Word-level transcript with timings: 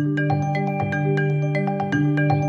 Música 0.00 0.59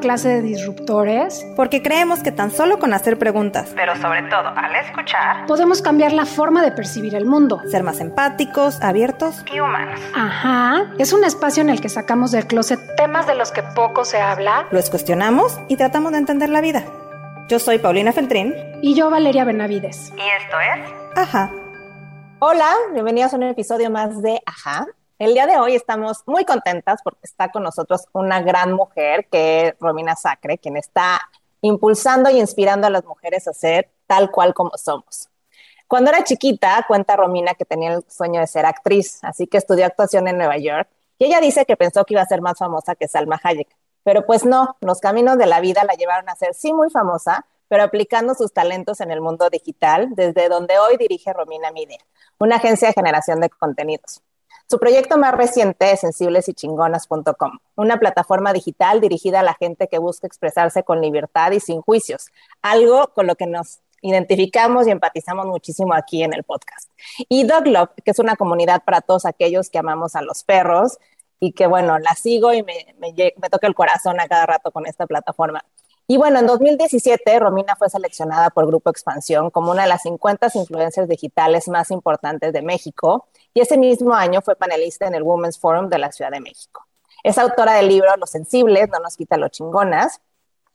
clase 0.00 0.28
de 0.28 0.42
disruptores. 0.42 1.46
Porque 1.56 1.82
creemos 1.82 2.22
que 2.22 2.32
tan 2.32 2.50
solo 2.50 2.78
con 2.78 2.92
hacer 2.92 3.18
preguntas, 3.18 3.70
pero 3.74 3.96
sobre 3.96 4.22
todo 4.22 4.48
al 4.48 4.74
escuchar, 4.76 5.46
podemos 5.46 5.82
cambiar 5.82 6.12
la 6.12 6.26
forma 6.26 6.62
de 6.62 6.72
percibir 6.72 7.14
el 7.14 7.26
mundo. 7.26 7.60
Ser 7.70 7.82
más 7.82 8.00
empáticos, 8.00 8.80
abiertos 8.82 9.44
y 9.52 9.60
humanos. 9.60 10.00
Ajá. 10.14 10.92
Es 10.98 11.12
un 11.12 11.24
espacio 11.24 11.62
en 11.62 11.70
el 11.70 11.80
que 11.80 11.88
sacamos 11.88 12.32
del 12.32 12.46
closet 12.46 12.78
temas 12.96 13.26
de 13.26 13.34
los 13.34 13.52
que 13.52 13.62
poco 13.62 14.04
se 14.04 14.20
habla, 14.20 14.66
los 14.70 14.90
cuestionamos 14.90 15.58
y 15.68 15.76
tratamos 15.76 16.12
de 16.12 16.18
entender 16.18 16.48
la 16.48 16.60
vida. 16.60 16.84
Yo 17.48 17.58
soy 17.58 17.78
Paulina 17.78 18.12
Feltrín. 18.12 18.54
Y 18.82 18.94
yo 18.94 19.10
Valeria 19.10 19.44
Benavides. 19.44 20.12
Y 20.16 20.20
esto 20.20 20.56
es 20.60 21.18
Ajá. 21.18 21.50
Hola, 22.40 22.72
bienvenidos 22.92 23.32
a 23.32 23.36
un 23.36 23.44
episodio 23.44 23.90
más 23.90 24.20
de 24.22 24.40
Ajá. 24.46 24.86
El 25.18 25.34
día 25.34 25.48
de 25.48 25.58
hoy 25.58 25.74
estamos 25.74 26.22
muy 26.26 26.44
contentas 26.44 27.00
porque 27.02 27.22
está 27.24 27.50
con 27.50 27.64
nosotros 27.64 28.06
una 28.12 28.40
gran 28.40 28.72
mujer 28.72 29.26
que 29.28 29.66
es 29.66 29.74
Romina 29.80 30.14
Sacre, 30.14 30.58
quien 30.58 30.76
está 30.76 31.20
impulsando 31.60 32.30
y 32.30 32.38
inspirando 32.38 32.86
a 32.86 32.90
las 32.90 33.04
mujeres 33.04 33.48
a 33.48 33.52
ser 33.52 33.90
tal 34.06 34.30
cual 34.30 34.54
como 34.54 34.70
somos. 34.76 35.28
Cuando 35.88 36.10
era 36.10 36.22
chiquita, 36.22 36.84
cuenta 36.86 37.16
Romina 37.16 37.54
que 37.54 37.64
tenía 37.64 37.94
el 37.94 38.04
sueño 38.08 38.38
de 38.38 38.46
ser 38.46 38.64
actriz, 38.64 39.18
así 39.22 39.48
que 39.48 39.58
estudió 39.58 39.86
actuación 39.86 40.28
en 40.28 40.38
Nueva 40.38 40.56
York 40.56 40.88
y 41.18 41.24
ella 41.24 41.40
dice 41.40 41.64
que 41.64 41.76
pensó 41.76 42.04
que 42.04 42.14
iba 42.14 42.22
a 42.22 42.26
ser 42.26 42.40
más 42.40 42.56
famosa 42.56 42.94
que 42.94 43.08
Salma 43.08 43.40
Hayek. 43.42 43.74
Pero 44.04 44.24
pues 44.24 44.44
no, 44.44 44.76
los 44.80 45.00
caminos 45.00 45.36
de 45.36 45.46
la 45.46 45.58
vida 45.58 45.82
la 45.82 45.94
llevaron 45.94 46.28
a 46.28 46.36
ser 46.36 46.54
sí 46.54 46.72
muy 46.72 46.90
famosa, 46.90 47.44
pero 47.66 47.82
aplicando 47.82 48.34
sus 48.34 48.52
talentos 48.52 49.00
en 49.00 49.10
el 49.10 49.20
mundo 49.20 49.50
digital, 49.50 50.10
desde 50.12 50.48
donde 50.48 50.78
hoy 50.78 50.96
dirige 50.96 51.32
Romina 51.32 51.72
Media, 51.72 51.98
una 52.38 52.56
agencia 52.56 52.86
de 52.86 52.94
generación 52.94 53.40
de 53.40 53.50
contenidos. 53.50 54.22
Su 54.70 54.78
proyecto 54.78 55.16
más 55.16 55.34
reciente 55.34 55.92
es 55.92 56.00
sensiblesychingonas.com, 56.00 57.58
una 57.76 57.98
plataforma 57.98 58.52
digital 58.52 59.00
dirigida 59.00 59.40
a 59.40 59.42
la 59.42 59.54
gente 59.54 59.88
que 59.88 59.98
busca 59.98 60.26
expresarse 60.26 60.82
con 60.82 61.00
libertad 61.00 61.52
y 61.52 61.60
sin 61.60 61.80
juicios, 61.80 62.26
algo 62.60 63.08
con 63.14 63.26
lo 63.26 63.34
que 63.34 63.46
nos 63.46 63.80
identificamos 64.02 64.86
y 64.86 64.90
empatizamos 64.90 65.46
muchísimo 65.46 65.94
aquí 65.94 66.22
en 66.22 66.34
el 66.34 66.44
podcast. 66.44 66.90
Y 67.30 67.44
Dog 67.44 67.66
Love, 67.66 67.90
que 68.04 68.10
es 68.10 68.18
una 68.18 68.36
comunidad 68.36 68.84
para 68.84 69.00
todos 69.00 69.24
aquellos 69.24 69.70
que 69.70 69.78
amamos 69.78 70.14
a 70.14 70.20
los 70.20 70.44
perros 70.44 70.98
y 71.40 71.52
que, 71.52 71.66
bueno, 71.66 71.98
la 71.98 72.14
sigo 72.14 72.52
y 72.52 72.62
me, 72.62 72.94
toca 73.50 73.66
el 73.66 73.74
corazón 73.74 74.20
a 74.20 74.28
cada 74.28 74.44
rato 74.44 74.70
con 74.70 74.86
esta 74.86 75.06
plataforma. 75.06 75.64
Y 76.10 76.16
bueno, 76.16 76.38
en 76.38 76.46
2017 76.46 77.38
Romina 77.38 77.76
fue 77.76 77.90
seleccionada 77.90 78.48
por 78.48 78.66
Grupo 78.66 78.88
Expansión 78.88 79.50
como 79.50 79.72
una 79.72 79.82
de 79.82 79.90
las 79.90 80.00
50 80.04 80.48
influencers 80.54 81.06
digitales 81.06 81.68
más 81.68 81.90
importantes 81.90 82.54
de 82.54 82.62
México 82.62 83.28
y 83.52 83.60
ese 83.60 83.76
mismo 83.76 84.14
año 84.14 84.40
fue 84.40 84.56
panelista 84.56 85.06
en 85.06 85.14
el 85.14 85.22
Women's 85.22 85.58
Forum 85.58 85.90
de 85.90 85.98
la 85.98 86.10
Ciudad 86.10 86.30
de 86.30 86.40
México. 86.40 86.86
Es 87.22 87.36
autora 87.36 87.74
del 87.74 87.88
libro 87.88 88.08
Los 88.16 88.30
sensibles 88.30 88.88
no 88.88 89.00
nos 89.00 89.18
quita 89.18 89.36
lo 89.36 89.50
chingonas, 89.50 90.22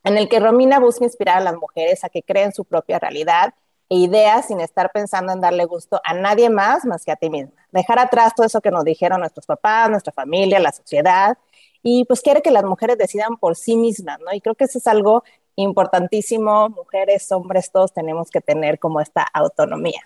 en 0.04 0.18
el 0.18 0.28
que 0.28 0.38
Romina 0.38 0.78
busca 0.78 1.02
inspirar 1.02 1.38
a 1.38 1.40
las 1.40 1.56
mujeres 1.56 2.04
a 2.04 2.10
que 2.10 2.22
creen 2.22 2.52
su 2.52 2.64
propia 2.64 3.00
realidad 3.00 3.54
e 3.88 3.96
ideas 3.96 4.46
sin 4.46 4.60
estar 4.60 4.92
pensando 4.92 5.32
en 5.32 5.40
darle 5.40 5.64
gusto 5.64 6.00
a 6.04 6.14
nadie 6.14 6.48
más 6.48 6.84
más 6.84 7.04
que 7.04 7.10
a 7.10 7.16
ti 7.16 7.28
misma. 7.28 7.66
Dejar 7.72 7.98
atrás 7.98 8.36
todo 8.36 8.46
eso 8.46 8.60
que 8.60 8.70
nos 8.70 8.84
dijeron 8.84 9.18
nuestros 9.18 9.46
papás, 9.46 9.90
nuestra 9.90 10.12
familia, 10.12 10.60
la 10.60 10.70
sociedad 10.70 11.36
y 11.84 12.06
pues 12.06 12.22
quiere 12.22 12.40
que 12.40 12.50
las 12.50 12.64
mujeres 12.64 12.96
decidan 12.96 13.36
por 13.36 13.56
sí 13.56 13.76
mismas, 13.76 14.18
¿no? 14.18 14.32
Y 14.32 14.40
creo 14.40 14.54
que 14.54 14.64
eso 14.64 14.78
es 14.78 14.86
algo 14.86 15.22
importantísimo, 15.54 16.70
mujeres, 16.70 17.30
hombres, 17.30 17.70
todos 17.70 17.92
tenemos 17.92 18.30
que 18.30 18.40
tener 18.40 18.78
como 18.78 19.00
esta 19.00 19.22
autonomía. 19.22 20.00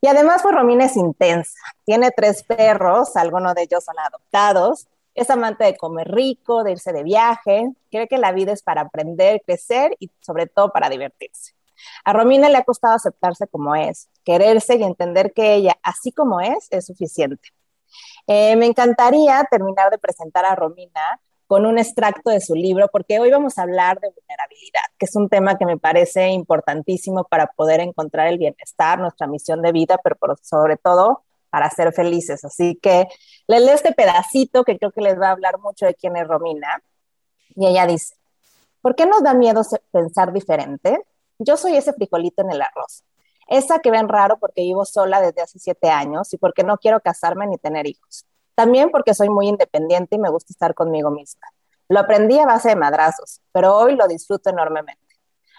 Y 0.00 0.06
además, 0.06 0.42
pues 0.42 0.54
Romina 0.54 0.84
es 0.84 0.96
intensa, 0.96 1.58
tiene 1.84 2.12
tres 2.12 2.44
perros, 2.44 3.16
algunos 3.16 3.54
de 3.54 3.62
ellos 3.62 3.84
son 3.84 3.98
adoptados, 3.98 4.86
es 5.14 5.28
amante 5.28 5.64
de 5.64 5.76
comer 5.76 6.08
rico, 6.08 6.62
de 6.62 6.72
irse 6.72 6.92
de 6.92 7.02
viaje, 7.02 7.72
cree 7.90 8.06
que 8.06 8.16
la 8.16 8.30
vida 8.30 8.52
es 8.52 8.62
para 8.62 8.82
aprender, 8.82 9.42
crecer 9.44 9.96
y 9.98 10.08
sobre 10.20 10.46
todo 10.46 10.70
para 10.70 10.88
divertirse. 10.88 11.52
A 12.04 12.12
Romina 12.12 12.48
le 12.48 12.58
ha 12.58 12.64
costado 12.64 12.94
aceptarse 12.94 13.48
como 13.48 13.74
es, 13.74 14.08
quererse 14.24 14.76
y 14.76 14.84
entender 14.84 15.32
que 15.32 15.54
ella, 15.54 15.76
así 15.82 16.12
como 16.12 16.40
es, 16.40 16.68
es 16.70 16.86
suficiente. 16.86 17.50
Eh, 18.26 18.56
me 18.56 18.66
encantaría 18.66 19.46
terminar 19.50 19.90
de 19.90 19.98
presentar 19.98 20.44
a 20.44 20.54
Romina 20.54 21.20
con 21.46 21.66
un 21.66 21.78
extracto 21.78 22.30
de 22.30 22.40
su 22.40 22.54
libro, 22.54 22.88
porque 22.88 23.20
hoy 23.20 23.30
vamos 23.30 23.58
a 23.58 23.62
hablar 23.62 24.00
de 24.00 24.08
vulnerabilidad, 24.08 24.80
que 24.98 25.04
es 25.04 25.14
un 25.16 25.28
tema 25.28 25.58
que 25.58 25.66
me 25.66 25.76
parece 25.76 26.28
importantísimo 26.28 27.24
para 27.24 27.46
poder 27.48 27.80
encontrar 27.80 28.28
el 28.28 28.38
bienestar, 28.38 28.98
nuestra 28.98 29.26
misión 29.26 29.60
de 29.60 29.70
vida, 29.72 29.98
pero 30.02 30.16
sobre 30.40 30.78
todo 30.78 31.24
para 31.50 31.68
ser 31.68 31.92
felices. 31.92 32.42
Así 32.46 32.78
que 32.80 33.06
les 33.46 33.60
leo 33.60 33.74
este 33.74 33.92
pedacito 33.92 34.64
que 34.64 34.78
creo 34.78 34.92
que 34.92 35.02
les 35.02 35.20
va 35.20 35.28
a 35.28 35.32
hablar 35.32 35.58
mucho 35.58 35.84
de 35.84 35.94
quién 35.94 36.16
es 36.16 36.26
Romina. 36.26 36.82
Y 37.54 37.66
ella 37.66 37.86
dice, 37.86 38.14
¿por 38.80 38.94
qué 38.94 39.04
nos 39.04 39.22
da 39.22 39.34
miedo 39.34 39.60
pensar 39.90 40.32
diferente? 40.32 41.04
Yo 41.38 41.58
soy 41.58 41.76
ese 41.76 41.92
frijolito 41.92 42.40
en 42.40 42.52
el 42.52 42.62
arroz. 42.62 43.04
Esa 43.48 43.80
que 43.80 43.90
ven 43.90 44.08
raro 44.08 44.38
porque 44.38 44.62
vivo 44.62 44.84
sola 44.84 45.20
desde 45.20 45.42
hace 45.42 45.58
siete 45.58 45.90
años 45.90 46.32
y 46.32 46.38
porque 46.38 46.62
no 46.64 46.78
quiero 46.78 47.00
casarme 47.00 47.46
ni 47.46 47.58
tener 47.58 47.86
hijos. 47.86 48.26
También 48.54 48.90
porque 48.90 49.14
soy 49.14 49.28
muy 49.28 49.48
independiente 49.48 50.16
y 50.16 50.18
me 50.18 50.30
gusta 50.30 50.52
estar 50.52 50.74
conmigo 50.74 51.10
misma. 51.10 51.48
Lo 51.88 52.00
aprendí 52.00 52.38
a 52.38 52.46
base 52.46 52.70
de 52.70 52.76
madrazos, 52.76 53.40
pero 53.52 53.76
hoy 53.76 53.96
lo 53.96 54.06
disfruto 54.08 54.50
enormemente. 54.50 55.02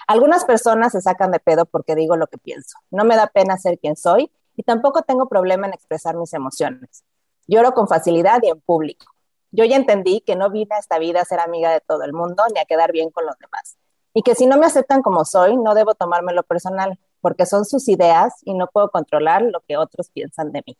Algunas 0.07 0.45
personas 0.45 0.91
se 0.91 1.01
sacan 1.01 1.31
de 1.31 1.39
pedo 1.39 1.65
porque 1.65 1.95
digo 1.95 2.17
lo 2.17 2.27
que 2.27 2.37
pienso. 2.37 2.77
No 2.91 3.05
me 3.05 3.15
da 3.15 3.27
pena 3.27 3.57
ser 3.57 3.79
quien 3.79 3.95
soy 3.95 4.31
y 4.55 4.63
tampoco 4.63 5.03
tengo 5.03 5.27
problema 5.27 5.67
en 5.67 5.73
expresar 5.73 6.15
mis 6.15 6.33
emociones. 6.33 7.03
Lloro 7.47 7.73
con 7.73 7.87
facilidad 7.87 8.39
y 8.43 8.49
en 8.49 8.61
público. 8.61 9.05
Yo 9.51 9.65
ya 9.65 9.75
entendí 9.75 10.21
que 10.21 10.35
no 10.35 10.49
vine 10.49 10.75
a 10.75 10.79
esta 10.79 10.97
vida 10.97 11.21
a 11.21 11.25
ser 11.25 11.39
amiga 11.39 11.71
de 11.71 11.79
todo 11.79 12.03
el 12.03 12.13
mundo 12.13 12.43
ni 12.53 12.59
a 12.59 12.65
quedar 12.65 12.91
bien 12.91 13.11
con 13.11 13.25
los 13.25 13.37
demás. 13.37 13.77
Y 14.13 14.23
que 14.23 14.35
si 14.35 14.45
no 14.45 14.57
me 14.57 14.65
aceptan 14.65 15.01
como 15.01 15.25
soy, 15.25 15.57
no 15.57 15.75
debo 15.75 15.95
tomármelo 15.95 16.43
personal, 16.43 16.99
porque 17.23 17.45
son 17.45 17.63
sus 17.63 17.87
ideas 17.87 18.33
y 18.43 18.53
no 18.53 18.67
puedo 18.67 18.91
controlar 18.91 19.41
lo 19.43 19.61
que 19.61 19.77
otros 19.77 20.09
piensan 20.11 20.51
de 20.51 20.61
mí. 20.67 20.77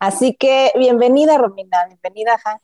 Así 0.00 0.34
que 0.34 0.72
bienvenida, 0.76 1.38
Romina, 1.38 1.86
bienvenida, 1.86 2.36
Ja. 2.44 2.60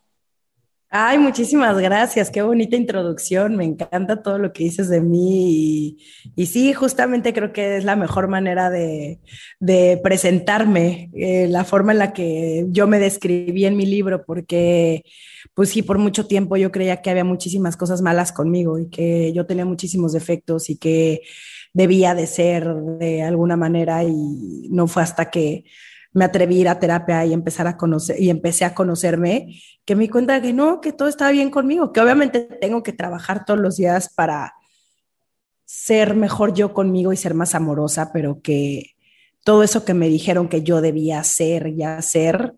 Ay, 0.91 1.19
muchísimas 1.19 1.76
gracias, 1.78 2.31
qué 2.31 2.41
bonita 2.41 2.75
introducción, 2.75 3.56
me 3.56 3.65
encanta 3.65 4.22
todo 4.22 4.38
lo 4.38 4.54
que 4.54 4.65
dices 4.65 4.88
de 4.88 5.03
mí 5.03 5.99
y, 6.34 6.47
sí, 6.47 6.72
justamente 6.72 7.34
creo 7.34 7.53
que 7.53 7.76
es 7.76 7.84
la 7.84 7.94
mejor 7.94 8.26
manera 8.28 8.71
de, 8.71 9.21
presentarme, 10.03 11.10
eh, 11.12 11.47
la 11.48 11.65
forma 11.65 11.93
en 11.93 11.98
la 11.98 12.15
que 12.15 12.65
yo 12.71 12.87
me 12.87 12.98
describí 13.00 13.66
en 13.66 13.77
mi 13.77 13.84
libro, 13.84 14.25
porque 14.25 15.03
pues 15.53 15.69
sí, 15.69 15.82
por 15.82 15.98
mucho 15.98 16.27
tiempo 16.27 16.56
yo 16.56 16.72
creía 16.72 17.03
que 17.03 17.10
había 17.10 17.25
muchísimas 17.25 17.77
cosas 17.77 18.00
malas 18.00 18.32
conmigo 18.32 18.78
y 18.78 18.88
que 18.88 19.34
yo 19.34 19.44
tenía 19.44 19.66
muchísimos 19.66 20.15
defectos 20.15 20.71
y 20.71 20.78
que 20.78 21.21
debía 21.75 22.15
de 22.15 22.27
ser 22.27 22.66
de 22.98 23.22
alguna 23.22 23.56
manera 23.59 24.04
y 24.04 24.69
no 24.71 24.87
fue 24.87 25.03
hasta 25.03 25.31
que 25.31 25.65
me 26.13 26.25
atreví 26.25 26.59
a 26.59 26.61
ir 26.61 26.69
a 26.69 26.79
terapia 26.79 27.25
y 27.25 27.33
empezar 27.33 27.67
a 27.67 27.77
conocer 27.77 28.21
y 28.21 28.31
empecé 28.31 28.65
a 28.65 28.75
conocerme 28.75 29.61
que 29.85 29.95
me 29.95 30.05
di 30.05 30.09
cuenta 30.09 30.41
que 30.41 30.53
no, 30.53 30.81
que 30.81 30.93
todo 30.93 31.09
estaba 31.09 31.31
bien 31.31 31.51
conmigo, 31.51 31.93
que 31.93 32.01
obviamente 32.01 32.41
tengo 32.41 32.83
que 32.83 32.93
trabajar 32.93 33.45
todos 33.45 33.60
los 33.60 33.77
días 33.77 34.13
para 34.15 34.55
ser 35.65 36.15
mejor 36.15 36.55
yo 36.55 36.72
conmigo 36.72 37.13
y 37.13 37.16
ser 37.16 37.34
más 37.34 37.55
amorosa, 37.55 38.10
pero 38.13 38.41
que 38.41 38.95
todo 39.45 39.63
eso 39.63 39.84
que 39.84 39.95
me 39.95 40.09
dijeron 40.09 40.49
que 40.49 40.63
yo 40.63 40.81
debía 40.81 41.21
hacer 41.21 41.69
y 41.69 41.83
hacer, 41.83 42.54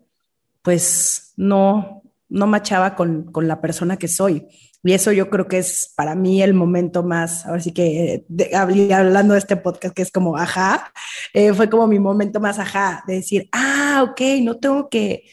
pues 0.61 1.33
no, 1.35 2.03
no 2.29 2.47
machaba 2.47 2.95
con, 2.95 3.31
con 3.31 3.47
la 3.47 3.59
persona 3.59 3.97
que 3.97 4.07
soy. 4.07 4.47
Y 4.83 4.93
eso 4.93 5.11
yo 5.11 5.29
creo 5.29 5.47
que 5.47 5.59
es 5.59 5.93
para 5.95 6.15
mí 6.15 6.41
el 6.41 6.53
momento 6.53 7.03
más, 7.03 7.45
ahora 7.45 7.61
sí 7.61 7.71
que 7.71 8.25
hablando 8.53 9.33
de 9.33 9.39
este 9.39 9.55
podcast 9.55 9.95
que 9.95 10.01
es 10.01 10.11
como 10.11 10.37
ajá, 10.37 10.91
eh, 11.33 11.53
fue 11.53 11.69
como 11.69 11.85
mi 11.87 11.99
momento 11.99 12.39
más 12.39 12.57
ajá, 12.57 13.03
de 13.05 13.15
decir, 13.15 13.47
ah, 13.51 14.03
ok, 14.09 14.21
no 14.41 14.57
tengo 14.57 14.89
que, 14.89 15.25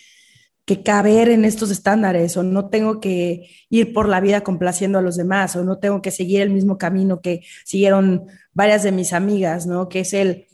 que 0.66 0.82
caber 0.82 1.30
en 1.30 1.46
estos 1.46 1.70
estándares 1.70 2.36
o 2.36 2.42
no 2.42 2.68
tengo 2.68 3.00
que 3.00 3.48
ir 3.70 3.94
por 3.94 4.06
la 4.06 4.20
vida 4.20 4.42
complaciendo 4.42 4.98
a 4.98 5.02
los 5.02 5.16
demás 5.16 5.56
o 5.56 5.64
no 5.64 5.78
tengo 5.78 6.02
que 6.02 6.10
seguir 6.10 6.42
el 6.42 6.50
mismo 6.50 6.76
camino 6.76 7.22
que 7.22 7.40
siguieron 7.64 8.26
varias 8.52 8.82
de 8.82 8.92
mis 8.92 9.14
amigas, 9.14 9.66
¿no? 9.66 9.88
Que 9.88 10.00
es 10.00 10.12
el 10.12 10.46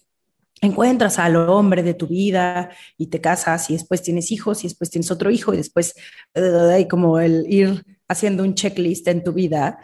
encuentras 0.60 1.18
al 1.18 1.36
hombre 1.36 1.82
de 1.82 1.94
tu 1.94 2.06
vida 2.06 2.70
y 2.96 3.08
te 3.08 3.20
casas 3.20 3.68
y 3.70 3.74
después 3.74 4.02
tienes 4.02 4.30
hijos 4.30 4.64
y 4.64 4.68
después 4.68 4.88
tienes 4.88 5.10
otro 5.10 5.30
hijo 5.30 5.52
y 5.52 5.58
después 5.58 5.94
hay 6.34 6.88
como 6.88 7.18
el 7.18 7.44
ir 7.48 7.84
haciendo 8.08 8.42
un 8.42 8.54
checklist 8.54 9.08
en 9.08 9.24
tu 9.24 9.32
vida. 9.32 9.78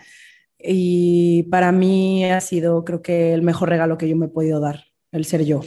Y 0.59 1.45
para 1.45 1.73
mí 1.73 2.25
ha 2.25 2.41
sido, 2.41 2.85
creo 2.85 3.03
que, 3.03 3.33
el 3.33 3.43
mejor 3.43 3.69
regalo 3.69 3.99
que 3.99 4.09
yo 4.09 4.17
me 4.17 4.27
he 4.27 4.31
podido 4.31 4.61
dar, 4.61 4.85
el 5.13 5.25
ser 5.25 5.45
yo. 5.45 5.61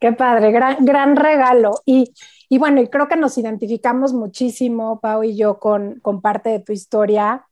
Qué 0.00 0.12
padre, 0.12 0.50
gran, 0.50 0.84
gran 0.84 1.16
regalo. 1.16 1.80
Y, 1.84 2.12
y 2.48 2.58
bueno, 2.58 2.80
y 2.80 2.88
creo 2.88 3.08
que 3.08 3.16
nos 3.16 3.38
identificamos 3.38 4.12
muchísimo, 4.12 5.00
Pau 5.00 5.24
y 5.24 5.36
yo, 5.36 5.58
con, 5.58 6.00
con 6.00 6.20
parte 6.20 6.50
de 6.50 6.60
tu 6.60 6.72
historia, 6.72 7.44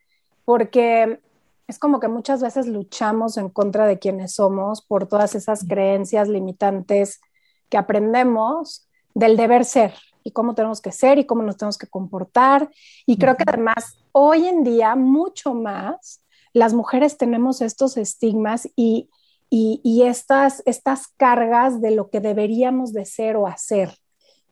porque 0.45 1.21
es 1.69 1.79
como 1.79 1.99
que 1.99 2.09
muchas 2.09 2.43
veces 2.43 2.67
luchamos 2.67 3.37
en 3.37 3.49
contra 3.49 3.87
de 3.87 3.99
quienes 3.99 4.35
somos 4.35 4.83
por 4.83 5.07
todas 5.09 5.35
esas 5.35 5.65
creencias 5.67 6.29
limitantes 6.29 7.21
que 7.69 7.77
aprendemos 7.77 8.89
del 9.15 9.37
deber 9.37 9.65
ser 9.65 9.93
y 10.27 10.33
cómo 10.33 10.57
tenemos 10.57 10.81
que 10.81 10.91
ser 10.91 11.21
y 11.21 11.25
cómo 11.25 11.45
nos 11.45 11.57
tenemos 11.57 11.79
que 11.79 11.87
comportar. 11.87 12.69
Y 13.07 13.17
creo 13.17 13.37
que 13.37 13.45
además 13.47 13.97
hoy 14.11 14.49
en 14.49 14.65
día 14.65 14.97
mucho 14.97 15.55
más 15.55 16.21
las 16.53 16.75
mujeres 16.75 17.17
tenemos 17.17 17.61
estos 17.63 17.97
estigmas 17.97 18.69
y, 18.75 19.09
y, 19.49 20.03
estas, 20.03 20.65
estas 20.67 21.07
cargas 21.07 21.81
de 21.81 21.93
lo 21.93 22.11
que 22.11 22.19
deberíamos 22.19 22.93
de 22.93 23.05
ser 23.05 23.37
o 23.37 23.47
hacer. 23.47 23.97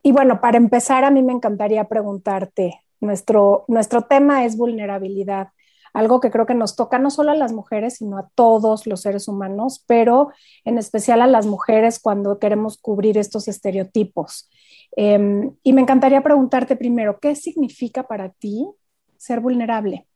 Y 0.00 0.12
bueno, 0.12 0.41
para 0.41 0.59
empezar, 0.59 1.03
a 1.03 1.11
mí 1.11 1.23
me 1.23 1.32
encantaría 1.32 1.88
preguntarte, 1.88 2.81
nuestro, 3.00 3.65
nuestro 3.67 4.03
tema 4.03 4.44
es 4.44 4.56
vulnerabilidad 4.56 5.49
algo 5.94 6.20
que 6.20 6.31
creo 6.31 6.44
que 6.44 6.55
nos 6.55 6.75
toca 6.75 6.99
no 6.99 7.09
solo 7.09 7.31
a 7.31 7.37
las 7.37 7.53
mujeres, 7.53 7.99
sino 7.99 8.19
a 8.19 8.29
todos 8.35 8.87
los 8.87 9.00
seres 9.00 9.29
humanos, 9.29 9.82
pero 9.87 10.31
en 10.65 10.77
especial 10.77 11.23
a 11.23 11.29
las 11.29 11.47
mujeres 11.47 12.00
cuando 12.00 12.41
queremos 12.41 12.77
cubrir 12.79 13.17
estos 13.17 13.47
estereotipos. 13.47 14.50
Em, 14.97 15.53
y 15.63 15.73
me 15.73 15.81
encantaría 15.81 16.23
preguntarte 16.23 16.77
primero, 16.77 17.19
¿qué 17.21 17.35
significa 17.35 18.07
para 18.07 18.31
ti 18.31 18.67
ser 19.17 19.41
vulnerable? 19.41 20.07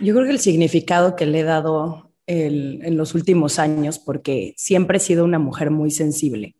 Yo 0.00 0.14
creo 0.14 0.26
que 0.26 0.32
el 0.32 0.40
significado 0.40 1.16
que 1.16 1.26
le 1.26 1.40
he 1.40 1.44
dado 1.44 2.12
en 2.26 2.96
los 2.96 3.14
últimos 3.14 3.58
años, 3.58 3.98
porque 3.98 4.54
siempre 4.56 4.98
he 4.98 5.00
sido 5.00 5.24
una 5.24 5.38
mujer 5.38 5.70
muy 5.70 5.90
sensible. 5.90 6.56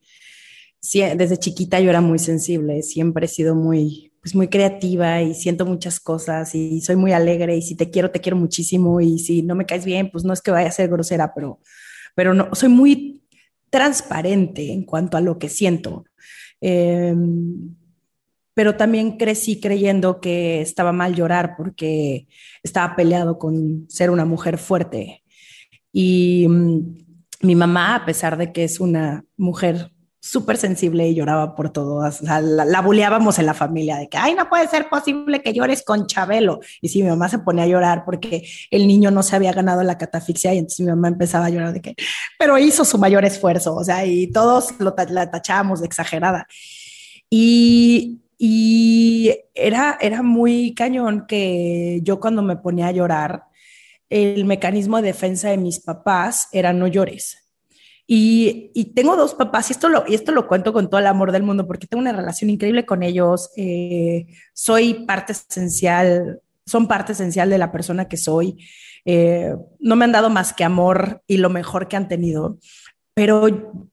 desde 0.92 1.36
chiquita 1.38 1.80
yo 1.80 1.90
era 1.90 2.00
muy 2.00 2.18
sensible, 2.18 2.82
siempre 2.82 3.26
he 3.26 3.28
sido 3.28 3.54
muy, 3.54 4.12
pues 4.20 4.34
muy 4.34 4.48
creativa 4.48 5.22
y 5.22 5.34
siento 5.34 5.66
muchas 5.66 5.98
cosas 5.98 6.54
y 6.54 6.80
soy 6.80 6.96
muy 6.96 7.12
alegre 7.12 7.56
y 7.56 7.62
si 7.62 7.74
te 7.74 7.90
quiero, 7.90 8.10
te 8.10 8.20
quiero 8.20 8.36
muchísimo 8.36 9.00
y 9.00 9.18
si 9.18 9.42
no 9.42 9.54
me 9.56 9.66
caes 9.66 9.84
bien, 9.84 10.10
pues 10.10 10.24
no 10.24 10.32
es 10.32 10.40
que 10.40 10.52
vaya 10.52 10.68
a 10.68 10.72
ser 10.72 10.88
grosera, 10.88 11.34
pero, 11.34 11.60
pero 12.14 12.32
no, 12.32 12.54
soy 12.54 12.68
muy 12.68 13.22
transparente 13.70 14.72
en 14.72 14.84
cuanto 14.84 15.16
a 15.16 15.20
lo 15.20 15.38
que 15.38 15.48
siento. 15.48 16.04
Em, 16.60 17.74
pero 18.54 18.76
también 18.76 19.18
crecí 19.18 19.60
creyendo 19.60 20.20
que 20.20 20.60
estaba 20.62 20.92
mal 20.92 21.14
llorar 21.14 21.54
porque 21.56 22.26
estaba 22.62 22.96
peleado 22.96 23.38
con 23.38 23.86
ser 23.88 24.10
una 24.10 24.24
mujer 24.24 24.58
fuerte. 24.58 25.22
Y 25.92 26.46
mm, 26.48 26.80
mi 27.42 27.54
mamá, 27.54 27.96
a 27.96 28.06
pesar 28.06 28.36
de 28.38 28.52
que 28.52 28.64
es 28.64 28.80
una 28.80 29.24
mujer 29.36 29.90
súper 30.26 30.56
sensible 30.56 31.08
y 31.08 31.14
lloraba 31.14 31.54
por 31.54 31.70
todo. 31.70 32.06
O 32.06 32.10
sea, 32.10 32.40
la, 32.40 32.64
la 32.64 32.80
buleábamos 32.80 33.38
en 33.38 33.46
la 33.46 33.54
familia 33.54 33.96
de 33.96 34.08
que, 34.08 34.18
ay, 34.18 34.34
no 34.34 34.48
puede 34.48 34.66
ser 34.68 34.88
posible 34.88 35.40
que 35.40 35.52
llores 35.52 35.84
con 35.84 36.06
Chabelo. 36.06 36.60
Y 36.80 36.88
sí, 36.88 37.02
mi 37.02 37.08
mamá 37.08 37.28
se 37.28 37.38
ponía 37.38 37.64
a 37.64 37.68
llorar 37.68 38.04
porque 38.04 38.46
el 38.70 38.88
niño 38.88 39.10
no 39.10 39.22
se 39.22 39.36
había 39.36 39.52
ganado 39.52 39.82
la 39.82 39.98
catafixia 39.98 40.52
y 40.52 40.58
entonces 40.58 40.80
mi 40.80 40.90
mamá 40.90 41.08
empezaba 41.08 41.46
a 41.46 41.50
llorar 41.50 41.72
de 41.72 41.80
que, 41.80 41.94
pero 42.38 42.58
hizo 42.58 42.84
su 42.84 42.98
mayor 42.98 43.24
esfuerzo, 43.24 43.74
o 43.76 43.84
sea, 43.84 44.04
y 44.04 44.30
todos 44.32 44.74
lo, 44.80 44.94
la 45.10 45.30
tachábamos 45.30 45.80
de 45.80 45.86
exagerada. 45.86 46.46
Y, 47.30 48.20
y 48.38 49.32
era, 49.54 49.96
era 50.00 50.22
muy 50.22 50.74
cañón 50.74 51.26
que 51.28 52.00
yo 52.02 52.20
cuando 52.20 52.42
me 52.42 52.56
ponía 52.56 52.88
a 52.88 52.92
llorar, 52.92 53.44
el 54.10 54.44
mecanismo 54.44 54.98
de 54.98 55.08
defensa 55.08 55.50
de 55.50 55.56
mis 55.56 55.80
papás 55.80 56.48
era 56.52 56.72
no 56.72 56.86
llores 56.86 57.45
y, 58.08 58.92
tengo 58.94 59.16
dos 59.16 59.34
papás, 59.34 59.70
y 59.70 59.72
esto, 59.72 59.88
lo, 59.88 60.04
y 60.06 60.14
esto 60.14 60.30
lo 60.30 60.46
cuento 60.46 60.72
con 60.72 60.88
todo 60.88 61.00
el 61.00 61.06
amor 61.06 61.32
del 61.32 61.42
mundo, 61.42 61.66
porque 61.66 61.86
tengo 61.86 62.00
una 62.00 62.12
relación 62.12 62.50
increíble 62.50 62.86
con 62.86 63.02
ellos. 63.02 63.50
Eh, 63.56 64.26
soy 64.52 65.04
parte 65.06 65.32
esencial, 65.32 66.40
son 66.64 66.86
parte 66.86 67.12
esencial 67.12 67.50
de 67.50 67.58
la 67.58 67.72
persona 67.72 68.06
que 68.06 68.16
soy. 68.16 68.56
Eh, 69.04 69.54
no 69.80 69.96
me 69.96 70.04
han 70.04 70.12
dado 70.12 70.30
más 70.30 70.52
que 70.52 70.64
amor 70.64 71.22
y 71.26 71.38
lo 71.38 71.50
mejor 71.50 71.88
que 71.88 71.96
han 71.96 72.08
tenido, 72.08 72.58
pero 73.14 73.88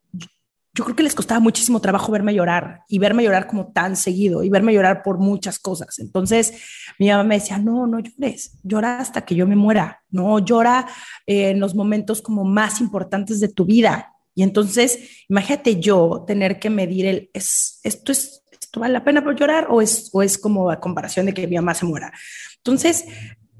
yo 0.75 0.83
creo 0.83 0.95
que 0.95 1.03
les 1.03 1.13
costaba 1.13 1.39
muchísimo 1.39 1.79
trabajo 1.79 2.11
verme 2.11 2.33
llorar 2.33 2.81
y 2.87 2.97
verme 2.97 3.23
llorar 3.23 3.45
como 3.45 3.71
tan 3.71 3.95
seguido 3.95 4.43
y 4.43 4.49
verme 4.49 4.73
llorar 4.73 5.03
por 5.03 5.19
muchas 5.19 5.59
cosas. 5.59 5.99
Entonces 5.99 6.53
mi 6.97 7.09
mamá 7.09 7.23
me 7.23 7.35
decía, 7.35 7.59
no, 7.59 7.85
no 7.85 7.99
llores, 7.99 8.57
llora 8.63 8.97
hasta 8.99 9.21
que 9.21 9.35
yo 9.35 9.45
me 9.45 9.55
muera, 9.55 10.01
no 10.09 10.39
llora 10.39 10.87
eh, 11.27 11.51
en 11.51 11.59
los 11.59 11.75
momentos 11.75 12.23
como 12.23 12.43
más 12.43 12.81
importantes 12.81 13.39
de 13.39 13.49
tu 13.49 13.65
vida. 13.65 14.13
Y 14.35 14.41
entonces, 14.41 15.25
imagínate 15.29 15.79
yo 15.79 16.23
tener 16.25 16.57
que 16.57 16.71
medir 16.71 17.05
el, 17.05 17.29
¿es, 17.33 17.79
esto, 17.83 18.11
es, 18.11 18.43
¿esto 18.51 18.79
vale 18.79 18.93
la 18.93 19.03
pena 19.03 19.23
por 19.23 19.35
llorar 19.35 19.67
o 19.69 19.79
es, 19.79 20.09
o 20.11 20.23
es 20.23 20.39
como 20.39 20.71
a 20.71 20.79
comparación 20.79 21.27
de 21.27 21.35
que 21.35 21.47
mi 21.47 21.55
mamá 21.55 21.75
se 21.75 21.85
muera? 21.85 22.11
Entonces, 22.57 23.05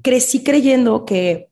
crecí 0.02 0.42
creyendo 0.42 1.04
que 1.04 1.48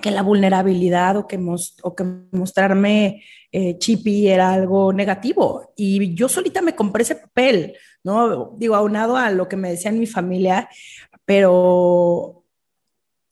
que 0.00 0.10
la 0.10 0.22
vulnerabilidad 0.22 1.16
o 1.16 1.26
que, 1.26 1.38
o 1.82 1.94
que 1.94 2.04
mostrarme 2.32 3.22
eh, 3.50 3.78
chippy 3.78 4.28
era 4.28 4.52
algo 4.52 4.92
negativo. 4.92 5.72
Y 5.76 6.14
yo 6.14 6.28
solita 6.28 6.60
me 6.62 6.74
compré 6.74 7.02
ese 7.02 7.16
papel, 7.16 7.74
¿no? 8.04 8.54
Digo, 8.58 8.74
aunado 8.76 9.16
a 9.16 9.30
lo 9.30 9.48
que 9.48 9.56
me 9.56 9.70
decían 9.70 9.98
mi 9.98 10.06
familia, 10.06 10.68
pero 11.24 12.44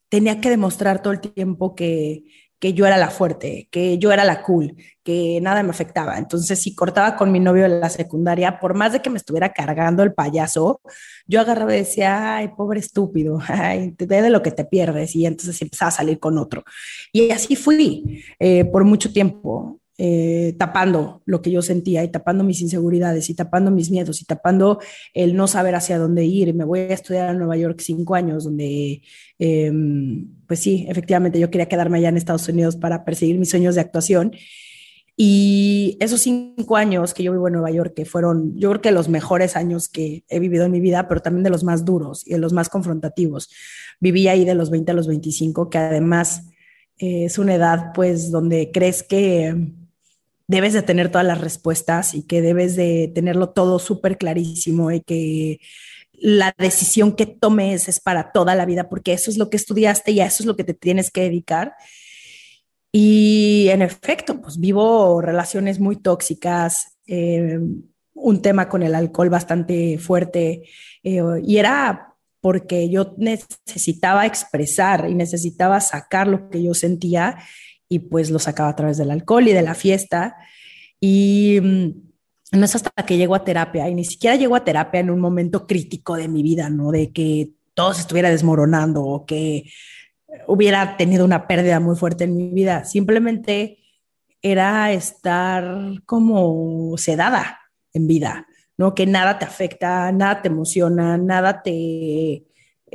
tenía 0.08 0.40
que 0.40 0.50
demostrar 0.50 1.02
todo 1.02 1.12
el 1.12 1.20
tiempo 1.20 1.75
que, 1.75 2.25
que 2.58 2.72
yo 2.72 2.86
era 2.86 2.96
la 2.96 3.10
fuerte, 3.10 3.68
que 3.70 3.98
yo 3.98 4.12
era 4.12 4.24
la 4.24 4.42
cool, 4.42 4.74
que 5.02 5.38
nada 5.42 5.62
me 5.62 5.70
afectaba. 5.70 6.18
Entonces, 6.18 6.60
si 6.60 6.74
cortaba 6.74 7.16
con 7.16 7.30
mi 7.30 7.40
novio 7.40 7.66
en 7.66 7.80
la 7.80 7.90
secundaria, 7.90 8.58
por 8.58 8.74
más 8.74 8.92
de 8.92 9.02
que 9.02 9.10
me 9.10 9.18
estuviera 9.18 9.52
cargando 9.52 10.02
el 10.02 10.14
payaso, 10.14 10.80
yo 11.26 11.40
agarraba 11.40 11.74
y 11.74 11.78
decía, 11.78 12.36
ay, 12.36 12.48
pobre 12.56 12.80
estúpido, 12.80 13.38
ay, 13.48 13.92
te 13.92 14.06
de 14.06 14.30
lo 14.30 14.42
que 14.42 14.50
te 14.50 14.64
pierdes. 14.64 15.14
Y 15.16 15.26
entonces 15.26 15.60
empezaba 15.60 15.88
a 15.88 15.92
salir 15.92 16.18
con 16.18 16.38
otro. 16.38 16.64
Y 17.12 17.30
así 17.30 17.56
fui 17.56 18.24
eh, 18.38 18.64
por 18.64 18.84
mucho 18.84 19.12
tiempo. 19.12 19.80
Eh, 19.96 20.56
tapando 20.58 21.23
lo 21.25 21.41
que 21.41 21.52
yo 21.52 21.62
sentía 21.62 22.02
y 22.02 22.08
tapando 22.08 22.43
mis 22.43 22.61
inseguridades 22.61 23.31
y 23.31 23.35
tapando 23.35 23.70
mis 23.70 23.93
miedos 23.93 24.20
y 24.20 24.25
tapando 24.25 24.81
el 25.12 25.37
no 25.37 25.46
saber 25.46 25.76
hacia 25.76 25.99
dónde 25.99 26.25
ir. 26.25 26.52
Me 26.52 26.64
voy 26.64 26.81
a 26.81 26.94
estudiar 26.94 27.29
a 27.29 27.32
Nueva 27.32 27.56
York 27.56 27.79
cinco 27.81 28.17
años, 28.17 28.43
donde, 28.43 29.02
em, 29.38 30.26
pues 30.49 30.59
sí, 30.59 30.85
efectivamente 30.88 31.38
yo 31.38 31.49
quería 31.49 31.68
quedarme 31.68 31.99
allá 31.99 32.09
en 32.09 32.16
Estados 32.16 32.49
Unidos 32.49 32.75
para 32.75 33.04
perseguir 33.04 33.38
mis 33.38 33.50
sueños 33.50 33.76
de 33.76 33.83
actuación. 33.83 34.33
Y 35.16 35.97
esos 36.00 36.23
cinco 36.23 36.76
años 36.76 37.14
que 37.14 37.23
yo 37.23 37.30
vivo 37.30 37.47
en 37.47 37.54
Nueva 37.54 37.71
York, 37.71 37.95
que 37.95 38.04
fueron, 38.04 38.59
yo 38.59 38.71
creo 38.71 38.80
que 38.83 38.90
los 38.90 39.09
mejores 39.09 39.54
años 39.54 39.88
que 39.88 40.25
he 40.28 40.40
vivido 40.40 40.64
en 40.64 40.73
mi 40.73 40.80
vida, 40.80 41.07
pero 41.07 41.23
también 41.23 41.45
de 41.45 41.50
los 41.50 41.62
más 41.62 41.85
duros 41.85 42.26
y 42.26 42.33
de 42.33 42.38
los 42.38 42.52
más 42.52 42.68
confrontativos. 42.68 43.49
Viví 44.00 44.26
ahí 44.26 44.45
de 44.45 44.57
los 44.57 44.71
20 44.71 44.90
a 44.90 44.95
los 44.95 45.07
25, 45.07 45.71
que 45.71 45.78
además 45.78 46.49
eh, 46.99 47.26
es 47.26 47.38
una 47.38 47.54
edad, 47.54 47.92
pues, 47.95 48.33
donde 48.33 48.73
crees 48.73 49.04
que 49.04 49.84
debes 50.46 50.72
de 50.72 50.82
tener 50.82 51.10
todas 51.10 51.26
las 51.26 51.40
respuestas 51.40 52.14
y 52.14 52.22
que 52.22 52.42
debes 52.42 52.76
de 52.76 53.10
tenerlo 53.14 53.50
todo 53.50 53.78
súper 53.78 54.18
clarísimo 54.18 54.90
y 54.90 55.00
que 55.00 55.60
la 56.12 56.54
decisión 56.58 57.16
que 57.16 57.26
tomes 57.26 57.88
es 57.88 58.00
para 58.00 58.32
toda 58.32 58.54
la 58.54 58.66
vida, 58.66 58.88
porque 58.88 59.12
eso 59.12 59.30
es 59.30 59.36
lo 59.36 59.50
que 59.50 59.56
estudiaste 59.56 60.12
y 60.12 60.20
a 60.20 60.26
eso 60.26 60.42
es 60.42 60.46
lo 60.46 60.56
que 60.56 60.64
te 60.64 60.74
tienes 60.74 61.10
que 61.10 61.22
dedicar. 61.22 61.74
Y 62.92 63.68
en 63.70 63.82
efecto, 63.82 64.40
pues 64.40 64.58
vivo 64.58 65.20
relaciones 65.20 65.80
muy 65.80 65.96
tóxicas, 65.96 66.96
eh, 67.06 67.58
un 68.14 68.42
tema 68.42 68.68
con 68.68 68.82
el 68.82 68.94
alcohol 68.94 69.28
bastante 69.28 69.98
fuerte, 69.98 70.62
eh, 71.02 71.22
y 71.44 71.56
era 71.56 72.14
porque 72.40 72.90
yo 72.90 73.14
necesitaba 73.16 74.26
expresar 74.26 75.08
y 75.08 75.14
necesitaba 75.14 75.80
sacar 75.80 76.28
lo 76.28 76.50
que 76.50 76.62
yo 76.62 76.74
sentía 76.74 77.38
y 77.88 78.00
pues 78.00 78.31
lo 78.31 78.38
sacaba 78.38 78.71
a 78.71 78.76
través 78.76 78.99
del 78.99 79.11
alcohol 79.11 79.49
y 79.49 79.53
de 79.53 79.62
la 79.62 79.75
fiesta. 79.75 80.37
Y 81.00 81.59
mm, 81.61 82.59
no 82.59 82.64
es 82.64 82.75
hasta 82.75 82.91
que 83.05 83.17
llego 83.17 83.35
a 83.35 83.45
terapia 83.45 83.88
y 83.88 83.95
ni 83.95 84.05
siquiera 84.05 84.37
llego 84.37 84.57
a 84.57 84.64
terapia 84.64 85.00
en 85.00 85.11
un 85.11 85.21
momento 85.21 85.67
crítico 85.67 86.17
de 86.17 86.29
mi 86.29 86.43
vida, 86.43 86.71
¿no? 86.71 86.91
De 86.91 87.12
que 87.12 87.50
todo 87.75 87.93
se 87.93 88.03
estuviera 88.03 88.31
desmoronando 88.31 89.05
o 89.05 89.26
que 89.26 89.64
hubiera 90.47 90.97
tenido 90.97 91.25
una 91.25 91.47
pérdida 91.47 91.81
muy 91.81 91.97
fuerte 91.97 92.25
en 92.25 92.37
mi 92.37 92.50
vida. 92.50 92.85
Simplemente 92.85 93.79
era 94.43 94.93
estar 94.93 96.03
como 96.05 96.97
sedada 96.97 97.61
en 97.93 98.07
vida, 98.07 98.47
¿no? 98.76 98.95
Que 98.95 99.07
nada 99.07 99.38
te 99.38 99.45
afecta, 99.45 100.11
nada 100.12 100.43
te 100.43 100.49
emociona, 100.49 101.17
nada 101.19 101.62
te 101.62 102.45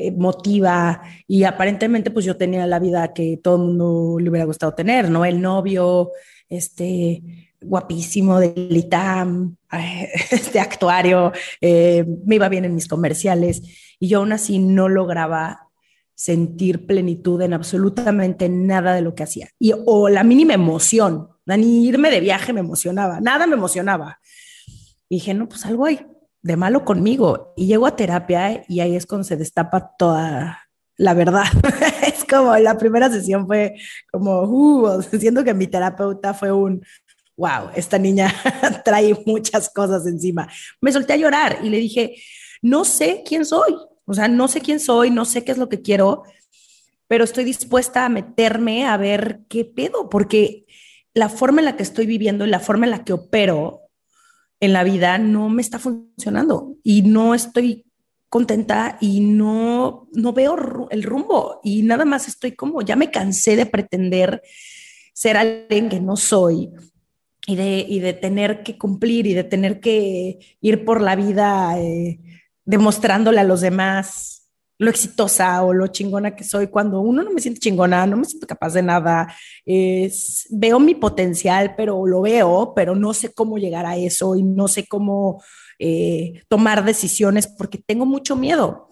eh, 0.02 0.14
motiva 0.14 1.02
y 1.28 1.44
aparentemente 1.44 2.10
pues 2.10 2.24
yo 2.26 2.38
tenía 2.38 2.66
la 2.66 2.80
vida 2.80 3.12
que 3.12 3.38
todo 3.44 3.58
el 3.58 3.64
mundo 3.64 4.18
le 4.18 4.30
hubiera 4.30 4.46
gustado 4.46 4.74
tener, 4.74 5.10
¿no? 5.10 5.26
El 5.26 5.42
novio, 5.42 6.12
este, 6.48 7.22
guapísimo 7.60 8.40
del 8.40 8.78
ITAM, 8.78 9.58
este 10.32 10.62
actuario, 10.62 11.34
eh, 11.60 12.06
me 12.26 12.36
iba 12.36 12.48
bien 12.48 12.64
en 12.64 12.76
mis 12.76 12.88
comerciales 12.88 13.62
y 14.00 14.08
yo 14.08 14.20
aún 14.20 14.32
así 14.32 14.58
no 14.60 14.88
lograba 14.88 15.68
sentir 16.16 16.86
plenitud 16.86 17.42
en 17.42 17.52
absolutamente 17.52 18.48
nada 18.48 18.94
de 18.94 19.02
lo 19.02 19.16
que 19.16 19.24
hacía. 19.24 19.50
Y, 19.60 19.74
o 19.86 20.08
la 20.08 20.24
mínima 20.24 20.54
emoción, 20.54 21.28
ni 21.46 21.86
irme 21.86 22.10
de 22.10 22.22
viaje 22.22 22.54
me 22.54 22.62
emocionaba, 22.62 23.20
nada 23.20 23.48
me 23.48 23.56
emocionaba. 23.56 24.22
Dije, 25.10 25.34
no, 25.34 25.50
pues 25.50 25.66
algo 25.66 25.86
hay 25.86 26.00
de 26.42 26.58
malo 26.58 26.86
conmigo. 26.86 27.54
Y 27.56 27.68
llego 27.68 27.88
a 27.88 27.96
terapia 27.96 28.64
y 28.68 28.80
ahí 28.80 28.96
es 28.96 29.06
cuando 29.06 29.24
se 29.24 29.38
destapa 29.38 29.96
toda 29.98 30.70
la 31.00 31.14
verdad. 31.14 31.46
es 32.06 32.26
como 32.26 32.56
la 32.58 32.78
primera 32.78 33.10
sesión 33.10 33.48
fue 33.48 33.76
como, 34.12 34.44
uh, 34.44 35.02
siento 35.02 35.44
que 35.44 35.54
mi 35.54 35.68
terapeuta 35.68 36.34
fue 36.34 36.52
un, 36.52 36.84
wow, 37.38 37.70
esta 37.74 37.98
niña 37.98 38.34
trae 38.86 39.18
muchas 39.26 39.70
cosas 39.74 40.06
encima. 40.06 40.48
Me 40.82 40.92
solté 40.92 41.14
a 41.14 41.18
llorar 41.18 41.60
y 41.64 41.70
le 41.70 41.78
dije, 41.78 42.16
no 42.62 42.84
sé 42.84 43.24
quién 43.26 43.46
soy, 43.46 43.74
o 44.06 44.14
sea, 44.14 44.28
no 44.28 44.48
sé 44.48 44.60
quién 44.62 44.80
soy, 44.80 45.10
no 45.10 45.24
sé 45.24 45.44
qué 45.46 45.54
es 45.54 45.58
lo 45.58 45.70
que 45.70 45.82
quiero, 45.82 46.24
pero 47.08 47.24
estoy 47.24 47.46
dispuesta 47.46 48.06
a 48.06 48.10
meterme 48.10 48.86
a 48.86 48.98
ver 48.98 49.40
qué 49.48 49.64
pedo, 49.64 50.10
porque 50.10 50.66
la 51.14 51.30
forma 51.30 51.62
en 51.62 51.66
la 51.66 51.78
que 51.78 51.84
estoy 51.84 52.06
viviendo 52.06 52.46
y 52.46 52.50
la 52.50 52.60
forma 52.60 52.86
en 52.86 52.92
la 52.92 53.06
que 53.06 53.14
opero 53.14 53.89
en 54.60 54.74
la 54.74 54.84
vida 54.84 55.18
no 55.18 55.50
me 55.50 55.62
está 55.62 55.80
funcionando 55.80 56.76
y 56.84 57.02
no 57.02 57.34
estoy 57.34 57.86
contenta 58.28 58.98
y 59.02 59.22
no, 59.22 60.08
no 60.14 60.34
veo 60.34 60.88
el 60.92 61.04
rumbo 61.04 61.60
y 61.64 61.84
nada 61.84 62.06
más 62.06 62.28
estoy 62.28 62.52
como, 62.52 62.82
ya 62.82 62.96
me 62.96 63.10
cansé 63.12 63.56
de 63.56 63.66
pretender 63.66 64.42
ser 65.14 65.38
alguien 65.38 65.90
que 65.90 66.00
no 66.00 66.16
soy 66.16 66.70
y 67.48 67.56
de, 67.56 67.86
y 67.88 68.00
de 68.00 68.14
tener 68.14 68.64
que 68.64 68.78
cumplir 68.78 69.26
y 69.28 69.34
de 69.34 69.44
tener 69.44 69.80
que 69.80 70.40
ir 70.62 70.86
por 70.86 71.02
la 71.02 71.16
vida. 71.16 71.80
Eh, 71.80 72.20
demostrándole 72.70 73.40
a 73.40 73.44
los 73.44 73.62
demás 73.62 74.39
lo 74.80 74.90
exitosa 74.90 75.62
o 75.64 75.74
lo 75.74 75.88
chingona 75.88 76.36
que 76.36 76.46
soy 76.46 76.68
cuando 76.68 77.02
uno 77.02 77.22
no 77.22 77.32
me 77.32 77.42
siente 77.42 77.60
chingona, 77.60 78.08
no 78.08 78.16
me 78.16 78.26
siento 78.26 78.48
capaz 78.48 78.74
de 78.74 78.82
nada. 78.82 79.28
Veo 80.50 80.80
mi 80.80 80.96
potencial, 80.96 81.76
pero 81.76 82.06
lo 82.08 82.22
veo, 82.22 82.74
pero 82.74 82.96
no 82.96 83.14
sé 83.14 83.34
cómo 83.34 83.58
llegar 83.58 83.86
a 83.86 83.98
eso 83.98 84.38
y 84.38 84.44
no 84.44 84.70
sé 84.70 84.88
cómo 84.88 85.44
eh, 85.80 86.44
tomar 86.48 86.86
decisiones 86.86 87.46
porque 87.46 87.78
tengo 87.78 88.06
mucho 88.06 88.38
miedo. 88.38 88.88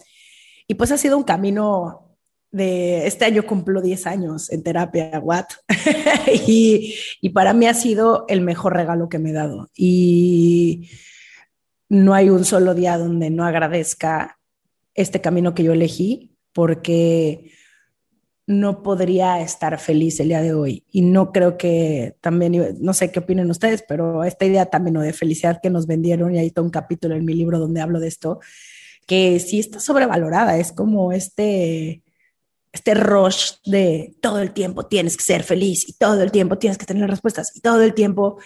Y 0.68 0.76
pues 0.76 0.92
ha 0.92 0.98
sido 0.98 1.18
un 1.18 1.24
camino 1.24 2.18
de 2.52 3.08
este 3.08 3.24
año 3.24 3.46
cumplo 3.46 3.82
10 3.82 4.08
años 4.08 4.52
en 4.52 4.64
terapia, 4.64 5.22
what? 5.24 5.46
y, 6.48 6.96
y 7.22 7.30
para 7.30 7.54
mí 7.54 7.66
ha 7.66 7.74
sido 7.74 8.26
el 8.28 8.42
mejor 8.42 8.74
regalo 8.74 9.08
que 9.08 9.20
me 9.20 9.30
he 9.30 9.34
dado. 9.34 9.70
Y 9.74 10.90
no 11.88 12.14
hay 12.14 12.30
un 12.30 12.44
solo 12.44 12.74
día 12.74 12.98
donde 12.98 13.30
no 13.30 13.46
agradezca 13.46 14.37
este 14.98 15.22
camino 15.22 15.54
que 15.54 15.64
yo 15.64 15.72
elegí, 15.72 16.36
porque 16.52 17.52
no 18.48 18.82
podría 18.82 19.42
estar 19.42 19.78
feliz 19.80 20.20
el 20.20 20.30
día 20.30 20.42
de 20.42 20.54
hoy. 20.54 20.86
Y 20.92 21.02
no 21.02 21.32
creo 21.32 21.58
que 21.58 22.16
también, 22.22 22.78
no 22.80 22.94
sé 22.94 23.12
qué 23.12 23.20
opinen 23.20 23.50
ustedes, 23.52 23.84
pero 23.88 24.24
esta 24.24 24.46
idea 24.46 24.66
también 24.66 25.00
de 25.00 25.14
felicidad 25.14 25.60
que 25.62 25.70
nos 25.70 25.86
vendieron, 25.86 26.34
y 26.36 26.40
hay 26.40 26.52
todo 26.52 26.66
un 26.66 26.72
capítulo 26.72 27.16
en 27.16 27.26
mi 27.26 27.34
libro 27.34 27.60
donde 27.60 27.82
hablo 27.82 28.00
de 28.00 28.08
esto, 28.08 28.40
que 29.06 29.40
sí 29.40 29.60
está 29.60 29.80
sobrevalorada, 29.80 30.58
es 30.58 30.72
como 30.72 31.12
este, 31.12 32.04
este 32.74 32.94
rush 32.94 33.54
de 33.66 34.16
todo 34.22 34.40
el 34.40 34.52
tiempo 34.52 34.86
tienes 34.86 35.16
que 35.18 35.24
ser 35.24 35.44
feliz 35.44 35.88
y 35.88 35.94
todo 35.94 36.22
el 36.24 36.32
tiempo 36.32 36.58
tienes 36.58 36.78
que 36.78 36.86
tener 36.86 37.10
respuestas 37.10 37.56
y 37.56 37.62
todo 37.62 37.82
el 37.82 37.94
tiempo 37.94 38.38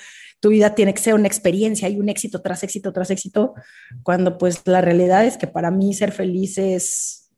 tu 0.42 0.50
vida 0.50 0.76
tiene 0.76 0.94
que 0.94 1.02
ser 1.02 1.14
una 1.14 1.28
experiencia 1.28 1.88
y 1.88 2.00
un 2.00 2.10
éxito 2.10 2.42
tras 2.42 2.64
éxito 2.64 2.92
tras 2.92 3.12
éxito, 3.12 3.54
cuando 4.04 4.38
pues 4.38 4.64
la 4.66 4.82
realidad 4.82 5.24
es 5.24 5.38
que 5.38 5.48
para 5.48 5.72
mí 5.72 5.94
ser 5.94 6.12
feliz 6.12 6.58
es 6.58 7.32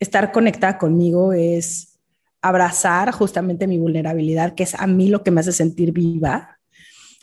estar 0.00 0.32
conectada 0.32 0.76
conmigo, 0.76 1.32
es 1.32 2.00
abrazar 2.42 3.12
justamente 3.12 3.68
mi 3.68 3.78
vulnerabilidad, 3.78 4.54
que 4.56 4.64
es 4.64 4.74
a 4.74 4.88
mí 4.88 5.08
lo 5.08 5.22
que 5.22 5.30
me 5.30 5.40
hace 5.40 5.52
sentir 5.52 5.92
viva 5.92 6.58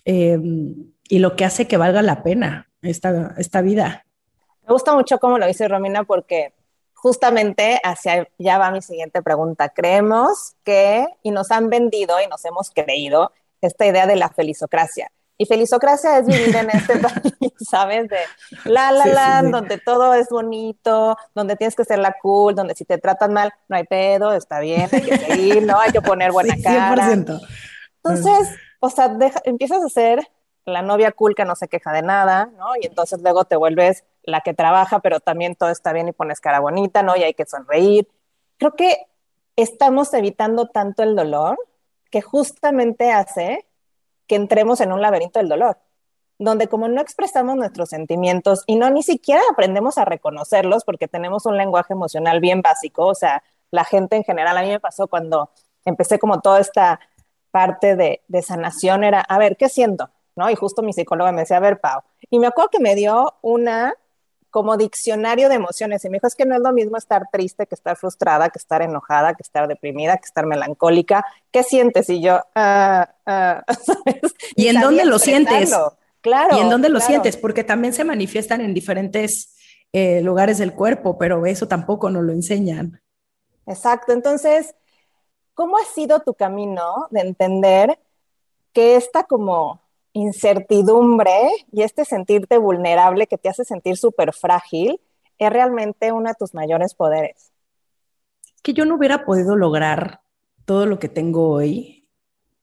em, 0.05 0.93
y 1.09 1.19
lo 1.19 1.35
que 1.35 1.43
hace 1.43 1.67
que 1.67 1.75
valga 1.75 2.01
la 2.01 2.23
pena 2.23 2.69
esta, 2.81 3.35
esta 3.37 3.61
vida. 3.61 4.05
Me 4.65 4.71
gusta 4.71 4.95
mucho 4.95 5.19
cómo 5.19 5.37
lo 5.37 5.45
dice 5.45 5.67
Romina 5.67 6.05
porque 6.05 6.53
justamente 6.93 7.81
hacia 7.83 8.29
allá 8.39 8.57
va 8.57 8.71
mi 8.71 8.81
siguiente 8.81 9.21
pregunta. 9.21 9.67
Creemos 9.67 10.55
que, 10.63 11.05
y 11.23 11.31
nos 11.31 11.51
han 11.51 11.69
vendido 11.69 12.21
y 12.21 12.27
nos 12.27 12.45
hemos 12.45 12.71
creído, 12.71 13.33
esta 13.61 13.85
idea 13.85 14.07
de 14.07 14.15
la 14.15 14.29
felicocracia. 14.29 15.11
Y 15.41 15.45
felicocracia 15.45 16.17
es 16.17 16.27
vivir 16.27 16.53
en 16.53 16.69
este 16.69 16.97
país, 16.99 17.53
¿sabes? 17.59 18.09
De 18.09 18.17
la, 18.65 18.91
la, 18.91 19.05
la, 19.05 19.41
donde 19.41 19.77
todo 19.77 20.13
es 20.13 20.27
bonito, 20.27 21.15
donde 21.33 21.55
tienes 21.55 21.75
que 21.75 21.85
ser 21.85 21.99
la 21.99 22.17
cool, 22.21 22.55
donde 22.55 22.75
si 22.75 22.83
te 22.83 22.97
tratan 22.97 23.31
mal, 23.31 23.53
no 23.69 23.77
hay 23.77 23.85
pedo, 23.85 24.33
está 24.33 24.59
bien, 24.59 24.89
hay 24.91 25.01
que 25.01 25.17
seguir, 25.17 25.63
¿no? 25.63 25.79
Hay 25.79 25.93
que 25.93 26.01
poner 26.01 26.33
buena 26.33 26.55
cara. 26.63 27.07
100%. 27.07 27.39
Entonces, 28.03 28.49
o 28.81 28.89
sea, 28.89 29.15
empiezas 29.45 29.81
a 29.81 29.87
ser 29.87 30.27
la 30.65 30.81
novia 30.81 31.13
cool 31.13 31.35
que 31.35 31.45
no 31.45 31.55
se 31.55 31.69
queja 31.69 31.93
de 31.93 32.01
nada, 32.01 32.49
¿no? 32.57 32.75
Y 32.79 32.85
entonces 32.85 33.21
luego 33.21 33.45
te 33.45 33.55
vuelves 33.55 34.03
la 34.23 34.41
que 34.41 34.53
trabaja, 34.53 34.99
pero 34.99 35.21
también 35.21 35.55
todo 35.55 35.69
está 35.69 35.93
bien 35.93 36.09
y 36.09 36.11
pones 36.11 36.41
cara 36.41 36.59
bonita, 36.59 37.01
¿no? 37.01 37.15
Y 37.15 37.23
hay 37.23 37.33
que 37.33 37.45
sonreír. 37.45 38.09
Creo 38.57 38.75
que 38.75 38.97
estamos 39.55 40.13
evitando 40.13 40.67
tanto 40.67 41.03
el 41.03 41.15
dolor 41.15 41.57
que 42.09 42.21
justamente 42.21 43.11
hace 43.11 43.65
que 44.27 44.35
entremos 44.35 44.81
en 44.81 44.91
un 44.91 45.01
laberinto 45.01 45.39
del 45.39 45.49
dolor, 45.49 45.77
donde 46.37 46.67
como 46.67 46.87
no 46.87 47.01
expresamos 47.01 47.55
nuestros 47.55 47.89
sentimientos 47.89 48.63
y 48.67 48.75
no 48.75 48.89
ni 48.89 49.03
siquiera 49.03 49.41
aprendemos 49.51 49.97
a 49.97 50.05
reconocerlos 50.05 50.85
porque 50.85 51.07
tenemos 51.07 51.45
un 51.45 51.57
lenguaje 51.57 51.93
emocional 51.93 52.39
bien 52.39 52.61
básico, 52.61 53.07
o 53.07 53.15
sea, 53.15 53.43
la 53.71 53.83
gente 53.83 54.15
en 54.15 54.23
general, 54.23 54.57
a 54.57 54.61
mí 54.61 54.69
me 54.69 54.79
pasó 54.79 55.07
cuando 55.07 55.49
empecé 55.85 56.19
como 56.19 56.41
toda 56.41 56.59
esta 56.59 56.99
parte 57.51 57.95
de, 57.95 58.21
de 58.27 58.41
sanación, 58.41 59.03
era, 59.03 59.21
a 59.21 59.37
ver, 59.37 59.57
¿qué 59.57 59.69
siento? 59.69 60.09
¿No? 60.35 60.49
Y 60.49 60.55
justo 60.55 60.81
mi 60.81 60.93
psicóloga 60.93 61.31
me 61.31 61.41
decía, 61.41 61.57
a 61.57 61.61
ver, 61.61 61.79
Pau, 61.79 62.01
y 62.29 62.39
me 62.39 62.47
acuerdo 62.47 62.69
que 62.69 62.79
me 62.79 62.95
dio 62.95 63.35
una 63.41 63.93
como 64.49 64.77
diccionario 64.77 65.49
de 65.49 65.55
emociones. 65.55 66.03
Y 66.03 66.09
me 66.09 66.15
dijo, 66.15 66.27
es 66.27 66.35
que 66.35 66.45
no 66.45 66.55
es 66.55 66.61
lo 66.61 66.73
mismo 66.73 66.97
estar 66.97 67.27
triste 67.31 67.67
que 67.67 67.75
estar 67.75 67.95
frustrada, 67.97 68.49
que 68.49 68.59
estar 68.59 68.81
enojada, 68.81 69.33
que 69.33 69.43
estar 69.43 69.67
deprimida, 69.67 70.17
que 70.17 70.25
estar 70.25 70.45
melancólica. 70.45 71.25
¿Qué 71.51 71.63
sientes? 71.63 72.09
Y 72.09 72.21
yo, 72.21 72.41
ah, 72.55 73.09
ah", 73.25 73.63
¿Y, 74.55 74.67
en 74.67 74.81
dónde 74.81 75.05
lo 75.05 75.19
sientes? 75.19 75.73
Claro. 76.21 76.57
¿Y 76.57 76.61
en 76.61 76.69
dónde 76.69 76.89
lo 76.89 76.99
sientes? 76.99 77.37
Porque 77.37 77.63
también 77.63 77.93
se 77.93 78.03
manifiestan 78.03 78.61
en 78.61 78.73
diferentes 78.73 79.55
eh, 79.93 80.21
lugares 80.21 80.57
del 80.57 80.73
cuerpo, 80.73 81.17
pero 81.17 81.45
eso 81.45 81.67
tampoco 81.67 82.09
nos 82.09 82.23
lo 82.23 82.33
enseñan. 82.33 83.01
Exacto. 83.65 84.13
Entonces, 84.13 84.75
¿cómo 85.53 85.77
ha 85.77 85.85
sido 85.85 86.19
tu 86.21 86.33
camino 86.33 87.07
de 87.11 87.21
entender 87.21 87.99
que 88.73 88.95
esta 88.95 89.23
como 89.23 89.81
incertidumbre 90.13 91.49
y 91.71 91.83
este 91.83 92.05
sentirte 92.05 92.57
vulnerable 92.57 93.27
que 93.27 93.37
te 93.37 93.49
hace 93.49 93.63
sentir 93.63 93.97
súper 93.97 94.33
frágil 94.33 94.99
es 95.37 95.49
realmente 95.49 96.11
uno 96.11 96.29
de 96.29 96.35
tus 96.37 96.53
mayores 96.53 96.93
poderes. 96.93 97.51
Que 98.61 98.73
yo 98.73 98.85
no 98.85 98.95
hubiera 98.95 99.25
podido 99.25 99.55
lograr 99.55 100.21
todo 100.65 100.85
lo 100.85 100.99
que 100.99 101.09
tengo 101.09 101.49
hoy 101.49 102.07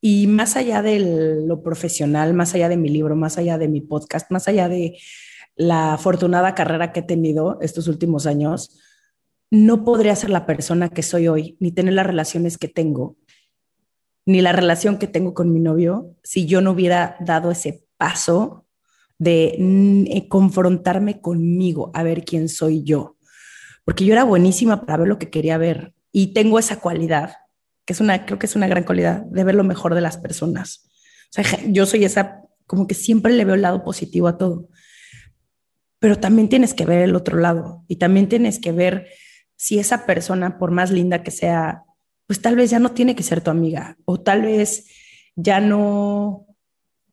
y 0.00 0.26
más 0.26 0.56
allá 0.56 0.82
de 0.82 1.42
lo 1.46 1.62
profesional, 1.62 2.34
más 2.34 2.54
allá 2.54 2.68
de 2.68 2.76
mi 2.76 2.88
libro, 2.88 3.16
más 3.16 3.38
allá 3.38 3.58
de 3.58 3.68
mi 3.68 3.80
podcast, 3.80 4.30
más 4.30 4.46
allá 4.46 4.68
de 4.68 4.98
la 5.56 5.94
afortunada 5.94 6.54
carrera 6.54 6.92
que 6.92 7.00
he 7.00 7.02
tenido 7.02 7.58
estos 7.62 7.88
últimos 7.88 8.26
años, 8.26 8.78
no 9.50 9.84
podría 9.84 10.14
ser 10.14 10.30
la 10.30 10.44
persona 10.44 10.90
que 10.90 11.02
soy 11.02 11.28
hoy, 11.28 11.56
ni 11.60 11.72
tener 11.72 11.94
las 11.94 12.06
relaciones 12.06 12.58
que 12.58 12.68
tengo, 12.68 13.16
ni 14.26 14.42
la 14.42 14.52
relación 14.52 14.98
que 14.98 15.06
tengo 15.06 15.32
con 15.32 15.52
mi 15.52 15.60
novio 15.60 16.14
si 16.22 16.46
yo 16.46 16.60
no 16.60 16.72
hubiera 16.72 17.16
dado 17.20 17.50
ese 17.50 17.84
paso 17.96 18.66
de 19.18 19.56
mm, 19.58 20.04
eh, 20.08 20.28
confrontarme 20.28 21.20
conmigo, 21.20 21.90
a 21.94 22.02
ver 22.02 22.24
quién 22.24 22.48
soy 22.48 22.82
yo. 22.82 23.16
Porque 23.84 24.04
yo 24.04 24.12
era 24.12 24.24
buenísima 24.24 24.84
para 24.84 24.98
ver 24.98 25.08
lo 25.08 25.18
que 25.18 25.30
quería 25.30 25.56
ver 25.58 25.94
y 26.10 26.34
tengo 26.34 26.58
esa 26.58 26.80
cualidad, 26.80 27.34
que 27.84 27.92
es 27.92 28.00
una, 28.00 28.26
creo 28.26 28.38
que 28.38 28.46
es 28.46 28.56
una 28.56 28.66
gran 28.66 28.84
cualidad, 28.84 29.22
de 29.22 29.44
ver 29.44 29.54
lo 29.54 29.64
mejor 29.64 29.94
de 29.94 30.00
las 30.00 30.18
personas. 30.18 30.88
O 31.30 31.42
sea, 31.42 31.44
yo 31.68 31.86
soy 31.86 32.04
esa, 32.04 32.42
como 32.66 32.86
que 32.86 32.94
siempre 32.94 33.32
le 33.32 33.44
veo 33.44 33.54
el 33.54 33.62
lado 33.62 33.84
positivo 33.84 34.26
a 34.26 34.38
todo. 34.38 34.68
Pero 36.00 36.18
también 36.18 36.48
tienes 36.48 36.74
que 36.74 36.84
ver 36.84 37.02
el 37.02 37.14
otro 37.14 37.38
lado 37.38 37.84
y 37.86 37.96
también 37.96 38.28
tienes 38.28 38.58
que 38.58 38.72
ver 38.72 39.06
si 39.54 39.78
esa 39.78 40.04
persona, 40.04 40.58
por 40.58 40.72
más 40.72 40.90
linda 40.90 41.22
que 41.22 41.30
sea, 41.30 41.84
pues 42.26 42.40
tal 42.42 42.56
vez 42.56 42.70
ya 42.70 42.78
no 42.78 42.92
tiene 42.92 43.14
que 43.14 43.22
ser 43.22 43.40
tu 43.40 43.50
amiga 43.50 43.96
o 44.04 44.20
tal 44.20 44.42
vez 44.42 44.86
ya 45.36 45.60
no 45.60 46.46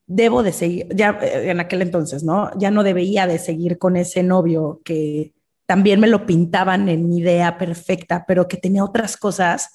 debo 0.06 0.44
de 0.44 0.52
seguir, 0.52 0.88
ya 0.94 1.18
eh, 1.22 1.52
en 1.52 1.60
aquel 1.60 1.82
entonces, 1.82 2.24
¿no? 2.24 2.52
Ya 2.58 2.72
no 2.72 2.84
debía 2.84 3.28
de 3.28 3.40
seguir 3.40 3.78
con 3.78 3.96
ese 3.96 4.24
novio 4.24 4.82
que 4.84 5.34
también 5.66 6.00
me 6.00 6.08
lo 6.08 6.26
pintaban 6.26 6.90
en 6.90 7.08
mi 7.08 7.20
idea 7.20 7.58
perfecta, 7.58 8.26
pero 8.28 8.48
que 8.48 8.58
tenía 8.58 8.84
otras 8.84 9.18
cosas 9.18 9.70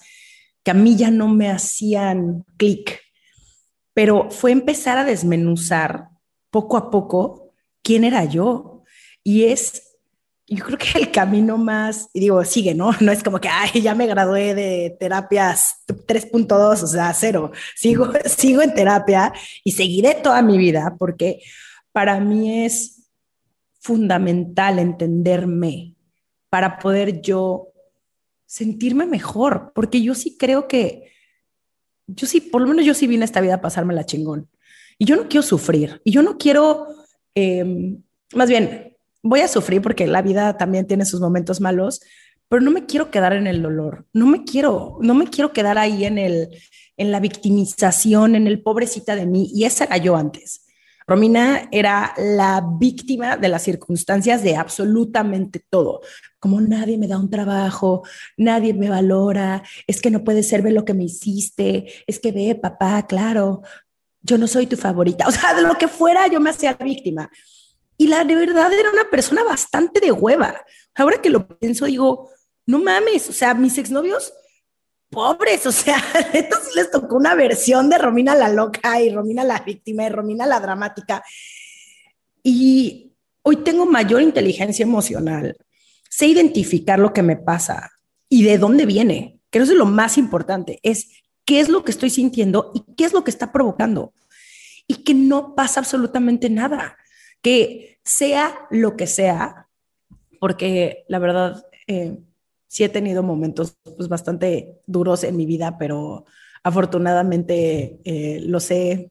que 0.62 0.70
a 0.70 0.74
mí 0.74 0.96
ya 0.96 1.10
no 1.10 1.28
me 1.28 1.50
hacían 1.50 2.44
clic. 2.56 3.00
pero 3.94 4.30
fue 4.30 4.52
empezar 4.52 4.96
a 4.96 5.04
desmenuzar 5.04 6.08
poco 6.50 6.76
a 6.76 6.90
poco 6.90 7.52
quién 7.82 8.04
era 8.04 8.24
yo. 8.24 8.84
Y 9.24 9.44
es 9.44 9.87
yo 10.48 10.64
creo 10.64 10.78
que 10.78 10.98
el 10.98 11.10
camino 11.10 11.58
más, 11.58 12.08
y 12.14 12.20
digo, 12.20 12.42
sigue, 12.44 12.74
¿no? 12.74 12.90
No 13.00 13.12
es 13.12 13.22
como 13.22 13.40
que, 13.40 13.48
ay, 13.48 13.82
ya 13.82 13.94
me 13.94 14.06
gradué 14.06 14.54
de 14.54 14.96
terapias 14.98 15.82
3.2, 15.86 16.82
o 16.82 16.86
sea, 16.86 17.12
cero. 17.12 17.52
Sigo, 17.76 18.10
sigo 18.24 18.62
en 18.62 18.74
terapia 18.74 19.32
y 19.62 19.72
seguiré 19.72 20.14
toda 20.14 20.40
mi 20.42 20.56
vida 20.56 20.96
porque 20.98 21.42
para 21.92 22.18
mí 22.20 22.64
es 22.64 23.10
fundamental 23.80 24.78
entenderme 24.78 25.94
para 26.48 26.78
poder 26.78 27.20
yo 27.20 27.68
sentirme 28.46 29.04
mejor, 29.04 29.72
porque 29.74 30.02
yo 30.02 30.14
sí 30.14 30.36
creo 30.38 30.66
que, 30.66 31.12
yo 32.06 32.26
sí, 32.26 32.40
por 32.40 32.62
lo 32.62 32.68
menos 32.68 32.86
yo 32.86 32.94
sí 32.94 33.06
vine 33.06 33.24
a 33.24 33.26
esta 33.26 33.42
vida 33.42 33.54
a 33.54 33.60
pasarme 33.60 33.94
la 33.94 34.06
chingón. 34.06 34.48
Y 34.96 35.04
yo 35.04 35.16
no 35.16 35.28
quiero 35.28 35.42
sufrir, 35.42 36.00
y 36.04 36.12
yo 36.12 36.22
no 36.22 36.38
quiero, 36.38 36.86
em, 37.34 38.02
más 38.34 38.48
bien, 38.48 38.96
voy 39.22 39.40
a 39.40 39.48
sufrir 39.48 39.82
porque 39.82 40.06
la 40.06 40.22
vida 40.22 40.56
también 40.56 40.86
tiene 40.86 41.04
sus 41.04 41.20
momentos 41.20 41.60
malos, 41.60 42.00
pero 42.48 42.62
no 42.62 42.70
me 42.70 42.86
quiero 42.86 43.10
quedar 43.10 43.32
en 43.34 43.46
el 43.46 43.62
dolor, 43.62 44.06
no 44.12 44.26
me 44.26 44.44
quiero, 44.44 44.98
no 45.00 45.14
me 45.14 45.26
quiero 45.26 45.52
quedar 45.52 45.76
ahí 45.78 46.04
en 46.04 46.18
el, 46.18 46.48
en 46.96 47.12
la 47.12 47.20
victimización, 47.20 48.34
en 48.34 48.46
el 48.46 48.62
pobrecita 48.62 49.14
de 49.16 49.26
mí, 49.26 49.50
y 49.54 49.64
esa 49.64 49.84
era 49.84 49.98
yo 49.98 50.16
antes. 50.16 50.64
Romina 51.06 51.70
era 51.72 52.12
la 52.18 52.62
víctima 52.78 53.38
de 53.38 53.48
las 53.48 53.62
circunstancias 53.62 54.42
de 54.42 54.56
absolutamente 54.56 55.64
todo. 55.70 56.02
Como 56.38 56.60
nadie 56.60 56.98
me 56.98 57.08
da 57.08 57.18
un 57.18 57.30
trabajo, 57.30 58.02
nadie 58.36 58.74
me 58.74 58.90
valora, 58.90 59.62
es 59.86 60.02
que 60.02 60.10
no 60.10 60.22
puede 60.22 60.42
ser 60.42 60.60
ver 60.60 60.74
lo 60.74 60.84
que 60.84 60.92
me 60.92 61.04
hiciste, 61.04 61.86
es 62.06 62.20
que 62.20 62.30
ve, 62.30 62.54
papá, 62.54 63.06
claro, 63.06 63.62
yo 64.20 64.36
no 64.36 64.46
soy 64.46 64.66
tu 64.66 64.76
favorita. 64.76 65.24
O 65.28 65.30
sea, 65.30 65.54
de 65.54 65.62
lo 65.62 65.76
que 65.76 65.88
fuera, 65.88 66.26
yo 66.28 66.40
me 66.40 66.50
hacía 66.50 66.74
víctima. 66.74 67.30
Y 68.00 68.06
la 68.06 68.24
de 68.24 68.36
verdad 68.36 68.72
era 68.72 68.90
una 68.90 69.10
persona 69.10 69.42
bastante 69.42 70.00
de 70.00 70.12
hueva. 70.12 70.64
Ahora 70.94 71.20
que 71.20 71.30
lo 71.30 71.46
pienso, 71.48 71.86
digo, 71.86 72.30
no 72.64 72.78
mames, 72.78 73.28
o 73.28 73.32
sea, 73.32 73.54
mis 73.54 73.76
exnovios, 73.76 74.32
pobres, 75.10 75.66
o 75.66 75.72
sea, 75.72 76.02
entonces 76.32 76.76
les 76.76 76.90
tocó 76.92 77.16
una 77.16 77.34
versión 77.34 77.90
de 77.90 77.98
Romina 77.98 78.36
la 78.36 78.48
loca 78.48 79.00
y 79.00 79.10
Romina 79.10 79.42
la 79.42 79.58
víctima 79.58 80.04
y 80.04 80.10
Romina 80.10 80.46
la 80.46 80.60
dramática. 80.60 81.24
Y 82.42 83.12
hoy 83.42 83.56
tengo 83.56 83.84
mayor 83.84 84.22
inteligencia 84.22 84.84
emocional, 84.84 85.56
sé 86.08 86.26
identificar 86.26 87.00
lo 87.00 87.12
que 87.12 87.22
me 87.22 87.36
pasa 87.36 87.90
y 88.28 88.44
de 88.44 88.58
dónde 88.58 88.86
viene, 88.86 89.40
que 89.50 89.58
eso 89.58 89.72
es 89.72 89.78
lo 89.78 89.86
más 89.86 90.18
importante, 90.18 90.78
es 90.84 91.08
qué 91.44 91.58
es 91.58 91.68
lo 91.68 91.82
que 91.82 91.90
estoy 91.90 92.10
sintiendo 92.10 92.70
y 92.74 92.84
qué 92.94 93.04
es 93.06 93.12
lo 93.12 93.24
que 93.24 93.32
está 93.32 93.50
provocando. 93.50 94.12
Y 94.86 95.02
que 95.02 95.12
no 95.12 95.54
pasa 95.54 95.80
absolutamente 95.80 96.48
nada 96.48 96.96
que 97.42 97.98
sea 98.04 98.66
lo 98.70 98.96
que 98.96 99.06
sea, 99.06 99.68
porque 100.40 101.04
la 101.08 101.18
verdad, 101.18 101.64
eh, 101.86 102.18
sí 102.68 102.84
he 102.84 102.88
tenido 102.88 103.22
momentos 103.22 103.78
pues, 103.96 104.08
bastante 104.08 104.80
duros 104.86 105.24
en 105.24 105.36
mi 105.36 105.46
vida, 105.46 105.76
pero 105.78 106.26
afortunadamente 106.62 107.98
eh, 108.04 108.40
los, 108.42 108.70
he, 108.70 109.10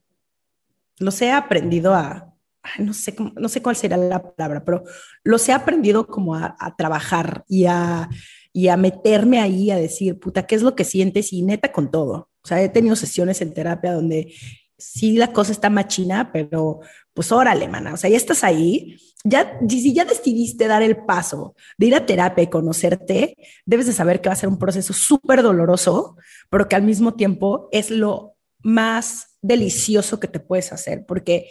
los 0.98 1.20
he 1.20 1.32
aprendido 1.32 1.94
a, 1.94 2.34
no 2.78 2.92
sé, 2.92 3.14
no 3.36 3.48
sé 3.48 3.62
cuál 3.62 3.76
sería 3.76 3.96
la 3.96 4.22
palabra, 4.22 4.64
pero 4.64 4.84
los 5.24 5.48
he 5.48 5.52
aprendido 5.52 6.06
como 6.06 6.34
a, 6.34 6.56
a 6.58 6.76
trabajar 6.76 7.44
y 7.48 7.66
a, 7.66 8.08
y 8.52 8.68
a 8.68 8.76
meterme 8.76 9.40
ahí 9.40 9.70
a 9.70 9.76
decir, 9.76 10.18
puta, 10.18 10.46
¿qué 10.46 10.54
es 10.54 10.62
lo 10.62 10.74
que 10.74 10.84
sientes? 10.84 11.32
Y 11.32 11.42
neta 11.42 11.72
con 11.72 11.90
todo. 11.90 12.30
O 12.42 12.48
sea, 12.48 12.62
he 12.62 12.68
tenido 12.68 12.96
sesiones 12.96 13.40
en 13.40 13.52
terapia 13.52 13.92
donde 13.92 14.32
sí 14.78 15.16
la 15.16 15.32
cosa 15.32 15.52
está 15.52 15.68
machina, 15.70 16.32
pero 16.32 16.80
pues 17.12 17.32
órale, 17.32 17.68
mana, 17.68 17.94
o 17.94 17.96
sea, 17.96 18.08
ya 18.08 18.16
estás 18.16 18.44
ahí, 18.44 18.96
ya, 19.24 19.58
si 19.68 19.92
ya 19.92 20.04
decidiste 20.04 20.68
dar 20.68 20.82
el 20.82 21.04
paso 21.04 21.56
de 21.76 21.86
ir 21.86 21.94
a 21.96 22.06
terapia 22.06 22.44
y 22.44 22.46
conocerte, 22.46 23.36
debes 23.66 23.86
de 23.86 23.92
saber 23.92 24.20
que 24.20 24.28
va 24.28 24.34
a 24.34 24.36
ser 24.36 24.48
un 24.48 24.58
proceso 24.58 24.92
súper 24.92 25.42
doloroso, 25.42 26.16
pero 26.48 26.68
que 26.68 26.76
al 26.76 26.84
mismo 26.84 27.14
tiempo 27.14 27.68
es 27.72 27.90
lo 27.90 28.36
más 28.60 29.36
delicioso 29.42 30.20
que 30.20 30.28
te 30.28 30.38
puedes 30.38 30.72
hacer, 30.72 31.04
porque 31.06 31.50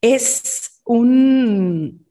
es 0.00 0.80
un, 0.84 2.06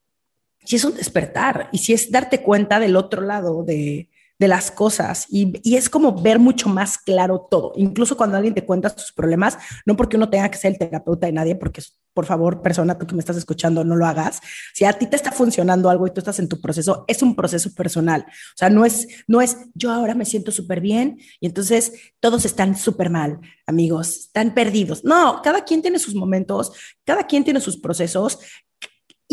si 0.63 0.76
es 0.76 0.86
un 0.86 0.93
despertar 0.93 1.69
y 1.71 1.80
si 1.80 1.93
es 1.93 2.12
darte 2.12 2.43
cuenta 2.43 2.80
del 2.80 2.95
otro 2.95 3.24
lado 3.24 3.63
de, 3.63 4.11
de 4.41 4.47
las 4.47 4.71
cosas 4.71 5.27
y, 5.30 5.54
es 5.77 5.88
como 5.88 6.19
ver 6.19 6.39
mucho 6.39 6.67
más 6.67 6.97
claro 6.97 7.47
todo, 7.51 7.73
incluso 7.75 8.17
cuando 8.17 8.38
alguien 8.38 8.56
te 8.56 8.65
cuenta 8.65 8.89
sus 8.89 9.12
problemas, 9.12 9.60
no 9.86 9.95
porque 9.95 10.17
uno 10.17 10.32
tenga 10.32 10.49
que 10.49 10.58
ser 10.58 10.71
el 10.71 10.80
terapeuta 10.80 11.27
de 11.27 11.34
nadie, 11.34 11.56
porque 11.56 11.84
por 12.12 12.25
favor, 12.25 12.63
persona, 12.63 12.97
tú 12.97 13.06
que 13.06 13.13
me 13.13 13.19
estás 13.19 13.38
escuchando, 13.38 13.84
no 13.84 13.95
lo 13.95 14.06
hagas. 14.06 14.41
Si 14.73 14.84
a 14.84 14.93
ti 14.93 15.06
te 15.06 15.15
está 15.15 15.32
funcionando 15.32 15.89
algo 15.91 16.08
y 16.08 16.12
tú 16.12 16.19
estás 16.19 16.39
en 16.39 16.49
tu 16.49 16.60
proceso, 16.60 17.06
es 17.08 17.21
un 17.21 17.36
proceso 17.36 17.73
personal. 17.73 18.25
O 18.27 18.58
sea, 18.58 18.69
no 18.69 18.84
es, 18.84 19.08
no 19.27 19.41
es 19.41 19.58
yo 19.75 19.91
ahora 19.91 20.15
me 20.15 20.25
siento 20.25 20.51
súper 20.51 20.82
bien 20.82 21.19
y 21.39 21.45
entonces 21.45 21.93
todos 22.19 22.43
están 22.43 22.75
súper 22.75 23.12
mal, 23.12 23.39
amigos, 23.67 24.17
están 24.25 24.56
perdidos. 24.56 25.06
No, 25.06 25.41
cada 25.43 25.63
quien 25.63 25.84
tiene 25.84 25.99
sus 25.99 26.15
momentos, 26.15 26.73
cada 27.06 27.27
quien 27.27 27.43
tiene 27.43 27.62
sus 27.62 27.77
procesos 27.77 28.39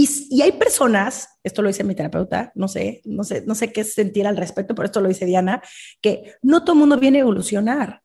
y, 0.00 0.42
hay 0.42 0.52
personas, 0.52 1.40
esto 1.42 1.60
lo 1.60 1.66
dice 1.66 1.82
mi 1.82 1.96
terapeuta, 1.96 2.52
no 2.54 2.68
sé, 2.68 3.02
no 3.04 3.24
sé, 3.24 3.42
no 3.44 3.56
sé 3.56 3.72
qué 3.72 3.82
sentir 3.82 4.28
al 4.28 4.36
respecto, 4.36 4.72
pero 4.72 4.86
esto 4.86 5.00
lo 5.00 5.08
dice 5.08 5.26
Diana, 5.26 5.60
que 6.00 6.34
no 6.40 6.62
todo 6.62 6.76
mundo 6.76 6.98
viene 6.98 7.18
a 7.18 7.22
evolucionar. 7.22 8.02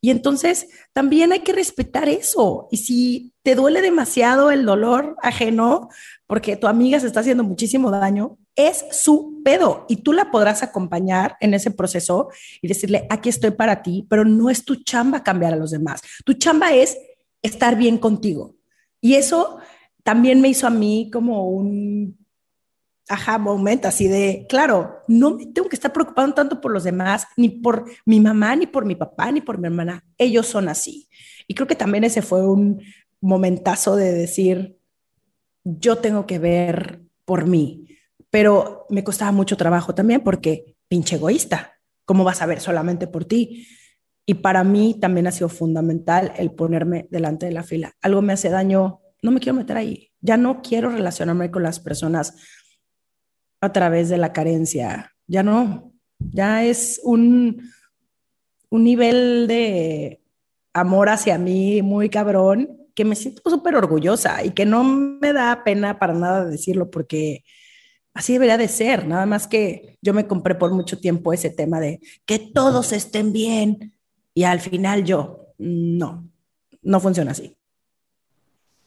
Y 0.00 0.10
entonces 0.10 0.68
también 0.94 1.32
hay 1.32 1.40
que 1.40 1.52
respetar 1.52 2.08
eso. 2.08 2.66
Y 2.70 2.78
si 2.78 3.34
te 3.42 3.56
duele 3.56 3.82
demasiado 3.82 4.50
el 4.50 4.64
dolor 4.64 5.16
ajeno, 5.20 5.90
porque 6.26 6.56
tu 6.56 6.66
amiga 6.66 6.98
se 6.98 7.08
está 7.08 7.20
haciendo 7.20 7.44
muchísimo 7.44 7.90
daño, 7.90 8.38
es 8.56 8.86
su 8.92 9.42
pedo 9.44 9.84
y 9.86 9.96
tú 9.96 10.14
la 10.14 10.30
podrás 10.30 10.62
acompañar 10.62 11.36
en 11.40 11.52
ese 11.52 11.70
proceso 11.70 12.30
y 12.62 12.68
decirle, 12.68 13.06
aquí 13.10 13.28
estoy 13.28 13.50
para 13.50 13.82
ti, 13.82 14.06
pero 14.08 14.24
no 14.24 14.48
es 14.48 14.64
tu 14.64 14.76
chamba 14.76 15.22
cambiar 15.22 15.52
a 15.52 15.56
los 15.56 15.72
demás. 15.72 16.00
Tu 16.24 16.32
chamba 16.32 16.72
es 16.72 16.96
estar 17.42 17.76
bien 17.76 17.98
contigo. 17.98 18.56
Y 19.02 19.16
eso 19.16 19.58
también 20.04 20.40
me 20.40 20.48
hizo 20.48 20.68
a 20.68 20.70
mí 20.70 21.10
como 21.12 21.48
un 21.48 22.16
ajá 23.08 23.36
momento 23.38 23.88
así 23.88 24.08
de, 24.08 24.46
claro, 24.48 25.02
no 25.08 25.36
me 25.36 25.46
tengo 25.46 25.68
que 25.68 25.76
estar 25.76 25.92
preocupando 25.92 26.34
tanto 26.34 26.60
por 26.60 26.72
los 26.72 26.84
demás, 26.84 27.26
ni 27.36 27.48
por 27.48 27.84
mi 28.06 28.20
mamá, 28.20 28.56
ni 28.56 28.66
por 28.66 28.84
mi 28.84 28.94
papá, 28.94 29.30
ni 29.32 29.40
por 29.40 29.58
mi 29.58 29.66
hermana. 29.66 30.04
Ellos 30.16 30.46
son 30.46 30.68
así. 30.68 31.08
Y 31.46 31.54
creo 31.54 31.66
que 31.66 31.74
también 31.74 32.04
ese 32.04 32.22
fue 32.22 32.46
un 32.48 32.80
momentazo 33.20 33.96
de 33.96 34.12
decir, 34.12 34.78
yo 35.64 35.98
tengo 35.98 36.26
que 36.26 36.38
ver 36.38 37.02
por 37.24 37.46
mí. 37.46 37.88
Pero 38.30 38.86
me 38.90 39.04
costaba 39.04 39.32
mucho 39.32 39.56
trabajo 39.56 39.94
también 39.94 40.22
porque 40.22 40.76
pinche 40.88 41.16
egoísta. 41.16 41.72
¿Cómo 42.04 42.24
vas 42.24 42.42
a 42.42 42.46
ver 42.46 42.60
solamente 42.60 43.06
por 43.06 43.24
ti? 43.24 43.66
Y 44.26 44.34
para 44.34 44.64
mí 44.64 44.96
también 45.00 45.26
ha 45.26 45.32
sido 45.32 45.48
fundamental 45.48 46.32
el 46.36 46.50
ponerme 46.50 47.06
delante 47.10 47.46
de 47.46 47.52
la 47.52 47.62
fila. 47.62 47.92
Algo 48.00 48.22
me 48.22 48.32
hace 48.32 48.48
daño, 48.48 49.00
no 49.24 49.30
me 49.30 49.40
quiero 49.40 49.56
meter 49.56 49.78
ahí. 49.78 50.10
Ya 50.20 50.36
no 50.36 50.60
quiero 50.60 50.90
relacionarme 50.90 51.50
con 51.50 51.62
las 51.62 51.80
personas 51.80 52.34
a 53.62 53.72
través 53.72 54.10
de 54.10 54.18
la 54.18 54.34
carencia. 54.34 55.14
Ya 55.26 55.42
no. 55.42 55.94
Ya 56.18 56.62
es 56.62 57.00
un, 57.02 57.62
un 58.68 58.84
nivel 58.84 59.46
de 59.48 60.20
amor 60.74 61.08
hacia 61.08 61.38
mí 61.38 61.80
muy 61.80 62.10
cabrón 62.10 62.68
que 62.94 63.06
me 63.06 63.16
siento 63.16 63.48
súper 63.48 63.76
orgullosa 63.76 64.44
y 64.44 64.50
que 64.50 64.66
no 64.66 64.84
me 64.84 65.32
da 65.32 65.64
pena 65.64 65.98
para 65.98 66.12
nada 66.12 66.44
decirlo 66.44 66.90
porque 66.90 67.44
así 68.12 68.34
debería 68.34 68.58
de 68.58 68.68
ser, 68.68 69.06
nada 69.06 69.24
más 69.24 69.46
que 69.48 69.98
yo 70.02 70.12
me 70.12 70.26
compré 70.26 70.54
por 70.54 70.70
mucho 70.72 71.00
tiempo 71.00 71.32
ese 71.32 71.48
tema 71.48 71.80
de 71.80 72.00
que 72.26 72.38
todos 72.38 72.92
estén 72.92 73.32
bien 73.32 73.94
y 74.34 74.44
al 74.44 74.60
final 74.60 75.04
yo, 75.04 75.46
no, 75.56 76.28
no 76.82 77.00
funciona 77.00 77.30
así. 77.30 77.56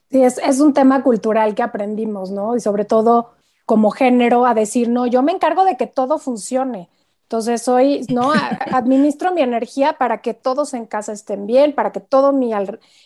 Sí, 0.10 0.24
es, 0.24 0.60
un 0.62 0.74
tema 0.74 1.04
cultural 1.04 1.54
que 1.54 1.64
aprendimos, 1.64 2.32
¿no? 2.32 2.56
Y 2.56 2.62
sobre 2.62 2.86
todo 2.86 3.32
como 3.66 3.92
género 3.92 4.46
a 4.46 4.54
decir, 4.54 4.88
no, 4.88 5.06
yo 5.06 5.22
me 5.22 5.34
encargo 5.34 5.66
de 5.66 5.76
que 5.76 5.88
todo 5.88 6.18
funcione. 6.18 6.90
Entonces 7.24 7.62
soy, 7.62 8.06
¿no? 8.10 8.32
Administro 8.72 9.34
mi 9.34 9.42
energía 9.42 9.98
para 9.98 10.22
que 10.22 10.34
todos 10.34 10.74
en 10.74 10.86
casa 10.86 11.12
estén 11.12 11.46
bien, 11.46 11.76
para 11.76 11.92
que 11.92 12.00
todo 12.00 12.32
mi, 12.32 12.54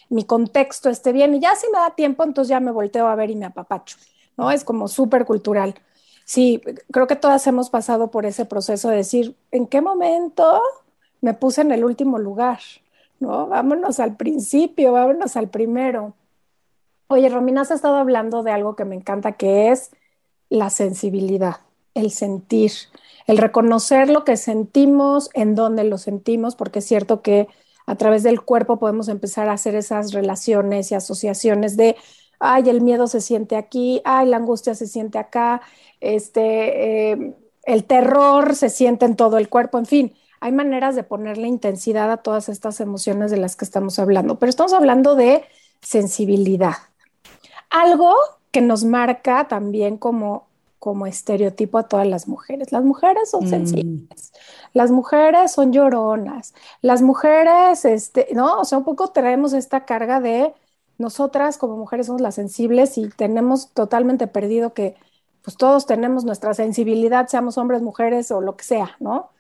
mi 0.10 0.26
contexto 0.26 0.90
esté 0.90 1.12
bien. 1.12 1.34
Y 1.34 1.40
ya 1.40 1.56
si 1.56 1.68
me 1.72 1.80
da 1.80 1.96
tiempo, 1.96 2.24
entonces 2.24 2.50
ya 2.50 2.60
me 2.60 2.72
volteo 2.72 3.08
a 3.08 3.16
ver 3.16 3.32
y 3.32 3.36
me 3.36 3.48
apapacho, 3.48 3.98
¿no? 4.38 4.52
Es 4.52 4.64
como 4.64 4.88
súper 4.88 5.26
cultural. 5.26 5.74
Sí, 6.26 6.62
creo 6.92 7.08
que 7.08 7.16
todas 7.16 7.46
hemos 7.48 7.72
pasado 7.72 8.12
por 8.12 8.26
ese 8.28 8.46
proceso 8.46 8.90
de 8.90 8.98
decir, 8.98 9.36
¿en 9.52 9.66
qué 9.68 9.82
momento 9.82 10.62
me 11.22 11.34
puse 11.34 11.62
en 11.62 11.72
el 11.72 11.84
último 11.84 12.20
lugar? 12.20 12.60
¿No? 13.20 13.48
Vámonos 13.48 14.00
al 14.00 14.16
principio, 14.16 14.92
vámonos 14.94 15.36
al 15.36 15.50
primero. 15.50 16.14
Oye, 17.12 17.28
Romina, 17.28 17.60
has 17.60 17.72
estado 17.72 17.98
hablando 17.98 18.42
de 18.42 18.52
algo 18.52 18.78
que 18.78 18.86
me 18.86 18.96
encanta, 18.96 19.34
que 19.34 19.70
es 19.70 19.92
la 20.48 20.70
sensibilidad, 20.70 21.58
el 21.94 22.10
sentir, 22.10 22.72
el 23.28 23.38
reconocer 23.38 24.10
lo 24.10 24.24
que 24.24 24.38
sentimos, 24.38 25.30
en 25.34 25.54
dónde 25.54 25.84
lo 25.84 25.98
sentimos, 25.98 26.56
porque 26.56 26.80
es 26.80 26.86
cierto 26.86 27.22
que 27.22 27.50
a 27.86 27.96
través 27.96 28.24
del 28.24 28.40
cuerpo 28.42 28.80
podemos 28.80 29.10
empezar 29.10 29.50
a 29.50 29.54
hacer 29.54 29.76
esas 29.76 30.14
relaciones 30.14 30.90
y 30.90 30.96
asociaciones 30.96 31.76
de, 31.76 31.98
ay, 32.40 32.70
el 32.70 32.80
miedo 32.80 33.08
se 33.08 33.20
siente 33.20 33.58
aquí, 33.58 34.02
ay, 34.06 34.28
la 34.28 34.38
angustia 34.38 34.74
se 34.74 34.88
siente 34.88 35.18
acá, 35.18 35.62
este, 36.00 37.12
eh, 37.12 37.34
el 37.64 37.84
terror 37.84 38.56
se 38.56 38.70
siente 38.70 39.04
en 39.04 39.18
todo 39.18 39.38
el 39.38 39.50
cuerpo, 39.50 39.78
en 39.80 39.86
fin, 39.86 40.14
hay 40.40 40.54
maneras 40.54 40.96
de 40.96 41.04
ponerle 41.04 41.50
intensidad 41.50 42.10
a 42.10 42.24
todas 42.24 42.48
estas 42.48 42.80
emociones 42.80 43.32
de 43.32 43.38
las 43.38 43.58
que 43.58 43.66
estamos 43.66 44.00
hablando, 44.00 44.40
pero 44.40 44.50
estamos 44.50 44.72
hablando 44.72 45.16
de 45.16 45.44
sensibilidad. 45.82 46.91
Algo 47.72 48.14
que 48.52 48.62
nos 48.62 48.84
marca 48.84 49.48
también 49.48 49.98
como, 49.98 50.48
como 50.78 51.08
estereotipo 51.08 51.78
a 51.78 51.88
todas 51.88 52.06
las 52.06 52.28
mujeres. 52.28 52.72
Las 52.72 52.84
mujeres 52.84 53.32
son 53.32 53.46
mm. 53.46 53.50
sensibles, 53.50 54.34
las 54.74 54.92
mujeres 54.92 55.52
son 55.52 55.74
lloronas, 55.74 56.54
las 56.82 57.02
mujeres, 57.02 57.86
este, 57.86 58.28
¿no? 58.34 58.60
O 58.60 58.66
sea, 58.66 58.78
un 58.78 58.84
poco 58.84 59.08
traemos 59.08 59.54
esta 59.54 59.86
carga 59.86 60.20
de 60.20 60.54
nosotras 60.98 61.58
como 61.58 61.78
mujeres 61.78 62.06
somos 62.06 62.22
las 62.22 62.36
sensibles 62.36 62.98
y 62.98 63.10
tenemos 63.10 63.70
totalmente 63.74 64.28
perdido 64.28 64.74
que 64.74 64.96
pues 65.44 65.58
todos 65.58 65.88
tenemos 65.88 66.24
nuestra 66.24 66.54
sensibilidad, 66.54 67.28
seamos 67.28 67.58
hombres, 67.58 67.82
mujeres 67.82 68.32
o 68.32 68.42
lo 68.42 68.56
que 68.56 68.64
sea, 68.64 68.96
¿no? 69.00 69.32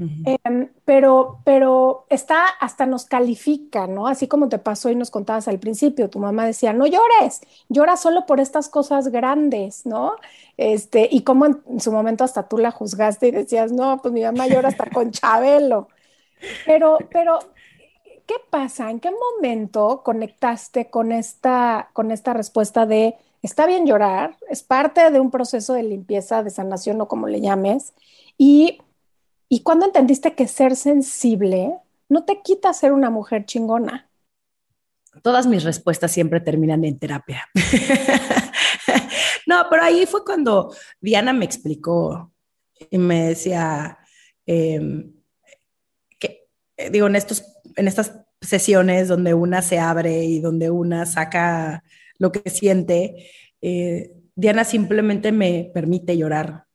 Em, 0.00 0.70
pero, 0.86 1.40
pero 1.44 2.06
está, 2.08 2.46
hasta 2.46 2.86
nos 2.86 3.04
califica, 3.04 3.86
¿no? 3.86 4.06
Así 4.06 4.28
como 4.28 4.48
te 4.48 4.58
pasó 4.58 4.90
y 4.90 4.94
nos 4.94 5.10
contabas 5.10 5.46
al 5.46 5.58
principio, 5.58 6.08
tu 6.08 6.18
mamá 6.18 6.46
decía, 6.46 6.72
no 6.72 6.86
llores, 6.86 7.42
llora 7.68 7.96
solo 7.96 8.24
por 8.24 8.40
estas 8.40 8.68
cosas 8.70 9.08
grandes, 9.08 9.84
¿no? 9.84 10.16
Este, 10.56 11.08
y 11.10 11.22
como 11.22 11.46
en, 11.46 11.80
su 11.80 11.92
momento 11.92 12.24
hasta 12.24 12.48
tú 12.48 12.56
la 12.56 12.70
juzgaste 12.70 13.28
y 13.28 13.30
decías, 13.30 13.72
no, 13.72 14.00
pues 14.00 14.14
mi 14.14 14.22
mamá 14.22 14.46
llora 14.46 14.68
hasta 14.68 14.88
con 14.88 15.10
Chabelo. 15.10 15.88
Pero, 16.64 16.98
pero, 17.12 17.38
¿qué 18.26 18.36
pasa? 18.48 18.90
¿En 18.90 19.00
qué 19.00 19.10
momento 19.10 20.02
conectaste 20.02 20.88
con 20.88 21.12
esta, 21.12 21.90
con 21.92 22.10
esta 22.10 22.32
respuesta 22.32 22.86
de, 22.86 23.16
está 23.42 23.66
bien 23.66 23.86
llorar, 23.86 24.36
es 24.48 24.62
parte 24.62 25.10
de 25.10 25.20
un 25.20 25.30
proceso 25.30 25.74
de 25.74 25.82
limpieza, 25.82 26.42
de 26.42 26.50
sanación 26.50 27.00
o 27.02 27.08
como 27.08 27.26
le 27.26 27.42
llames, 27.42 27.92
y 28.38 28.78
¿Y 29.52 29.64
cuando 29.64 29.84
entendiste 29.84 30.36
que 30.36 30.46
ser 30.46 30.76
sensible 30.76 31.74
no 32.08 32.24
te 32.24 32.40
quita 32.40 32.72
ser 32.72 32.92
una 32.92 33.10
mujer 33.10 33.44
chingona? 33.46 34.08
Todas 35.22 35.48
mis 35.48 35.64
respuestas 35.64 36.12
siempre 36.12 36.38
terminan 36.38 36.84
en 36.84 37.00
terapia. 37.00 37.48
no, 39.48 39.66
pero 39.68 39.82
ahí 39.82 40.06
fue 40.06 40.24
cuando 40.24 40.72
Diana 41.00 41.32
me 41.32 41.44
explicó 41.44 42.32
y 42.90 42.98
me 42.98 43.26
decía 43.26 43.98
em, 44.46 45.12
que, 46.20 46.46
eh, 46.76 46.90
digo, 46.90 47.08
en, 47.08 47.16
estos, 47.16 47.44
en 47.74 47.88
estas 47.88 48.20
sesiones 48.40 49.08
donde 49.08 49.34
una 49.34 49.62
se 49.62 49.80
abre 49.80 50.22
y 50.22 50.38
donde 50.38 50.70
una 50.70 51.06
saca 51.06 51.82
lo 52.18 52.30
que 52.30 52.48
siente, 52.50 53.28
eh, 53.60 54.12
Diana 54.36 54.62
simplemente 54.62 55.32
me 55.32 55.72
permite 55.74 56.16
llorar 56.16 56.66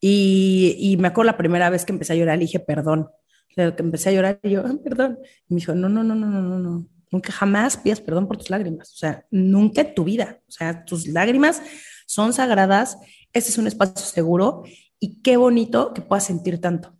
y, 0.00 0.96
me 0.98 1.08
acuerdo 1.08 1.30
la 1.30 1.36
primera 1.36 1.70
vez 1.70 1.84
que 1.84 1.92
empecé 1.92 2.14
a 2.14 2.16
llorar, 2.16 2.38
le 2.38 2.44
dije 2.44 2.60
perdón. 2.60 3.08
Que 3.54 3.74
empecé 3.78 4.10
a 4.10 4.12
llorar 4.12 4.40
y 4.42 4.50
yo, 4.50 4.62
perdón. 4.82 5.18
Y 5.48 5.54
me 5.54 5.60
dijo, 5.60 5.74
no, 5.74 5.88
no, 5.88 6.02
no, 6.02 6.14
no, 6.14 6.26
no, 6.26 6.40
no, 6.40 6.58
no. 6.58 6.86
Nunca 7.10 7.32
jamás 7.32 7.76
pidas 7.76 8.00
perdón 8.00 8.28
por 8.28 8.36
tus 8.36 8.50
lágrimas. 8.50 8.92
O 8.92 8.96
sea, 8.96 9.26
nunca 9.30 9.80
en 9.80 9.94
tu 9.94 10.04
vida. 10.04 10.40
O 10.48 10.52
sea, 10.52 10.84
tus 10.84 11.08
lágrimas 11.08 11.60
son 12.06 12.32
sagradas. 12.32 12.96
Este 13.32 13.50
es 13.50 13.58
un 13.58 13.66
espacio 13.66 14.06
seguro 14.06 14.62
y 15.00 15.20
qué 15.22 15.36
bonito 15.36 15.92
que 15.92 16.02
puedas 16.02 16.24
sentir 16.24 16.60
tanto. 16.60 16.96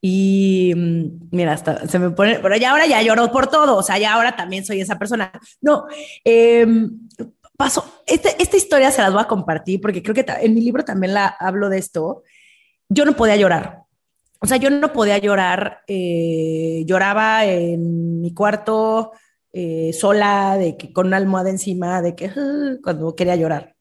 Y 0.00 0.72
mm, 0.76 1.28
mira, 1.32 1.54
hasta 1.54 1.88
se 1.88 1.98
me 1.98 2.10
pone, 2.10 2.38
pero 2.38 2.56
ya 2.56 2.70
ahora 2.70 2.86
ya 2.86 3.02
lloro 3.02 3.32
por 3.32 3.46
todo, 3.46 3.76
o 3.76 3.82
sea, 3.82 3.98
ya 3.98 4.12
ahora 4.12 4.36
también 4.36 4.64
soy 4.64 4.80
esa 4.80 4.98
persona. 4.98 5.32
No, 5.62 5.86
eh, 6.24 6.66
pasó, 7.56 7.84
esta 8.06 8.56
historia 8.56 8.90
se 8.90 9.02
las 9.02 9.12
voy 9.12 9.22
a 9.22 9.28
compartir 9.28 9.80
porque 9.80 10.02
creo 10.02 10.14
que 10.14 10.24
en 10.40 10.54
mi 10.54 10.60
libro 10.60 10.84
también 10.84 11.14
la 11.14 11.26
hablo 11.26 11.68
de 11.68 11.78
esto. 11.78 12.22
Yo 12.88 13.04
no 13.04 13.14
podía 13.16 13.36
llorar. 13.36 13.84
O 14.40 14.46
sea, 14.46 14.58
yo 14.58 14.70
no 14.70 14.92
podía 14.92 15.18
llorar. 15.18 15.80
Eh, 15.86 16.84
lloraba 16.86 17.46
en 17.46 18.20
mi 18.20 18.34
cuarto 18.34 19.12
eh, 19.52 19.92
sola, 19.92 20.56
de 20.58 20.76
que 20.76 20.92
con 20.92 21.06
una 21.06 21.16
almohada 21.16 21.48
encima, 21.48 22.02
de 22.02 22.14
que 22.14 22.30
cuando 22.82 23.16
quería 23.16 23.36
llorar. 23.36 23.74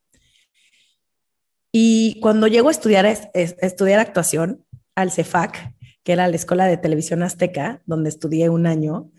Y 1.72 2.20
cuando 2.22 2.48
llego 2.48 2.70
a 2.70 2.72
estudiar, 2.72 3.06
a 3.06 3.10
estudiar 3.12 4.00
actuación 4.00 4.64
al 4.96 5.12
CEFAC, 5.12 5.76
que 6.04 6.14
era 6.14 6.28
la 6.28 6.36
Escuela 6.36 6.66
de 6.66 6.78
Televisión 6.78 7.24
Azteca, 7.24 7.82
donde 7.86 8.10
estudié 8.10 8.50
un 8.50 8.68
año, 8.68 9.10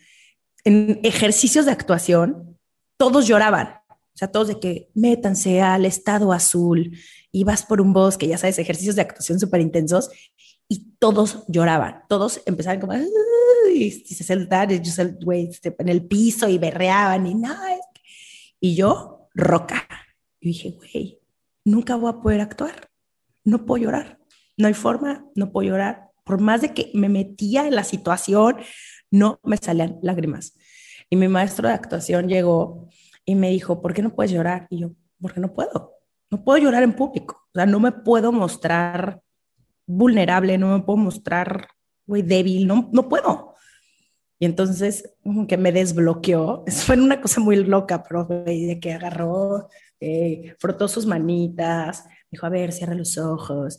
en 0.65 1.01
ejercicios 1.03 1.67
de 1.67 1.73
actuación, 1.73 2.59
todos 2.97 3.27
lloraban. 3.27 3.81
O 4.15 4.19
sea, 4.19 4.29
todos 4.29 4.49
de 4.49 4.61
que 4.61 4.91
métanse 4.95 5.61
al 5.61 5.85
estado 5.85 6.33
azul 6.33 6.97
y 7.33 7.43
vas 7.43 7.65
por 7.65 7.81
un 7.81 7.93
bosque, 7.93 8.29
ya 8.29 8.39
sabes, 8.39 8.59
ejercicios 8.61 8.95
de 8.95 9.03
actuación 9.03 9.41
súper 9.41 9.61
intensos 9.61 10.09
y 10.69 10.93
todos 10.99 11.45
lloraban, 11.49 12.03
todos 12.09 12.41
empezaban 12.47 12.81
como 12.81 12.95
y, 13.73 13.91
se 13.91 14.23
sentaban 14.23 14.71
este, 14.71 15.75
en 15.79 15.89
el 15.89 16.07
piso 16.07 16.49
y 16.49 16.59
berreaban 16.59 17.27
y 17.27 17.35
nada. 17.35 17.77
Y 18.61 18.77
yo, 18.77 19.29
roca. 19.35 19.87
Y 20.41 20.49
dije, 20.49 20.71
güey, 20.71 21.19
nunca 21.65 21.97
voy 21.97 22.11
a 22.11 22.21
poder 22.21 22.41
actuar, 22.41 22.89
no 23.43 23.67
puedo 23.67 23.85
llorar, 23.85 24.19
no 24.57 24.69
hay 24.69 24.75
forma, 24.75 25.27
no 25.35 25.51
puedo 25.51 25.69
llorar. 25.69 26.11
Por 26.25 26.41
más 26.41 26.61
de 26.61 26.73
que 26.73 26.91
me 26.95 27.09
metía 27.09 27.67
en 27.67 27.75
la 27.75 27.85
situación, 27.85 28.57
no 29.11 29.41
me 29.43 29.57
salían 29.57 29.99
lágrimas. 30.03 30.55
Y 31.11 31.17
mi 31.17 31.29
maestro 31.29 31.69
de 31.69 31.75
actuación 31.75 32.29
llegó 32.29 32.89
y 33.25 33.35
me 33.35 33.51
dijo, 33.51 33.81
¿por 33.81 33.95
qué 33.95 34.03
no 34.03 34.15
puedes 34.15 34.33
llorar? 34.33 34.67
Y 34.71 34.81
yo, 34.81 34.91
porque 35.21 35.41
no 35.41 35.53
puedo. 35.53 35.93
No 36.31 36.45
puedo 36.45 36.59
llorar 36.59 36.83
en 36.83 36.95
público. 36.95 37.43
O 37.49 37.59
sea, 37.59 37.67
no 37.67 37.81
me 37.81 37.93
puedo 37.93 38.33
mostrar 38.33 39.23
vulnerable, 39.87 40.59
no 40.59 40.77
me 40.77 40.85
puedo 40.85 40.97
mostrar, 40.97 41.69
güey, 42.07 42.23
débil, 42.23 42.67
no, 42.67 42.91
no 42.93 43.09
puedo. 43.09 43.55
Y 44.39 44.47
entonces, 44.47 45.15
como 45.23 45.47
que 45.47 45.57
me 45.57 45.73
desbloqueó. 45.73 46.65
Fue 46.87 46.97
una 46.97 47.21
cosa 47.21 47.41
muy 47.41 47.57
loca, 47.57 48.03
pero 48.03 48.25
de 48.25 48.79
que 48.81 48.93
agarró, 48.93 49.69
eh, 50.01 50.55
frotó 50.59 50.89
sus 50.89 51.07
manitas, 51.07 52.05
dijo, 52.31 52.47
a 52.47 52.51
ver, 52.51 52.73
cierra 52.73 52.95
los 52.95 53.17
ojos. 53.17 53.79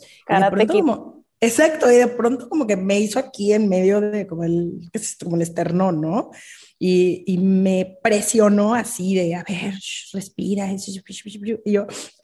exacto, 1.40 1.92
y 1.92 1.96
de 1.98 2.08
pronto 2.08 2.50
como 2.50 2.66
que 2.66 2.78
me 2.78 3.00
hizo 3.00 3.20
aquí 3.20 3.54
en 3.54 3.68
medio 3.68 4.02
de 4.02 4.26
como 4.26 4.44
el, 4.44 4.90
como 5.22 5.36
el 5.36 5.42
esternón, 5.42 6.02
¿no? 6.02 6.32
Y, 6.78 7.38
me 7.38 7.98
presionó 8.04 8.76
así 8.76 9.16
de, 9.16 9.36
a 9.36 9.44
ver, 9.48 9.76
respira, 10.14 10.70
y 10.72 11.72
yo, 11.72 11.88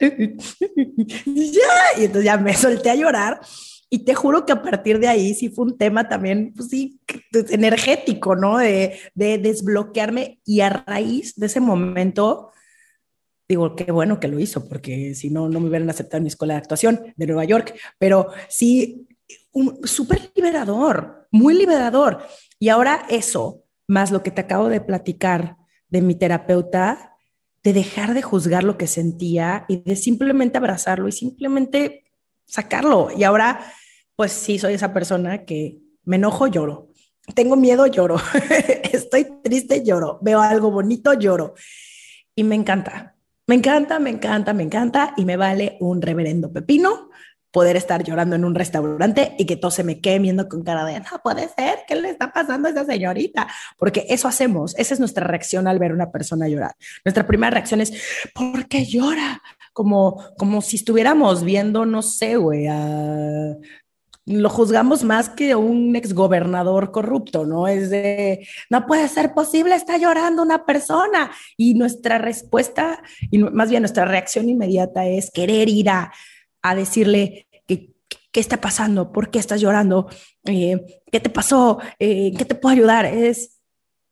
ya, 1.26 1.98
y 1.98 2.04
entonces 2.04 2.24
ya 2.24 2.36
me 2.36 2.54
solté 2.54 2.90
a 2.90 2.94
llorar. 2.94 3.40
Y 3.88 4.04
te 4.04 4.14
juro 4.14 4.46
que 4.46 4.52
a 4.52 4.62
partir 4.62 4.98
de 4.98 5.08
ahí 5.08 5.34
sí 5.34 5.50
fue 5.50 5.66
un 5.66 5.76
tema 5.76 6.08
también, 6.08 6.54
pues 6.56 6.70
sí, 6.70 6.98
energético, 7.50 8.36
¿no? 8.36 8.56
De, 8.58 8.98
de 9.14 9.36
desbloquearme 9.36 10.40
y 10.46 10.60
a 10.60 10.70
raíz 10.70 11.34
de 11.36 11.46
ese 11.46 11.60
momento, 11.60 12.52
digo, 13.46 13.76
qué 13.76 13.92
bueno 13.92 14.18
que 14.18 14.28
lo 14.28 14.38
hizo, 14.38 14.66
porque 14.66 15.14
si 15.14 15.28
no, 15.28 15.48
no 15.50 15.60
me 15.60 15.68
hubieran 15.68 15.90
aceptado 15.90 16.18
en 16.18 16.24
mi 16.24 16.28
escuela 16.28 16.54
de 16.54 16.60
actuación 16.60 17.12
de 17.16 17.26
Nueva 17.26 17.44
York, 17.44 17.74
pero 17.98 18.28
sí, 18.48 19.06
súper 19.84 20.32
liberador, 20.34 21.28
muy 21.30 21.54
liberador. 21.54 22.22
Y 22.58 22.70
ahora 22.70 23.06
eso, 23.10 23.64
más 23.92 24.10
lo 24.10 24.22
que 24.22 24.30
te 24.30 24.40
acabo 24.40 24.68
de 24.68 24.80
platicar 24.80 25.58
de 25.88 26.00
mi 26.00 26.14
terapeuta, 26.14 27.16
de 27.62 27.74
dejar 27.74 28.14
de 28.14 28.22
juzgar 28.22 28.64
lo 28.64 28.78
que 28.78 28.86
sentía 28.86 29.66
y 29.68 29.82
de 29.82 29.96
simplemente 29.96 30.56
abrazarlo 30.56 31.08
y 31.08 31.12
simplemente 31.12 32.04
sacarlo. 32.46 33.10
Y 33.14 33.22
ahora, 33.24 33.60
pues 34.16 34.32
sí, 34.32 34.58
soy 34.58 34.74
esa 34.74 34.94
persona 34.94 35.44
que 35.44 35.78
me 36.04 36.16
enojo, 36.16 36.46
lloro. 36.46 36.88
Tengo 37.34 37.54
miedo, 37.54 37.86
lloro. 37.86 38.16
Estoy 38.92 39.26
triste, 39.44 39.84
lloro. 39.84 40.18
Veo 40.22 40.40
algo 40.40 40.70
bonito, 40.70 41.12
lloro. 41.12 41.54
Y 42.34 42.44
me 42.44 42.54
encanta. 42.54 43.14
Me 43.46 43.56
encanta, 43.56 43.98
me 43.98 44.08
encanta, 44.08 44.54
me 44.54 44.62
encanta 44.62 45.12
y 45.18 45.26
me 45.26 45.36
vale 45.36 45.76
un 45.80 46.00
reverendo 46.00 46.50
pepino 46.50 47.10
poder 47.52 47.76
estar 47.76 48.02
llorando 48.02 48.34
en 48.34 48.44
un 48.44 48.54
restaurante 48.54 49.36
y 49.38 49.44
que 49.44 49.56
todo 49.56 49.70
se 49.70 49.84
me 49.84 50.00
quede 50.00 50.18
viendo 50.18 50.48
con 50.48 50.64
cara 50.64 50.84
de, 50.84 50.98
no 51.00 51.20
puede 51.22 51.48
ser, 51.48 51.80
¿qué 51.86 51.94
le 51.94 52.10
está 52.10 52.32
pasando 52.32 52.66
a 52.66 52.70
esa 52.70 52.84
señorita? 52.84 53.46
Porque 53.78 54.06
eso 54.08 54.26
hacemos, 54.26 54.74
esa 54.78 54.94
es 54.94 55.00
nuestra 55.00 55.26
reacción 55.26 55.68
al 55.68 55.78
ver 55.78 55.92
a 55.92 55.94
una 55.94 56.10
persona 56.10 56.48
llorar. 56.48 56.74
Nuestra 57.04 57.26
primera 57.26 57.50
reacción 57.50 57.80
es, 57.80 57.92
¿por 58.34 58.66
qué 58.66 58.86
llora? 58.86 59.42
Como, 59.74 60.22
como 60.36 60.60
si 60.60 60.76
estuviéramos 60.76 61.44
viendo, 61.44 61.86
no 61.86 62.02
sé, 62.02 62.36
güey, 62.36 62.68
lo 64.24 64.48
juzgamos 64.48 65.02
más 65.02 65.28
que 65.28 65.54
un 65.54 65.96
exgobernador 65.96 66.92
corrupto, 66.92 67.44
¿no? 67.44 67.66
Es 67.66 67.90
de, 67.90 68.46
no 68.70 68.86
puede 68.86 69.08
ser 69.08 69.34
posible, 69.34 69.74
está 69.74 69.96
llorando 69.96 70.42
una 70.42 70.64
persona. 70.64 71.32
Y 71.56 71.74
nuestra 71.74 72.18
respuesta, 72.18 73.02
y 73.30 73.38
más 73.38 73.70
bien 73.70 73.82
nuestra 73.82 74.04
reacción 74.04 74.48
inmediata 74.48 75.06
es 75.06 75.30
querer 75.30 75.68
ir 75.68 75.90
a 75.90 76.12
a 76.62 76.74
decirle 76.74 77.48
que, 77.66 77.94
¿qué 78.30 78.40
está 78.40 78.60
pasando? 78.60 79.12
¿Por 79.12 79.30
qué 79.30 79.38
estás 79.38 79.60
llorando? 79.60 80.08
Eh, 80.44 81.02
¿Qué 81.10 81.20
te 81.20 81.30
pasó? 81.30 81.78
Eh, 81.98 82.32
¿Qué 82.36 82.44
te 82.44 82.54
puedo 82.54 82.74
ayudar? 82.74 83.04
Es 83.06 83.60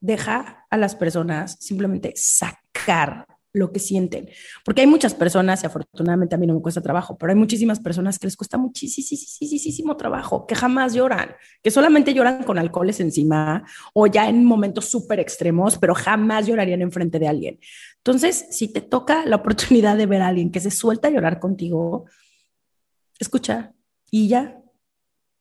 deja 0.00 0.66
a 0.70 0.76
las 0.76 0.94
personas 0.94 1.56
simplemente 1.60 2.12
sacar 2.16 3.26
lo 3.52 3.72
que 3.72 3.80
sienten. 3.80 4.28
Porque 4.64 4.82
hay 4.82 4.86
muchas 4.86 5.14
personas, 5.14 5.62
y 5.62 5.66
afortunadamente 5.66 6.34
a 6.34 6.38
mí 6.38 6.46
no 6.46 6.54
me 6.54 6.62
cuesta 6.62 6.80
trabajo, 6.80 7.18
pero 7.18 7.32
hay 7.32 7.38
muchísimas 7.38 7.80
personas 7.80 8.18
que 8.18 8.26
les 8.26 8.36
cuesta 8.36 8.58
muchísimo 8.58 9.96
trabajo, 9.96 10.46
que 10.46 10.54
jamás 10.54 10.94
lloran, 10.94 11.34
que 11.62 11.70
solamente 11.70 12.14
lloran 12.14 12.44
con 12.44 12.58
alcoholes 12.58 13.00
encima 13.00 13.64
o 13.92 14.06
ya 14.06 14.28
en 14.28 14.44
momentos 14.44 14.86
súper 14.86 15.18
extremos, 15.20 15.78
pero 15.78 15.94
jamás 15.94 16.46
llorarían 16.46 16.82
en 16.82 16.92
frente 16.92 17.18
de 17.18 17.28
alguien. 17.28 17.58
Entonces, 17.96 18.46
si 18.50 18.68
te 18.68 18.80
toca 18.80 19.26
la 19.26 19.36
oportunidad 19.36 19.96
de 19.96 20.06
ver 20.06 20.22
a 20.22 20.28
alguien 20.28 20.52
que 20.52 20.60
se 20.60 20.70
suelta 20.70 21.08
a 21.08 21.10
llorar 21.10 21.40
contigo, 21.40 22.06
escucha 23.20 23.72
y 24.10 24.28
ya. 24.28 24.56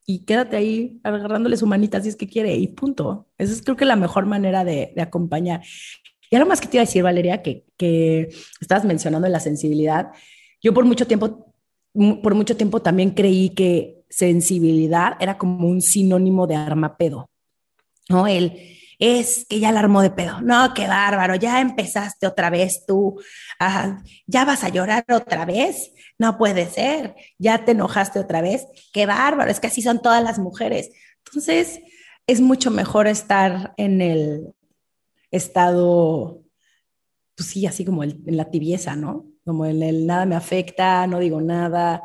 Y 0.06 0.26
quédate 0.26 0.58
ahí 0.58 1.00
agarrándole 1.04 1.58
su 1.58 1.68
manita 1.68 2.02
si 2.02 2.10
es 2.10 2.16
que 2.16 2.28
quiere 2.28 2.56
y 2.56 2.68
punto. 2.68 3.28
Esa 3.38 3.54
es 3.54 3.62
creo 3.62 3.78
que 3.78 3.86
la 3.86 3.96
mejor 3.96 4.26
manera 4.26 4.64
de, 4.64 4.92
de 4.96 5.02
acompañar. 5.02 5.62
Y 6.32 6.36
algo 6.36 6.50
más 6.50 6.62
que 6.62 6.68
te 6.68 6.78
iba 6.78 6.84
a 6.84 6.86
decir, 6.86 7.04
Valeria, 7.04 7.42
que, 7.42 7.66
que 7.78 8.30
estabas 8.62 8.86
mencionando 8.86 9.28
la 9.28 9.40
sensibilidad. 9.40 10.12
Yo 10.62 10.74
por 10.74 10.86
mucho 10.86 11.08
tiempo, 11.08 11.54
por 12.24 12.36
mucho 12.36 12.56
tiempo 12.56 12.82
también 12.82 13.12
creí 13.12 13.50
que 13.50 14.04
sensibilidad 14.10 15.14
era 15.20 15.38
como 15.38 15.68
un 15.68 15.82
sinónimo 15.82 16.48
de 16.48 16.56
arma 16.56 16.98
pedo. 16.98 17.30
¿no? 18.10 18.28
El, 18.28 18.79
es 19.00 19.46
que 19.50 19.60
ya 19.60 19.72
la 19.72 19.80
armó 19.80 20.02
de 20.02 20.12
pedo. 20.12 20.42
No, 20.42 20.74
qué 20.74 20.88
bárbaro, 20.88 21.36
ya 21.36 21.62
empezaste 21.62 22.28
otra 22.28 22.50
vez 22.50 22.86
tú. 22.86 23.20
Ya 24.28 24.46
vas 24.46 24.64
a 24.64 24.70
llorar 24.70 25.06
otra 25.10 25.46
vez. 25.46 25.94
No 26.18 26.38
puede 26.38 26.70
ser. 26.70 27.16
Ya 27.38 27.66
te 27.66 27.72
enojaste 27.72 28.20
otra 28.20 28.42
vez. 28.42 28.68
Qué 28.94 29.06
bárbaro, 29.06 29.50
es 29.50 29.60
que 29.60 29.68
así 29.68 29.82
son 29.82 30.02
todas 30.02 30.24
las 30.24 30.38
mujeres. 30.38 30.92
Entonces, 31.26 31.80
es 32.28 32.42
mucho 32.42 32.70
mejor 32.70 33.08
estar 33.08 33.74
en 33.78 34.02
el, 34.02 34.54
estado, 35.32 36.44
pues 37.36 37.50
sí, 37.50 37.66
así 37.66 37.86
como 37.86 38.04
en 38.04 38.24
la 38.26 38.50
tibieza, 38.50 38.96
¿no? 38.96 39.26
Como 39.46 39.66
en 39.66 39.82
el 39.82 40.06
nada 40.06 40.26
me 40.26 40.36
afecta, 40.36 41.08
no 41.08 41.20
digo 41.20 41.42
nada, 41.42 42.04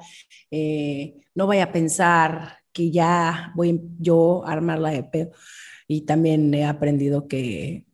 eh, 0.51 1.27
no 1.35 1.47
vaya 1.47 1.65
a 1.65 1.73
pensar 1.73 2.59
que 2.73 2.91
ya 2.91 3.53
voy 3.55 3.81
yo 3.99 4.45
a 4.47 4.53
armarla 4.53 4.91
de 4.91 5.05
pedo. 5.05 5.33
Y 5.87 6.03
también 6.03 6.53
he 6.55 6.65
aprendido 6.65 7.29
que, 7.29 7.85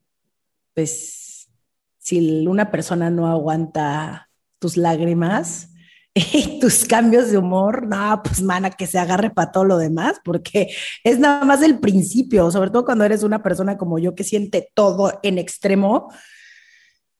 pues, 0.75 1.51
si 1.99 2.47
una 2.47 2.71
persona 2.71 3.11
no 3.11 3.27
aguanta 3.27 4.31
tus 4.59 4.77
lágrimas, 4.77 5.71
y 6.15 6.59
tus 6.59 6.85
cambios 6.85 7.31
de 7.31 7.39
humor, 7.39 7.87
no, 7.87 8.21
pues 8.23 8.43
mana, 8.43 8.71
que 8.71 8.87
se 8.87 8.99
agarre 8.99 9.31
para 9.31 9.53
todo 9.53 9.65
lo 9.65 9.79
demás, 9.79 10.21
porque 10.25 10.69
es 11.05 11.19
nada 11.19 11.45
más 11.45 11.63
el 11.63 11.79
principio, 11.79 12.51
sobre 12.51 12.71
todo 12.71 12.85
cuando 12.85 13.05
eres 13.05 13.23
una 13.23 13.43
persona 13.43 13.77
como 13.77 13.99
yo 13.99 14.15
que 14.15 14.25
siente 14.25 14.71
todo 14.75 15.21
en 15.23 15.39
extremo, 15.39 16.13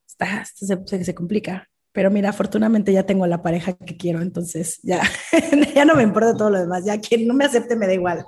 está, 0.05 0.45
se, 0.45 1.03
se, 1.03 1.15
complica. 1.15 1.69
Pero 1.93 2.09
mira, 2.09 2.29
afortunadamente 2.29 2.93
ya 2.93 3.05
tengo 3.05 3.27
la 3.27 3.41
pareja 3.41 3.73
que 3.73 3.97
quiero, 3.97 4.21
entonces 4.21 4.79
ya, 4.83 5.01
ya 5.75 5.85
no 5.85 5.95
me 5.95 6.03
importa 6.03 6.35
todo 6.35 6.49
lo 6.49 6.59
demás, 6.59 6.85
ya 6.85 6.99
quien 6.99 7.27
no 7.27 7.33
me 7.33 7.45
acepte 7.45 7.75
me 7.75 7.87
da 7.87 7.93
igual. 7.93 8.25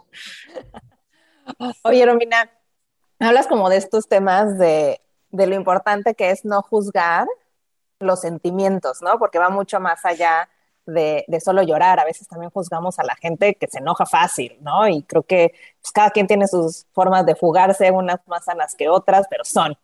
Oye, 1.83 2.05
Romina, 2.05 2.49
hablas 3.19 3.47
como 3.47 3.69
de 3.69 3.77
estos 3.77 4.07
temas 4.07 4.57
de, 4.57 5.01
de 5.29 5.47
lo 5.47 5.55
importante 5.55 6.15
que 6.15 6.31
es 6.31 6.45
no 6.45 6.61
juzgar 6.61 7.27
los 7.99 8.21
sentimientos, 8.21 9.01
¿no? 9.01 9.17
Porque 9.17 9.39
va 9.39 9.49
mucho 9.49 9.79
más 9.79 10.05
allá 10.05 10.49
de, 10.85 11.25
solo 11.43 11.63
llorar. 11.63 11.99
A 11.99 12.05
veces 12.05 12.27
también 12.27 12.51
juzgamos 12.51 12.99
a 12.99 13.03
la 13.03 13.15
gente 13.15 13.55
que 13.55 13.67
se 13.67 13.79
enoja 13.79 14.05
fácil, 14.05 14.57
¿no? 14.61 14.87
Y 14.87 15.03
creo 15.03 15.23
que 15.23 15.53
pues, 15.81 15.91
cada 15.91 16.09
quien 16.11 16.27
tiene 16.27 16.47
sus 16.47 16.85
formas 16.93 17.25
de 17.25 17.35
fugarse, 17.35 17.91
unas 17.91 18.19
más 18.27 18.45
sanas 18.45 18.75
que 18.75 18.89
otras, 18.89 19.27
pero 19.29 19.43
son. 19.43 19.75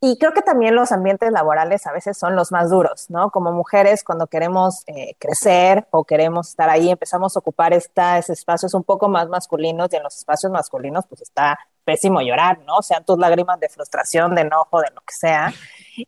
Y 0.00 0.16
creo 0.18 0.32
que 0.32 0.42
también 0.42 0.76
los 0.76 0.92
ambientes 0.92 1.32
laborales 1.32 1.84
a 1.86 1.92
veces 1.92 2.16
son 2.16 2.36
los 2.36 2.52
más 2.52 2.70
duros, 2.70 3.10
¿no? 3.10 3.30
Como 3.30 3.52
mujeres, 3.52 4.04
cuando 4.04 4.28
queremos 4.28 4.84
eh, 4.86 5.16
crecer 5.18 5.88
o 5.90 6.04
queremos 6.04 6.50
estar 6.50 6.70
ahí, 6.70 6.88
empezamos 6.88 7.34
a 7.34 7.40
ocupar 7.40 7.72
estos 7.72 8.30
espacios 8.30 8.74
un 8.74 8.84
poco 8.84 9.08
más 9.08 9.28
masculinos 9.28 9.88
y 9.92 9.96
en 9.96 10.04
los 10.04 10.16
espacios 10.16 10.52
masculinos 10.52 11.04
pues 11.08 11.22
está 11.22 11.58
pésimo 11.84 12.20
llorar, 12.20 12.60
¿no? 12.60 12.80
Sean 12.80 13.04
tus 13.04 13.18
lágrimas 13.18 13.58
de 13.58 13.68
frustración, 13.68 14.36
de 14.36 14.42
enojo, 14.42 14.80
de 14.80 14.90
lo 14.94 15.00
que 15.00 15.14
sea. 15.14 15.52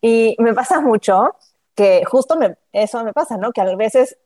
Y 0.00 0.36
me 0.38 0.54
pasa 0.54 0.80
mucho 0.80 1.34
que 1.74 2.04
justo 2.04 2.38
eso 2.72 3.04
me 3.04 3.12
pasa, 3.12 3.38
¿no? 3.38 3.50
Que 3.50 3.60
a 3.60 3.74
veces 3.74 4.18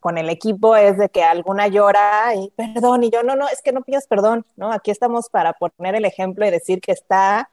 con 0.00 0.16
el 0.16 0.30
equipo 0.30 0.76
es 0.76 0.96
de 0.96 1.08
que 1.10 1.24
alguna 1.24 1.68
llora 1.68 2.34
y 2.34 2.50
perdón, 2.50 3.04
y 3.04 3.10
yo 3.10 3.22
no, 3.22 3.36
no, 3.36 3.48
es 3.48 3.60
que 3.62 3.72
no 3.72 3.82
pidas 3.82 4.06
perdón, 4.06 4.46
¿no? 4.56 4.72
Aquí 4.72 4.90
estamos 4.90 5.28
para 5.28 5.52
poner 5.54 5.94
el 5.94 6.04
ejemplo 6.04 6.46
y 6.46 6.50
decir 6.50 6.80
que 6.80 6.92
está 6.92 7.50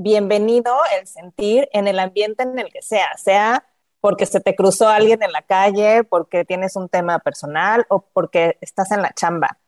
bienvenido 0.00 0.72
el 0.96 1.08
sentir 1.08 1.68
en 1.72 1.88
el 1.88 1.98
ambiente 1.98 2.44
en 2.44 2.56
el 2.56 2.72
que 2.72 2.82
sea, 2.82 3.16
sea 3.16 3.64
porque 4.00 4.26
se 4.26 4.38
te 4.38 4.54
cruzó 4.54 4.88
alguien 4.88 5.20
en 5.24 5.32
la 5.32 5.42
calle, 5.42 6.04
porque 6.04 6.44
tienes 6.44 6.76
un 6.76 6.88
tema 6.88 7.18
personal 7.18 7.84
o 7.88 8.02
porque 8.12 8.56
estás 8.60 8.92
en 8.92 9.02
la 9.02 9.12
chamba. 9.12 9.58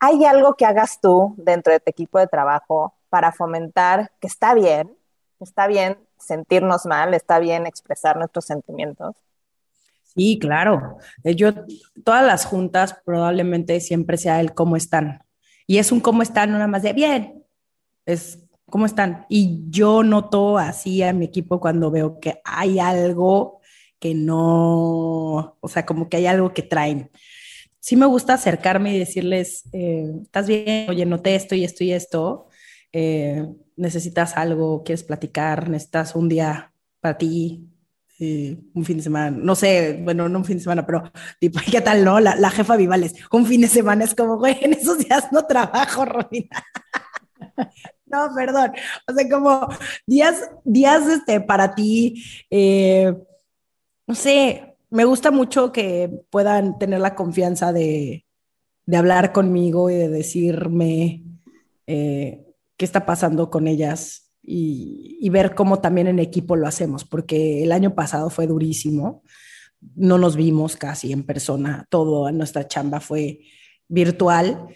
¿Hay 0.00 0.24
algo 0.24 0.54
que 0.54 0.66
hagas 0.66 1.00
tú 1.00 1.36
dentro 1.38 1.72
de 1.72 1.78
tu 1.78 1.88
equipo 1.88 2.18
de 2.18 2.26
trabajo 2.26 2.94
para 3.08 3.30
fomentar 3.30 4.10
que 4.20 4.26
está 4.26 4.54
bien, 4.54 4.92
está 5.38 5.68
bien 5.68 5.96
sentirnos 6.18 6.84
mal, 6.84 7.14
está 7.14 7.38
bien 7.38 7.64
expresar 7.64 8.16
nuestros 8.16 8.44
sentimientos? 8.44 9.14
Sí, 10.02 10.40
claro. 10.40 10.98
Eh, 11.22 11.36
yo, 11.36 11.52
todas 12.04 12.26
las 12.26 12.44
juntas 12.44 12.98
probablemente 13.04 13.78
siempre 13.78 14.16
sea 14.16 14.40
el 14.40 14.52
cómo 14.52 14.76
están. 14.76 15.22
Y 15.68 15.78
es 15.78 15.92
un 15.92 16.00
cómo 16.00 16.22
están, 16.22 16.50
nada 16.50 16.66
más 16.66 16.82
de 16.82 16.92
bien. 16.92 17.44
Es 18.04 18.45
cómo 18.70 18.86
están. 18.86 19.26
Y 19.28 19.64
yo 19.70 20.02
noto 20.02 20.58
así 20.58 21.02
a 21.02 21.12
mi 21.12 21.26
equipo 21.26 21.60
cuando 21.60 21.90
veo 21.90 22.20
que 22.20 22.40
hay 22.44 22.78
algo 22.78 23.60
que 23.98 24.14
no, 24.14 25.56
o 25.60 25.68
sea, 25.68 25.86
como 25.86 26.08
que 26.08 26.18
hay 26.18 26.26
algo 26.26 26.52
que 26.52 26.62
traen 26.62 27.10
sí 27.86 27.94
me 27.94 28.06
gusta 28.06 28.34
acercarme 28.34 28.96
y 28.96 28.98
decirles, 28.98 29.62
eh, 29.72 30.12
¿estás 30.20 30.48
bien? 30.48 30.90
Oye, 30.90 31.06
noté 31.06 31.36
esto 31.36 31.54
y 31.54 31.62
esto 31.62 31.84
y 31.84 31.92
esto. 31.92 32.48
Eh, 32.92 33.46
¿Necesitas 33.76 34.36
algo? 34.36 34.82
¿Quieres 34.82 35.04
platicar? 35.04 35.68
¿Necesitas 35.68 36.16
un 36.16 36.28
día 36.28 36.72
para 36.98 37.16
ti? 37.16 37.64
Eh, 38.18 38.56
un 38.74 38.84
fin 38.84 38.96
de 38.96 39.04
semana, 39.04 39.30
no 39.30 39.54
sé, 39.54 40.00
bueno, 40.02 40.28
no 40.28 40.38
un 40.38 40.44
fin 40.44 40.56
de 40.56 40.64
semana, 40.64 40.84
pero 40.84 41.12
tipo, 41.38 41.60
¿qué 41.70 41.80
tal, 41.80 42.04
no? 42.04 42.18
La, 42.18 42.34
la 42.34 42.50
jefa 42.50 42.74
Vivales, 42.74 43.14
un 43.30 43.46
fin 43.46 43.60
de 43.60 43.68
semana 43.68 44.02
es 44.02 44.16
como, 44.16 44.36
güey, 44.36 44.56
en 44.62 44.72
esos 44.72 44.98
días 44.98 45.30
no 45.30 45.46
trabajo, 45.46 46.04
Romina. 46.04 46.64
no, 48.06 48.28
perdón, 48.34 48.72
o 49.08 49.12
sea, 49.12 49.28
como 49.28 49.68
días, 50.06 50.48
días 50.64 51.06
este, 51.06 51.40
para 51.40 51.74
ti, 51.74 52.22
no 54.06 54.14
sé, 54.14 54.76
me 54.90 55.04
gusta 55.04 55.30
mucho 55.30 55.72
que 55.72 56.10
puedan 56.30 56.78
tener 56.78 57.00
la 57.00 57.14
confianza 57.14 57.72
de, 57.72 58.24
hablar 58.94 59.32
conmigo 59.32 59.90
y 59.90 59.94
de 59.94 60.08
decirme 60.08 61.24
eh, 61.88 62.46
qué 62.76 62.84
está 62.84 63.04
pasando 63.04 63.50
con 63.50 63.66
ellas 63.66 64.32
y, 64.42 65.28
ver 65.28 65.56
cómo 65.56 65.80
también 65.80 66.06
en 66.06 66.20
equipo 66.20 66.54
lo 66.54 66.68
hacemos, 66.68 67.04
porque 67.04 67.64
el 67.64 67.72
año 67.72 67.94
pasado 67.94 68.30
fue 68.30 68.46
durísimo, 68.46 69.22
no 69.96 70.18
nos 70.18 70.36
vimos 70.36 70.76
casi 70.76 71.12
en 71.12 71.24
persona, 71.24 71.84
todo 71.90 72.30
nuestra 72.30 72.68
chamba 72.68 73.00
fue 73.00 73.40
virtual 73.88 74.68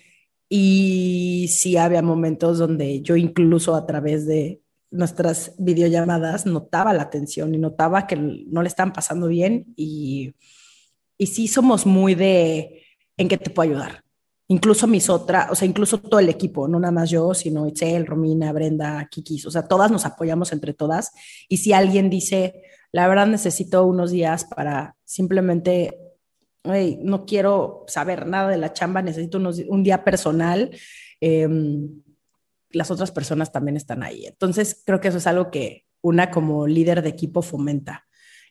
y 0.51 1.49
sí 1.49 1.79
había 1.79 2.03
momentos 2.03 2.59
donde 2.59 3.01
yo 3.01 3.17
incluso 3.17 3.75
a 3.75 3.87
través 3.87 4.27
de, 4.27 4.61
nuestras 4.91 5.55
videollamadas 5.59 6.47
notaba 6.47 6.93
la 6.93 7.11
tensión 7.11 7.55
y 7.55 7.59
notaba 7.59 8.07
que 8.07 8.17
no 8.17 8.63
le 8.63 8.69
estaban 8.69 8.93
pasando 8.93 9.29
bien 9.29 9.73
y, 9.77 10.35
y 11.17 11.27
sí 11.27 11.47
somos 11.49 11.87
muy 11.87 12.15
de 12.15 12.83
en 13.17 13.29
qué 13.29 13.39
te 13.39 13.51
puedo 13.51 13.71
ayudar. 13.71 14.03
Incluso 14.49 14.89
mis 14.89 15.09
otras, 15.09 15.49
o 15.53 15.55
sea, 15.55 15.69
incluso 15.69 15.99
todo 15.99 16.19
el 16.19 16.29
equipo, 16.29 16.67
no 16.67 16.81
nada 16.81 16.91
más 16.91 17.09
yo, 17.09 17.35
sino 17.35 17.69
Itzel, 17.69 18.05
Romina, 18.05 18.53
Brenda, 18.53 19.07
Kikis, 19.09 19.47
o 19.47 19.51
sea, 19.51 19.69
todas 19.69 19.93
nos 19.93 20.05
apoyamos 20.07 20.53
entre 20.53 20.75
todas. 20.75 21.13
Y 21.49 21.59
si 21.59 21.73
alguien 21.73 22.11
dice, 22.11 22.63
la 22.91 23.07
verdad 23.07 23.29
necesito 23.29 23.85
unos 23.87 24.11
días 24.11 24.45
para 24.45 24.97
simplemente, 25.05 26.10
no 26.65 27.27
quiero 27.27 27.85
saber 27.87 28.27
nada 28.27 28.49
de 28.49 28.59
la 28.59 28.73
chamba, 28.73 29.03
necesito 29.03 29.39
un 29.39 29.83
día 29.83 30.05
personal, 30.05 30.71
eh, 31.21 31.49
las 32.73 32.91
otras 32.91 33.11
personas 33.11 33.53
también 33.53 33.77
están 33.77 34.03
ahí. 34.03 34.27
Entonces, 34.27 34.83
creo 34.85 35.01
que 35.01 35.09
eso 35.09 35.19
es 35.19 35.27
algo 35.27 35.51
que 35.51 35.87
una 36.03 36.31
como 36.31 36.67
líder 36.67 37.03
de 37.03 37.09
equipo 37.09 37.43
fomenta, 37.43 38.07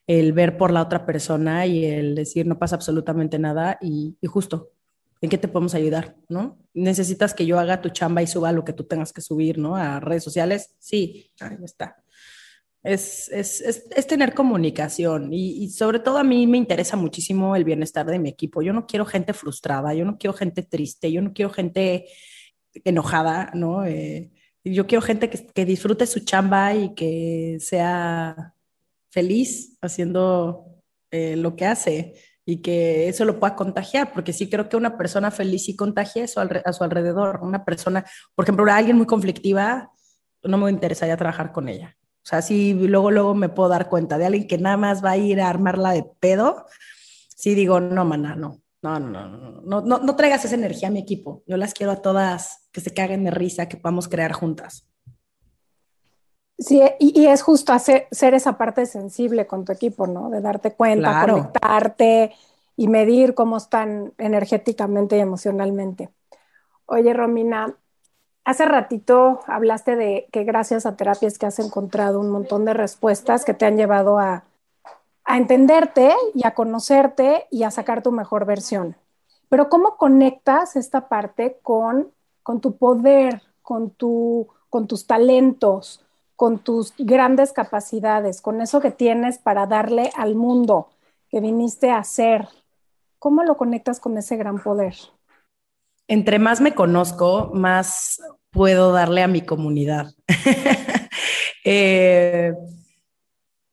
el 0.08 0.34
ver 0.34 0.58
por 0.58 0.72
la 0.72 0.82
otra 0.82 1.06
persona 1.06 1.66
y 1.66 1.86
el 1.86 2.16
decir 2.16 2.48
no 2.48 2.58
pasa 2.58 2.76
absolutamente 2.76 3.38
nada 3.38 3.78
y, 3.82 4.18
justo, 4.28 4.72
¿en 5.22 5.30
qué 5.30 5.38
te 5.38 5.48
podemos 5.48 5.76
ayudar? 5.76 6.16
¿No? 6.30 6.58
¿Necesitas 6.74 7.34
que 7.34 7.46
yo 7.46 7.60
haga 7.60 7.82
tu 7.82 7.90
chamba 7.90 8.22
y 8.22 8.28
suba 8.28 8.52
lo 8.52 8.66
que 8.66 8.74
tú 8.74 8.86
tengas 8.86 9.14
que 9.14 9.22
subir, 9.22 9.58
¿no? 9.58 9.76
A 9.76 10.00
redes 10.00 10.24
sociales? 10.24 10.76
Sí, 10.80 11.32
ahí 11.40 11.58
está. 11.64 11.96
Es, 12.82 13.30
es, 13.30 13.60
es, 13.62 13.88
es 13.94 14.08
tener 14.08 14.34
comunicación 14.34 15.34
y, 15.34 15.70
sobre 15.70 16.00
todo 16.00 16.18
a 16.18 16.24
mí 16.24 16.48
me 16.48 16.58
interesa 16.58 16.96
muchísimo 16.96 17.56
el 17.56 17.66
bienestar 17.66 18.06
de 18.06 18.20
mi 18.20 18.30
equipo. 18.30 18.62
Yo 18.62 18.72
no 18.72 18.86
quiero 18.88 19.06
gente 19.06 19.34
frustrada, 19.34 19.94
yo 19.94 20.06
no 20.06 20.18
quiero 20.18 20.34
gente 20.34 20.64
triste, 20.64 21.12
yo 21.12 21.22
no 21.22 21.34
quiero 21.34 21.50
gente 21.52 22.06
enojada, 22.86 23.52
¿no? 23.54 23.86
Eh, 23.86 24.32
yo 24.64 24.88
quiero 24.88 25.02
gente 25.02 25.30
que, 25.30 25.46
que, 25.48 25.66
disfrute 25.66 26.06
su 26.06 26.22
chamba 26.22 26.74
y 26.74 26.94
que 26.96 27.58
sea 27.60 28.54
feliz 29.10 29.78
haciendo 29.82 30.66
eh, 31.12 31.36
lo 31.36 31.56
que 31.56 31.66
hace 31.66 32.14
y 32.46 32.62
que 32.62 33.08
eso 33.08 33.26
lo 33.26 33.40
pueda 33.40 33.56
contagiar, 33.56 34.12
porque 34.14 34.34
sí 34.34 34.50
creo 34.50 34.70
que 34.70 34.78
una 34.78 34.98
persona 34.98 35.32
feliz 35.32 35.66
sí 35.66 35.76
contagia 35.76 36.24
eso 36.24 36.42
a 36.42 36.74
su 36.74 36.84
alrededor. 36.84 37.40
Una 37.44 37.64
persona, 37.64 38.06
por 38.34 38.46
ejemplo, 38.46 38.66
alguien 38.72 38.98
muy 38.98 39.06
conflictiva, 39.06 39.92
no 40.44 40.58
me 40.58 40.72
interesaría 40.72 41.18
trabajar 41.18 41.52
con 41.52 41.70
ella. 41.70 41.96
O 42.30 42.34
sea, 42.38 42.44
si 42.44 42.76
luego, 42.76 43.10
luego 43.10 43.34
me 43.34 43.50
puedo 43.50 43.70
dar 43.70 43.90
cuenta 43.90 44.20
de 44.20 44.28
alguien 44.28 44.48
que 44.48 44.60
nada 44.60 44.78
más 44.78 45.04
va 45.04 45.12
a 45.12 45.18
ir 45.18 45.42
a 45.42 45.50
armarla 45.50 45.94
de 45.94 46.04
pedo, 46.20 46.68
sí 47.36 47.56
digo, 47.56 47.80
no, 47.80 48.06
mana, 48.06 48.36
no, 48.36 48.62
no, 48.84 49.00
no, 49.00 49.28
no, 49.28 49.62
no, 49.64 49.82
no, 49.82 49.98
no 49.98 50.16
traigas 50.16 50.46
esa 50.46 50.54
energía 50.54 50.90
a 50.90 50.92
mi 50.92 51.00
equipo. 51.00 51.42
Yo 51.48 51.58
las 51.58 51.74
quiero 51.74 51.92
a 51.92 52.04
todas 52.04 52.70
que 52.72 52.82
se 52.82 52.94
caguen 52.94 53.24
de 53.24 53.32
risa, 53.32 53.68
que 53.68 53.78
podamos 53.78 54.08
crear 54.08 54.32
juntas. 54.34 54.88
Sí, 56.60 56.84
y, 57.00 57.20
y, 57.20 57.26
es 57.26 57.42
justo 57.42 57.74
hacer, 57.74 58.08
ser 58.12 58.36
esa 58.36 58.60
parte 58.60 58.86
sensible 58.86 59.48
con 59.48 59.66
tu 59.66 59.72
equipo, 59.72 60.06
¿no? 60.06 60.30
De 60.30 60.40
darte 60.40 60.76
cuenta, 60.76 61.10
claro. 61.10 61.34
conectarte 61.34 62.36
y 62.76 62.90
medir 62.90 63.34
cómo 63.34 63.58
están 63.58 64.14
energéticamente 64.20 65.18
y 65.18 65.22
emocionalmente. 65.22 66.10
Oye, 66.86 67.12
Romina, 67.12 67.76
hace 68.50 68.66
ratito 68.66 69.42
hablaste 69.46 69.96
de 69.96 70.28
que 70.32 70.44
gracias 70.44 70.88
a 70.88 70.96
terapias 70.96 71.38
que 71.38 71.46
has 71.46 71.60
encontrado 71.60 72.20
un 72.20 72.32
montón 72.32 72.66
de 72.66 72.74
respuestas 72.74 73.46
que 73.46 73.54
te 73.54 73.68
han 73.68 73.78
llevado 73.78 74.18
a, 74.18 74.44
a 75.24 75.38
entenderte 75.38 76.16
y 76.34 76.48
a 76.48 76.56
conocerte 76.56 77.46
y 77.52 77.62
a 77.62 77.70
sacar 77.70 78.02
tu 78.02 78.12
mejor 78.12 78.46
versión. 78.46 78.96
Pero 79.50 79.70
¿cómo 79.70 79.98
conectas 79.98 80.76
esta 80.76 81.10
parte 81.10 81.60
con, 81.62 82.12
con 82.42 82.60
tu 82.60 82.76
poder, 82.76 83.44
con, 83.62 83.92
tu, 83.92 84.48
con 84.70 84.88
tus 84.88 85.06
talentos? 85.06 86.04
con 86.36 86.60
tus 86.60 86.94
grandes 86.98 87.52
capacidades, 87.52 88.40
con 88.40 88.62
eso 88.62 88.80
que 88.80 88.92
tienes 88.92 89.40
para 89.40 89.66
darle 89.66 90.10
al 90.16 90.36
mundo 90.36 90.88
que 91.30 91.42
viniste 91.42 91.92
a 91.92 91.98
hacer. 91.98 92.48
¿Cómo 93.20 93.44
lo 93.44 93.58
conectas 93.58 94.00
con 94.00 94.18
ese 94.18 94.38
gran 94.38 94.58
poder? 94.58 94.96
Entre 96.08 96.40
más 96.40 96.60
me 96.60 96.74
conozco, 96.74 97.52
más 97.54 98.20
puedo 98.52 98.92
darle 98.92 99.22
a 99.24 99.28
mi 99.28 99.42
comunidad. 99.42 100.14
eh, 101.66 102.54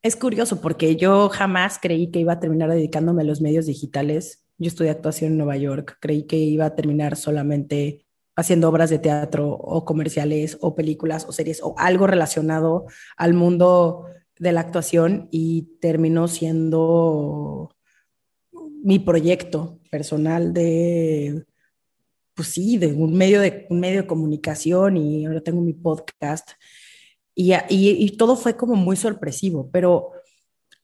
es 0.03 0.17
curioso 0.17 0.61
porque 0.61 0.97
yo 0.97 1.29
jamás 1.29 1.79
creí 1.81 2.11
que 2.11 2.21
iba 2.21 2.35
a 2.35 2.41
terminar 2.41 2.71
dedicándome 2.71 3.23
a 3.23 3.27
los 3.27 3.41
medios 3.41 3.67
digitales. 3.67 4.45
Yo 4.59 4.69
estudié 4.69 4.91
actuación 4.91 5.33
en 5.33 5.39
Nueva 5.39 5.57
York, 5.57 5.99
creí 6.01 6.25
que 6.25 6.37
iba 6.37 6.67
a 6.67 6.75
terminar 6.75 7.17
solamente 7.17 8.07
haciendo 8.37 8.69
obras 8.69 8.91
de 8.91 8.99
teatro 8.99 9.51
o 9.51 9.85
comerciales 9.85 10.59
o 10.61 10.75
películas 10.75 11.27
o 11.27 11.33
series 11.33 11.63
o 11.63 11.75
algo 11.79 12.07
relacionado 12.07 12.87
al 13.17 13.35
mundo 13.35 14.05
de 14.39 14.53
la 14.53 14.61
actuación 14.61 15.29
y 15.31 15.79
terminó 15.81 16.29
siendo 16.29 17.75
mi 18.83 18.99
proyecto 18.99 19.81
personal 19.91 20.53
de, 20.53 21.47
pues 22.37 22.49
sí, 22.49 22.77
de 22.77 22.89
un 22.89 23.15
medio 23.15 23.41
de, 23.41 23.67
un 23.71 23.81
medio 23.81 24.03
de 24.03 24.07
comunicación 24.07 24.99
y 24.99 25.25
ahora 25.25 25.41
tengo 25.41 25.63
mi 25.63 25.73
podcast. 25.73 26.51
Y, 27.35 27.55
y, 27.55 27.59
y 27.71 28.11
todo 28.17 28.37
fue 28.37 28.57
como 28.57 28.77
muy 28.77 28.97
sorpresivo, 28.97 29.71
pero 29.73 30.13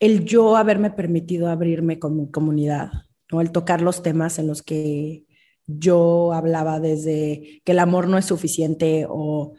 el 0.01 0.25
yo 0.25 0.57
haberme 0.57 0.91
permitido 0.91 1.49
abrirme 1.49 1.99
con 1.99 2.17
mi 2.17 2.31
comunidad, 2.31 2.91
¿no? 3.31 3.41
el 3.41 3.53
tocar 3.53 3.83
los 3.83 4.03
temas 4.03 4.39
en 4.39 4.47
los 4.49 4.63
que 4.63 5.27
yo 5.67 6.33
hablaba 6.33 6.81
desde 6.81 7.63
que 7.65 7.73
el 7.73 7.79
amor 7.79 8.09
no 8.09 8.19
es 8.19 8.25
suficiente 8.25 9.07
o 9.09 9.55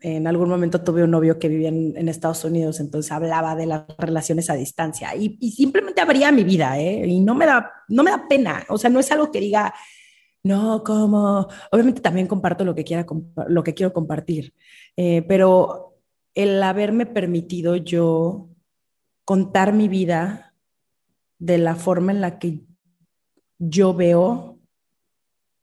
en 0.00 0.26
algún 0.26 0.48
momento 0.48 0.82
tuve 0.82 1.04
un 1.04 1.10
novio 1.10 1.38
que 1.38 1.48
vivía 1.48 1.68
en, 1.68 2.08
Estados 2.08 2.44
Unidos, 2.44 2.80
entonces 2.80 3.10
hablaba 3.12 3.56
de 3.56 3.66
las 3.66 3.84
relaciones 3.98 4.50
a 4.50 4.54
distancia 4.54 5.16
y, 5.16 5.38
y, 5.40 5.52
simplemente 5.52 6.00
abría 6.00 6.30
mi 6.30 6.44
vida, 6.44 6.78
¿eh? 6.78 7.06
Y 7.06 7.20
no 7.20 7.34
me, 7.34 7.46
da, 7.46 7.72
no 7.88 8.02
me 8.02 8.10
da 8.10 8.28
pena, 8.28 8.64
o 8.68 8.76
sea, 8.76 8.90
no 8.90 9.00
es 9.00 9.10
algo 9.10 9.32
que 9.32 9.40
diga, 9.40 9.74
no, 10.46 10.82
como, 10.84 11.48
obviamente 11.70 12.00
también 12.00 12.26
comparto 12.26 12.64
lo 12.64 12.74
que, 12.74 13.04
lo 13.48 13.64
que 13.64 13.74
quiero 13.74 13.92
compartir, 13.92 14.54
eh, 14.96 15.22
pero 15.28 15.98
el 16.34 16.62
haberme 16.62 17.06
permitido 17.06 17.76
yo 17.76 18.48
contar 19.24 19.72
mi 19.72 19.88
vida 19.88 20.54
de 21.38 21.58
la 21.58 21.74
forma 21.74 22.12
en 22.12 22.20
la 22.20 22.38
que 22.38 22.60
yo 23.58 23.94
veo 23.94 24.56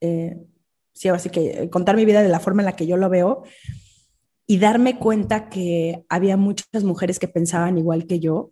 eh, 0.04 0.46
sí, 0.94 1.08
así 1.08 1.30
que 1.30 1.70
contar 1.70 1.96
mi 1.96 2.04
vida 2.04 2.22
de 2.22 2.28
la 2.30 2.42
forma 2.42 2.62
en 2.62 2.66
la 2.66 2.76
que 2.76 2.86
yo 2.86 2.98
lo 2.98 3.10
veo 3.10 3.44
y 4.46 4.60
darme 4.60 5.00
cuenta 5.00 5.50
que 5.50 6.06
había 6.10 6.36
muchas 6.36 6.84
mujeres 6.84 7.20
que 7.20 7.30
pensaban 7.30 7.78
igual 7.78 8.06
que 8.06 8.20
yo. 8.20 8.52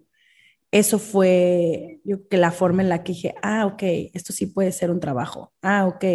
Eso 0.71 0.99
fue 0.99 1.99
yo 2.05 2.27
que 2.29 2.38
la 2.38 2.51
forma 2.51 2.81
en 2.81 2.89
la 2.89 3.03
que 3.03 3.12
dije, 3.12 3.36
ah, 3.41 3.65
ok, 3.65 3.84
esto 4.13 4.31
sí 4.31 4.45
puede 4.45 4.71
ser 4.71 4.89
un 4.89 5.01
trabajo. 5.01 5.53
Ah, 5.62 5.86
ok, 5.86 6.05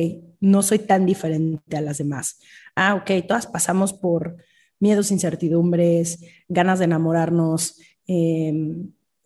no 0.40 0.62
soy 0.62 0.78
tan 0.78 1.04
diferente 1.04 1.76
a 1.76 1.82
las 1.82 1.98
demás. 1.98 2.40
Ah, 2.74 2.94
ok, 2.94 3.26
todas 3.28 3.46
pasamos 3.46 3.92
por 3.92 4.36
miedos, 4.80 5.10
incertidumbres, 5.10 6.24
ganas 6.48 6.78
de 6.78 6.86
enamorarnos, 6.86 7.78
eh, 8.06 8.52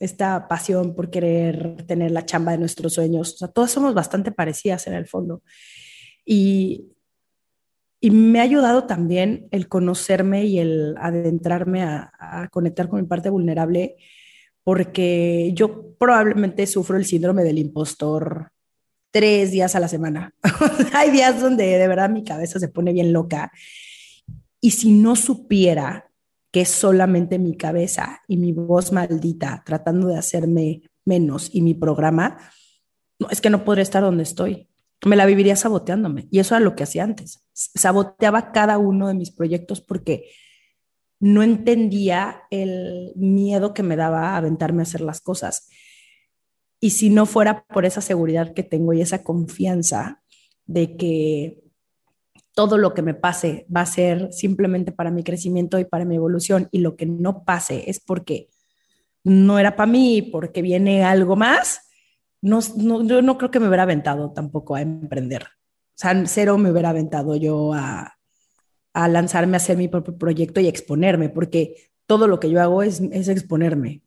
esta 0.01 0.49
pasión 0.49 0.95
por 0.95 1.11
querer 1.11 1.85
tener 1.87 2.11
la 2.11 2.25
chamba 2.25 2.53
de 2.53 2.59
nuestros 2.59 2.95
sueños. 2.95 3.35
O 3.35 3.37
sea, 3.37 3.49
todas 3.49 3.71
somos 3.71 3.95
bastante 3.95 4.33
parecidas 4.33 4.87
en 4.87 4.95
el 4.95 5.07
fondo. 5.07 5.43
Y, 6.25 6.87
y 8.01 8.11
me 8.11 8.41
ha 8.41 8.43
ayudado 8.43 8.85
también 8.85 9.47
el 9.51 9.69
conocerme 9.69 10.47
y 10.47 10.59
el 10.59 10.97
adentrarme 10.99 11.83
a, 11.83 12.13
a, 12.19 12.49
conectar 12.49 12.89
con 12.89 13.03
mi 13.03 13.07
parte 13.07 13.29
vulnerable, 13.29 13.97
porque 14.65 15.53
yo 15.55 15.95
probablemente 15.99 16.67
sufro 16.67 16.97
el 16.97 17.05
síndrome 17.05 17.45
del 17.45 17.59
impostor 17.59 18.53
tres 19.11 19.51
días 19.51 19.75
a 19.75 19.81
la 19.81 19.89
semana. 19.89 20.35
Hay 20.95 21.11
días 21.11 21.41
donde 21.41 21.65
de 21.67 21.89
verdad 21.89 22.11
mi 22.11 22.25
cabeza 22.25 22.59
se 22.59 22.69
pone 22.69 22.93
bien 22.93 23.13
loca. 23.13 23.51
Y 24.61 24.73
si 24.73 24.93
no 24.93 25.17
supiera 25.17 26.11
que 26.53 26.63
es 26.63 26.69
solamente 26.69 27.39
mi 27.39 27.57
cabeza 27.57 28.21
y 28.29 28.37
mi 28.37 28.53
voz 28.53 28.93
maldita 28.93 29.63
tratando 29.65 30.09
de 30.09 30.19
hacerme 30.19 30.83
menos 31.05 31.49
y 31.53 31.63
mi 31.63 31.75
programa, 31.75 32.39
no, 33.19 33.29
es 33.31 33.41
que 33.41 33.51
no 33.51 33.65
podría 33.65 33.83
estar 33.83 34.03
donde 34.03 34.25
estoy 34.25 34.71
me 35.09 35.17
la 35.17 35.27
viviría 35.27 35.57
saboteándome. 35.57 36.29
Y 36.31 36.41
eso 36.41 36.55
era 36.55 36.65
lo 36.65 36.77
que 36.77 36.85
hacía 36.85 37.05
antes. 37.05 37.43
Saboteaba 37.53 38.53
cada 38.53 38.79
uno 38.79 39.09
de 39.09 39.15
mis 39.15 39.31
proyectos 39.31 39.81
porque 39.81 40.31
no 41.21 41.43
entendía 41.43 42.43
el 42.51 43.13
miedo 43.15 43.75
que 43.75 43.83
me 43.83 43.97
daba 43.97 44.37
aventarme 44.37 44.81
a 44.81 44.85
hacer 44.85 45.03
las 45.03 45.21
cosas. 45.21 45.69
Y 46.81 46.91
si 46.91 47.11
no 47.11 47.27
fuera 47.27 47.65
por 47.67 47.85
esa 47.85 48.01
seguridad 48.01 48.55
que 48.55 48.63
tengo 48.63 48.95
y 48.95 49.03
esa 49.03 49.23
confianza 49.23 50.23
de 50.65 50.97
que 50.97 51.63
todo 52.55 52.79
lo 52.79 52.95
que 52.95 53.03
me 53.03 53.15
pase 53.15 53.67
va 53.75 53.83
a 53.83 53.87
ser 53.87 54.33
simplemente 54.33 54.93
para 54.93 55.11
mi 55.11 55.23
crecimiento 55.23 55.79
y 55.79 55.85
para 55.85 56.07
mi 56.07 56.17
evolución 56.17 56.69
y 56.73 56.79
lo 56.79 56.97
que 56.97 57.07
no 57.07 57.45
pase 57.45 57.89
es 57.89 58.01
porque 58.01 58.49
no 59.23 59.59
era 59.59 59.77
para 59.77 59.91
mí, 59.91 60.23
porque 60.23 60.63
viene 60.63 61.05
algo 61.05 61.37
más, 61.37 61.83
no, 62.41 62.61
no, 62.77 63.05
yo 63.05 63.21
no 63.21 63.37
creo 63.37 63.51
que 63.51 63.61
me 63.61 63.69
hubiera 63.69 63.83
aventado 63.83 64.33
tampoco 64.33 64.75
a 64.75 64.81
emprender. 64.81 65.43
O 65.43 65.97
sea, 66.01 66.27
cero 66.27 66.57
me 66.57 66.71
hubiera 66.71 66.89
aventado 66.89 67.37
yo 67.37 67.75
a, 67.75 68.20
a 68.93 69.09
lanzarme 69.09 69.57
a 69.57 69.59
hacer 69.59 69.77
mi 69.77 69.89
propio 69.89 70.17
proyecto 70.17 70.61
y 70.61 70.69
exponerme, 70.69 71.29
porque 71.29 71.91
todo 72.07 72.27
lo 72.27 72.41
que 72.41 72.51
yo 72.51 72.61
hago 72.61 72.83
es, 72.83 73.01
es 73.01 73.29
exponerme. 73.29 74.03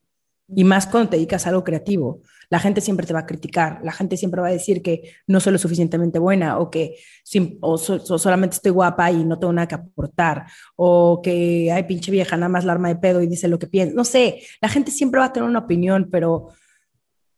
Y 0.56 0.64
más 0.64 0.88
cuando 0.88 1.12
te 1.12 1.16
dedicas 1.16 1.46
a 1.46 1.50
algo 1.50 1.64
creativo. 1.64 2.22
La 2.50 2.60
gente 2.60 2.82
siempre 2.82 3.08
te 3.08 3.14
va 3.14 3.22
a 3.22 3.26
criticar, 3.26 3.80
la 3.84 3.92
gente 3.92 4.18
siempre 4.18 4.42
va 4.42 4.50
a 4.50 4.52
decir 4.52 4.84
que 4.84 5.14
no 5.26 5.40
soy 5.40 5.54
lo 5.54 5.58
suficientemente 5.58 6.20
buena 6.20 6.60
o 6.60 6.70
que 6.70 6.98
o, 7.62 7.78
so, 7.78 7.96
o 7.96 8.20
solamente 8.20 8.58
estoy 8.58 8.72
guapa 8.72 9.10
y 9.10 9.24
no 9.24 9.40
tengo 9.40 9.54
nada 9.54 9.68
que 9.68 9.76
aportar 9.76 10.46
o 10.76 11.22
que, 11.24 11.72
ay, 11.72 11.84
pinche 11.84 12.12
vieja, 12.12 12.38
nada 12.38 12.50
más 12.50 12.66
la 12.66 12.74
arma 12.74 12.90
de 12.90 12.98
pedo 12.98 13.22
y 13.22 13.28
dice 13.28 13.48
lo 13.48 13.58
que 13.58 13.68
piensa. 13.68 13.96
No 13.96 14.04
sé, 14.04 14.42
la 14.62 14.70
gente 14.70 14.92
siempre 14.92 15.20
va 15.20 15.28
a 15.28 15.34
tener 15.34 15.50
una 15.50 15.60
opinión, 15.60 16.10
pero 16.12 16.50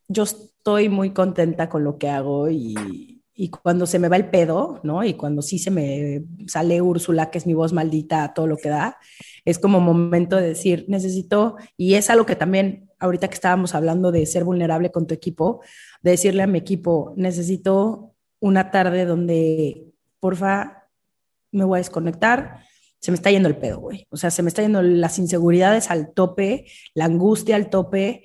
yo 0.08 0.24
estoy 0.24 0.90
muy 0.90 1.12
contenta 1.12 1.70
con 1.70 1.84
lo 1.84 1.98
que 1.98 2.10
hago 2.10 2.50
y, 2.50 3.15
y, 3.36 3.50
cuando 3.50 3.86
se 3.86 4.00
me 4.00 4.08
va 4.08 4.16
el 4.16 4.30
pedo, 4.30 4.80
¿no? 4.84 5.04
Y 5.04 5.14
cuando 5.14 5.42
sí 5.42 5.60
se 5.60 5.72
me 5.72 6.24
sale 6.48 6.82
Úrsula, 6.82 7.30
que 7.30 7.38
es 7.38 7.46
mi 7.46 7.54
voz 7.54 7.74
maldita, 7.74 8.34
todo 8.34 8.48
lo 8.48 8.58
que 8.58 8.70
da, 8.70 8.98
es 9.44 9.60
como 9.60 9.80
momento 9.80 10.38
de 10.38 10.48
decir, 10.48 10.86
necesito, 10.88 11.58
y 11.78 11.96
es 11.96 12.10
algo 12.10 12.26
que 12.26 12.36
también, 12.36 12.90
ahorita 13.00 13.28
que 13.28 13.36
estábamos 13.36 13.76
hablando 13.76 14.12
de 14.12 14.26
ser 14.26 14.44
vulnerable 14.44 14.92
con 14.92 15.06
tu 15.06 15.14
equipo, 15.14 15.62
de 16.02 16.12
decirle 16.12 16.44
a 16.44 16.48
mi 16.48 16.58
equipo, 16.58 17.14
necesito 17.18 18.16
una 18.40 18.72
tarde 18.72 19.06
donde, 19.06 19.92
porfa, 20.20 20.88
me 21.52 21.66
voy 21.66 21.78
a 21.78 21.80
desconectar, 21.80 22.60
se 23.00 23.12
me 23.12 23.16
está 23.16 23.30
yendo 23.30 23.50
el 23.50 23.58
pedo, 23.58 23.80
güey. 23.80 24.08
O 24.10 24.18
sea, 24.18 24.32
se 24.32 24.42
me 24.42 24.48
está 24.48 24.62
yendo 24.62 24.82
las 24.82 25.20
inseguridades 25.20 25.92
al 25.92 26.14
tope, 26.14 26.66
la 26.94 27.06
angustia 27.06 27.56
al 27.56 27.70
tope 27.70 28.24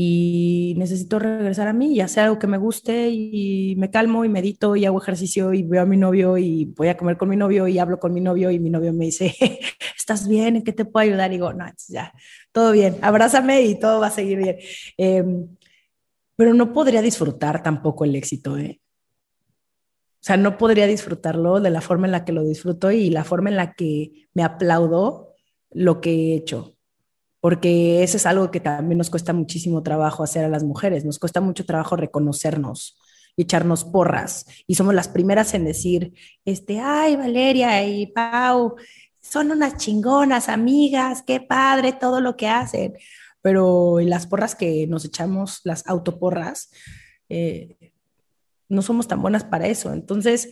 y 0.00 0.74
necesito 0.76 1.18
regresar 1.18 1.66
a 1.66 1.72
mí 1.72 1.92
y 1.92 2.00
hacer 2.00 2.22
algo 2.22 2.38
que 2.38 2.46
me 2.46 2.56
guste 2.56 3.08
y 3.10 3.74
me 3.78 3.90
calmo 3.90 4.24
y 4.24 4.28
medito 4.28 4.76
y 4.76 4.86
hago 4.86 5.02
ejercicio 5.02 5.52
y 5.52 5.64
veo 5.64 5.82
a 5.82 5.86
mi 5.86 5.96
novio 5.96 6.38
y 6.38 6.66
voy 6.66 6.86
a 6.86 6.96
comer 6.96 7.16
con 7.16 7.28
mi 7.28 7.34
novio 7.34 7.66
y 7.66 7.80
hablo 7.80 7.98
con 7.98 8.14
mi 8.14 8.20
novio 8.20 8.52
y 8.52 8.60
mi 8.60 8.70
novio 8.70 8.92
me 8.92 9.06
dice, 9.06 9.34
¿estás 9.96 10.28
bien? 10.28 10.54
¿En 10.54 10.62
qué 10.62 10.72
te 10.72 10.84
puedo 10.84 11.02
ayudar? 11.02 11.32
Y 11.32 11.34
digo, 11.34 11.52
no, 11.52 11.64
ya, 11.88 12.12
todo 12.52 12.70
bien, 12.70 12.96
abrázame 13.02 13.62
y 13.62 13.76
todo 13.76 13.98
va 13.98 14.06
a 14.06 14.10
seguir 14.12 14.38
bien. 14.38 14.58
Em, 14.98 15.48
pero 16.36 16.54
no 16.54 16.72
podría 16.72 17.02
disfrutar 17.02 17.60
tampoco 17.64 18.04
el 18.04 18.14
éxito, 18.14 18.56
¿eh? 18.56 18.80
O 20.20 20.24
sea, 20.28 20.36
no 20.36 20.56
podría 20.58 20.86
disfrutarlo 20.86 21.58
de 21.58 21.70
la 21.70 21.80
forma 21.80 22.06
en 22.06 22.12
la 22.12 22.24
que 22.24 22.32
lo 22.32 22.44
disfruto 22.44 22.92
y 22.92 23.10
la 23.10 23.24
forma 23.24 23.50
en 23.50 23.56
la 23.56 23.72
que 23.72 24.28
me 24.32 24.44
aplaudo 24.44 25.34
lo 25.72 26.00
que 26.00 26.12
he 26.12 26.36
hecho 26.36 26.77
porque 27.48 28.02
eso 28.02 28.18
es 28.18 28.26
algo 28.26 28.50
que 28.50 28.60
también 28.60 28.98
nos 28.98 29.08
cuesta 29.08 29.32
muchísimo 29.32 29.82
trabajo 29.82 30.22
hacer 30.22 30.44
a 30.44 30.50
las 30.50 30.64
mujeres, 30.64 31.06
nos 31.06 31.18
cuesta 31.18 31.40
mucho 31.40 31.64
trabajo 31.64 31.96
reconocernos 31.96 32.98
y 33.36 33.44
echarnos 33.44 33.86
porras. 33.86 34.44
Y 34.66 34.74
somos 34.74 34.94
las 34.94 35.08
primeras 35.08 35.54
en 35.54 35.64
decir, 35.64 36.12
este, 36.44 36.78
ay, 36.78 37.16
Valeria 37.16 37.82
y 37.86 38.08
Pau, 38.08 38.76
son 39.22 39.50
unas 39.50 39.78
chingonas 39.78 40.50
amigas, 40.50 41.22
qué 41.26 41.40
padre 41.40 41.94
todo 41.94 42.20
lo 42.20 42.36
que 42.36 42.48
hacen. 42.48 42.98
Pero 43.40 43.98
las 44.00 44.26
porras 44.26 44.54
que 44.54 44.86
nos 44.86 45.06
echamos, 45.06 45.62
las 45.64 45.88
autoporras, 45.88 46.68
eh, 47.30 47.94
no 48.68 48.82
somos 48.82 49.08
tan 49.08 49.22
buenas 49.22 49.44
para 49.44 49.68
eso. 49.68 49.90
Entonces, 49.94 50.50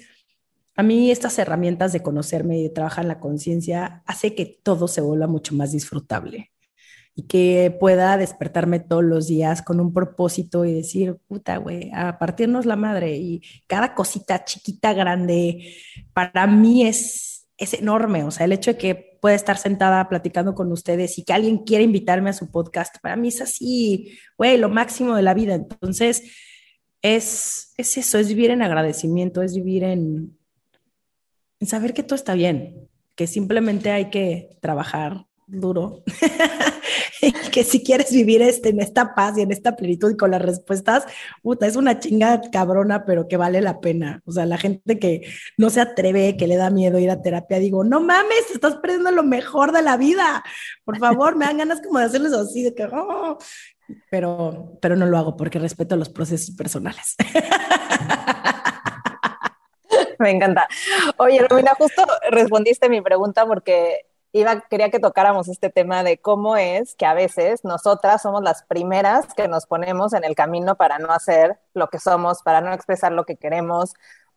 a 0.74 0.82
mí 0.82 1.11
estas 1.11 1.38
herramientas 1.38 1.92
de 1.92 2.03
conocerme 2.03 2.59
y 2.59 2.62
de 2.62 2.70
trabajar 2.70 3.05
en 3.05 3.09
la 3.09 3.20
conciencia 3.20 4.03
hace 4.07 4.34
que 4.34 4.47
todo 4.62 4.88
se 4.88 5.03
vuelva 5.03 5.26
mucho 5.26 5.55
más 5.55 5.72
disfrutable 5.72 6.53
y 7.19 7.23
que 7.23 7.75
pueda 7.81 8.19
despertarme 8.19 8.79
todos 8.79 9.03
los 9.03 9.27
días 9.27 9.62
con 9.62 9.81
un 9.81 9.95
propósito 9.95 10.67
y 10.67 10.75
decir, 10.75 11.17
puta, 11.27 11.57
güey, 11.57 11.91
a 11.95 12.19
partirnos 12.19 12.67
la 12.67 12.77
madre. 12.77 13.17
Y 13.17 13.41
cada 13.67 13.95
cosita 13.95 14.45
chiquita, 14.45 14.93
grande, 14.93 15.75
para 16.12 16.47
mí 16.47 16.87
es, 16.87 17.49
es 17.57 17.73
enorme. 17.73 18.23
O 18.25 18.31
sea, 18.31 18.45
el 18.45 18.53
hecho 18.53 18.73
de 18.73 18.77
que 18.77 19.19
pueda 19.23 19.35
estar 19.35 19.57
sentada 19.57 20.07
platicando 20.11 20.55
con 20.55 20.71
ustedes 20.71 21.17
y 21.17 21.25
que 21.25 21.33
alguien 21.33 21.64
quiera 21.64 21.83
invitarme 21.83 22.29
a 22.29 22.35
su 22.35 22.51
podcast, 22.51 22.97
para 23.01 23.17
mí 23.17 23.29
es 23.29 23.41
así, 23.41 24.19
güey, 24.37 24.59
lo 24.59 24.69
máximo 24.69 25.17
de 25.17 25.23
la 25.23 25.33
vida. 25.33 25.55
Entonces, 25.55 26.23
es, 27.01 27.73
es 27.79 27.97
eso, 27.97 28.19
es 28.19 28.29
vivir 28.29 28.51
en 28.51 28.61
agradecimiento, 28.61 29.41
es 29.41 29.55
vivir 29.55 29.85
en, 29.85 30.37
en 31.61 31.67
saber 31.67 31.95
que 31.95 32.03
todo 32.03 32.17
está 32.17 32.35
bien, 32.35 32.91
que 33.14 33.27
simplemente 33.27 33.91
hay 33.91 34.11
que 34.11 34.59
trabajar 34.61 35.25
duro 35.47 36.03
que 37.53 37.64
si 37.64 37.83
quieres 37.83 38.12
vivir 38.12 38.43
este, 38.43 38.71
en 38.71 38.81
esta 38.81 39.14
paz 39.14 39.37
y 39.39 39.43
en 39.43 39.53
esta 39.53 39.77
plenitud 39.77 40.11
y 40.11 40.17
con 40.17 40.31
las 40.31 40.43
respuestas, 40.43 41.05
puta, 41.43 41.67
es 41.67 41.77
una 41.77 41.99
chinga 41.99 42.41
cabrona, 42.51 43.05
pero 43.05 43.29
que 43.29 43.37
vale 43.37 43.61
la 43.61 43.81
pena. 43.81 44.23
O 44.27 44.33
sea, 44.33 44.47
la 44.47 44.59
gente 44.59 44.99
que 44.99 45.23
no 45.57 45.71
se 45.71 45.81
atreve, 45.81 46.37
que 46.37 46.47
le 46.47 46.57
da 46.57 46.71
miedo 46.71 46.99
ir 46.99 47.11
a 47.11 47.23
terapia, 47.23 47.59
digo, 47.59 47.85
no 47.85 48.01
mames, 48.01 48.51
estás 48.53 48.77
perdiendo 48.77 49.11
lo 49.11 49.23
mejor 49.23 49.73
de 49.73 49.83
la 49.83 49.97
vida. 49.97 50.45
Por 50.85 50.99
favor, 50.99 51.37
me 51.37 51.47
dan 51.47 51.59
ganas 51.59 51.81
como 51.81 51.99
de 51.99 52.07
hacerles 52.07 52.33
así, 52.33 52.62
de 52.62 52.75
que, 52.75 52.85
oh". 52.85 53.39
pero, 54.11 54.79
pero 54.81 54.97
no 54.97 55.07
lo 55.07 55.19
hago 55.19 55.37
porque 55.37 55.59
respeto 55.59 55.97
los 55.97 56.09
procesos 56.09 56.55
personales. 56.55 57.17
Me 60.19 60.31
encanta. 60.31 60.67
Oye, 61.19 61.47
Romina, 61.47 61.75
justo 61.77 62.03
respondiste 62.31 62.89
mi 62.89 63.01
pregunta 63.01 63.47
porque 63.47 64.07
iba, 64.33 64.61
quería 64.62 64.91
que 64.91 64.99
tocáramos 64.99 65.49
este 65.49 65.70
tema 65.70 66.03
de 66.03 66.18
cómo 66.18 66.57
es 66.57 66.95
que 66.95 67.07
a 67.07 67.14
veces 67.14 67.64
nosotras 67.64 68.22
somos 68.22 68.43
las 68.43 68.62
primeras 68.64 69.33
que 69.35 69.49
nos 69.49 69.66
ponemos 69.66 70.12
en 70.12 70.24
el 70.24 70.35
camino 70.35 70.77
para 70.77 70.99
no 70.99 71.12
hacer 71.12 71.59
lo 71.74 71.89
que 71.89 71.99
somos, 71.99 72.43
para 72.43 72.61
no 72.61 72.72
expresar 72.72 73.12
lo 73.12 73.24
que 73.24 73.37
queremos, 73.37 73.95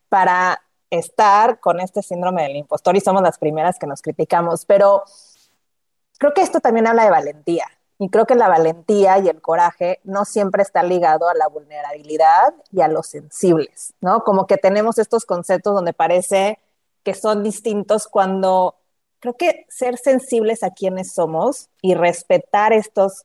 para 0.08 0.62
estar 0.90 1.60
con 1.60 1.80
este 1.80 2.02
síndrome 2.02 2.42
del 2.42 2.56
impostor 2.56 2.96
y 2.96 3.00
somos 3.00 3.22
las 3.22 3.38
primeras 3.38 3.78
que 3.78 3.86
nos 3.86 4.02
criticamos. 4.02 4.64
Pero 4.66 5.04
creo 6.18 6.34
que 6.34 6.42
esto 6.42 6.60
también 6.60 6.86
habla 6.86 7.04
de 7.04 7.10
valentía. 7.10 7.66
Y 7.98 8.08
creo 8.08 8.24
que 8.24 8.34
la 8.34 8.48
valentía 8.48 9.18
y 9.18 9.28
el 9.28 9.42
coraje 9.42 10.00
no 10.04 10.24
siempre 10.24 10.62
está 10.62 10.82
ligado 10.82 11.28
a 11.28 11.34
la 11.34 11.48
vulnerabilidad 11.48 12.54
y 12.72 12.80
a 12.80 12.88
los 12.88 13.08
sensibles, 13.08 13.92
¿no? 14.00 14.24
Como 14.24 14.46
que 14.46 14.56
tenemos 14.56 14.98
estos 14.98 15.26
conceptos 15.26 15.74
donde 15.74 15.92
parece 15.92 16.58
que 17.02 17.12
son 17.12 17.42
distintos 17.42 18.08
cuando 18.08 18.79
creo 19.20 19.36
que 19.36 19.66
ser 19.68 19.98
sensibles 19.98 20.62
a 20.62 20.70
quienes 20.70 21.12
somos 21.12 21.68
y 21.82 21.94
respetar 21.94 22.72
estos, 22.72 23.24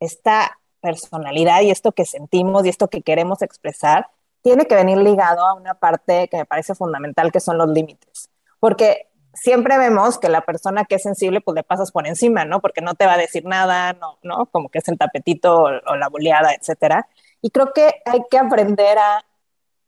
esta 0.00 0.58
personalidad 0.80 1.62
y 1.62 1.70
esto 1.70 1.92
que 1.92 2.04
sentimos 2.04 2.64
y 2.64 2.68
esto 2.68 2.88
que 2.88 3.02
queremos 3.02 3.42
expresar, 3.42 4.08
tiene 4.42 4.66
que 4.66 4.74
venir 4.74 4.98
ligado 4.98 5.44
a 5.44 5.54
una 5.54 5.74
parte 5.74 6.28
que 6.28 6.36
me 6.36 6.44
parece 6.44 6.74
fundamental, 6.74 7.32
que 7.32 7.40
son 7.40 7.58
los 7.58 7.68
límites. 7.68 8.30
Porque 8.60 9.08
siempre 9.32 9.78
vemos 9.78 10.18
que 10.18 10.28
la 10.28 10.42
persona 10.42 10.84
que 10.84 10.96
es 10.96 11.02
sensible, 11.02 11.40
pues 11.40 11.54
le 11.54 11.62
pasas 11.62 11.90
por 11.90 12.06
encima, 12.06 12.44
¿no? 12.44 12.60
Porque 12.60 12.80
no 12.80 12.94
te 12.94 13.06
va 13.06 13.14
a 13.14 13.18
decir 13.18 13.44
nada, 13.44 13.94
¿no? 13.94 14.18
¿no? 14.22 14.46
Como 14.46 14.68
que 14.68 14.78
es 14.78 14.88
el 14.88 14.98
tapetito 14.98 15.56
o, 15.56 15.68
o 15.68 15.96
la 15.96 16.08
boleada, 16.08 16.52
etcétera. 16.52 17.08
Y 17.40 17.50
creo 17.50 17.72
que 17.72 18.02
hay 18.04 18.22
que 18.30 18.38
aprender 18.38 18.98
a 18.98 19.24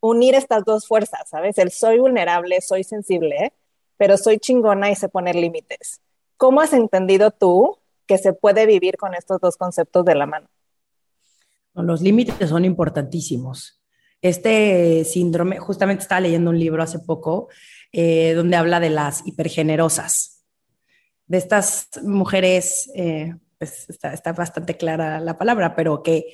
unir 0.00 0.34
estas 0.34 0.64
dos 0.64 0.86
fuerzas, 0.86 1.28
¿sabes? 1.28 1.58
El 1.58 1.70
soy 1.70 1.98
vulnerable, 1.98 2.60
soy 2.60 2.84
sensible, 2.84 3.52
pero 3.96 4.16
soy 4.16 4.38
chingona 4.38 4.90
y 4.90 4.96
sé 4.96 5.08
poner 5.08 5.34
límites. 5.34 6.00
¿Cómo 6.36 6.60
has 6.60 6.72
entendido 6.72 7.30
tú 7.30 7.78
que 8.06 8.18
se 8.18 8.32
puede 8.32 8.66
vivir 8.66 8.96
con 8.96 9.14
estos 9.14 9.40
dos 9.40 9.56
conceptos 9.56 10.04
de 10.04 10.14
la 10.14 10.26
mano? 10.26 10.48
Los 11.74 12.00
límites 12.00 12.48
son 12.48 12.64
importantísimos. 12.64 13.82
Este 14.22 15.04
síndrome, 15.04 15.58
justamente 15.58 16.02
estaba 16.02 16.20
leyendo 16.20 16.50
un 16.50 16.58
libro 16.58 16.82
hace 16.82 16.98
poco 16.98 17.48
eh, 17.92 18.32
donde 18.34 18.56
habla 18.56 18.80
de 18.80 18.90
las 18.90 19.26
hipergenerosas, 19.26 20.44
de 21.26 21.38
estas 21.38 21.88
mujeres, 22.02 22.90
eh, 22.94 23.34
pues 23.58 23.88
está, 23.88 24.12
está 24.12 24.32
bastante 24.32 24.76
clara 24.76 25.20
la 25.20 25.36
palabra, 25.38 25.74
pero 25.74 26.02
que 26.02 26.26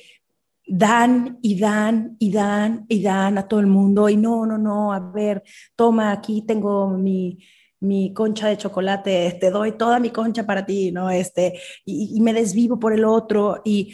dan 0.65 1.39
y 1.41 1.59
dan 1.59 2.15
y 2.19 2.31
dan 2.31 2.85
y 2.87 3.01
dan 3.01 3.37
a 3.37 3.47
todo 3.47 3.59
el 3.59 3.67
mundo 3.67 4.09
y 4.09 4.17
no, 4.17 4.45
no, 4.45 4.57
no, 4.57 4.93
a 4.93 4.99
ver, 4.99 5.43
toma, 5.75 6.11
aquí 6.11 6.43
tengo 6.45 6.89
mi, 6.89 7.39
mi 7.83 8.13
concha 8.13 8.47
de 8.47 8.57
chocolate, 8.57 9.37
te 9.39 9.51
doy 9.51 9.73
toda 9.73 9.99
mi 9.99 10.09
concha 10.09 10.45
para 10.45 10.65
ti, 10.65 10.91
¿no? 10.91 11.09
Este, 11.09 11.59
y, 11.85 12.19
me 12.21 12.33
desvivo 12.33 12.79
por 12.79 12.93
el 12.93 13.03
otro 13.03 13.61
y 13.65 13.93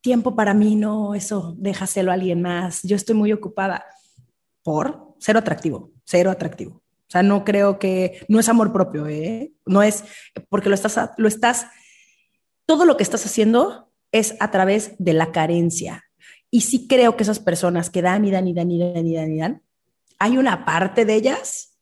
tiempo 0.00 0.34
para 0.34 0.54
mí, 0.54 0.74
no, 0.74 1.14
eso, 1.14 1.54
déjaselo 1.56 2.10
a 2.10 2.14
alguien 2.14 2.42
más, 2.42 2.82
yo 2.82 2.96
estoy 2.96 3.14
muy 3.14 3.32
ocupada 3.32 3.84
por 4.62 5.14
cero 5.18 5.38
atractivo, 5.38 5.92
cero 6.04 6.30
atractivo. 6.30 6.82
O 7.08 7.10
sea, 7.10 7.22
no 7.22 7.44
creo 7.44 7.78
que, 7.78 8.24
no 8.28 8.40
es 8.40 8.48
amor 8.48 8.72
propio, 8.72 9.06
¿eh? 9.06 9.52
No 9.64 9.84
es 9.84 10.02
porque 10.48 10.68
lo 10.68 10.74
estás, 10.74 11.10
lo 11.16 11.28
estás, 11.28 11.68
todo 12.66 12.84
lo 12.84 12.96
que 12.96 13.04
estás 13.04 13.24
haciendo 13.24 13.85
es 14.12 14.36
a 14.40 14.50
través 14.50 14.94
de 14.98 15.12
la 15.12 15.32
carencia. 15.32 16.04
Y 16.50 16.62
sí 16.62 16.86
creo 16.88 17.16
que 17.16 17.22
esas 17.22 17.40
personas 17.40 17.90
que 17.90 18.02
dan 18.02 18.24
y 18.24 18.30
dan 18.30 18.48
y 18.48 18.54
dan 18.54 18.70
y 18.70 18.78
dan 18.78 19.06
y 19.06 19.14
dan 19.14 19.32
y 19.32 19.38
dan, 19.38 19.62
hay 20.18 20.38
una 20.38 20.64
parte 20.64 21.04
de 21.04 21.14
ellas 21.14 21.78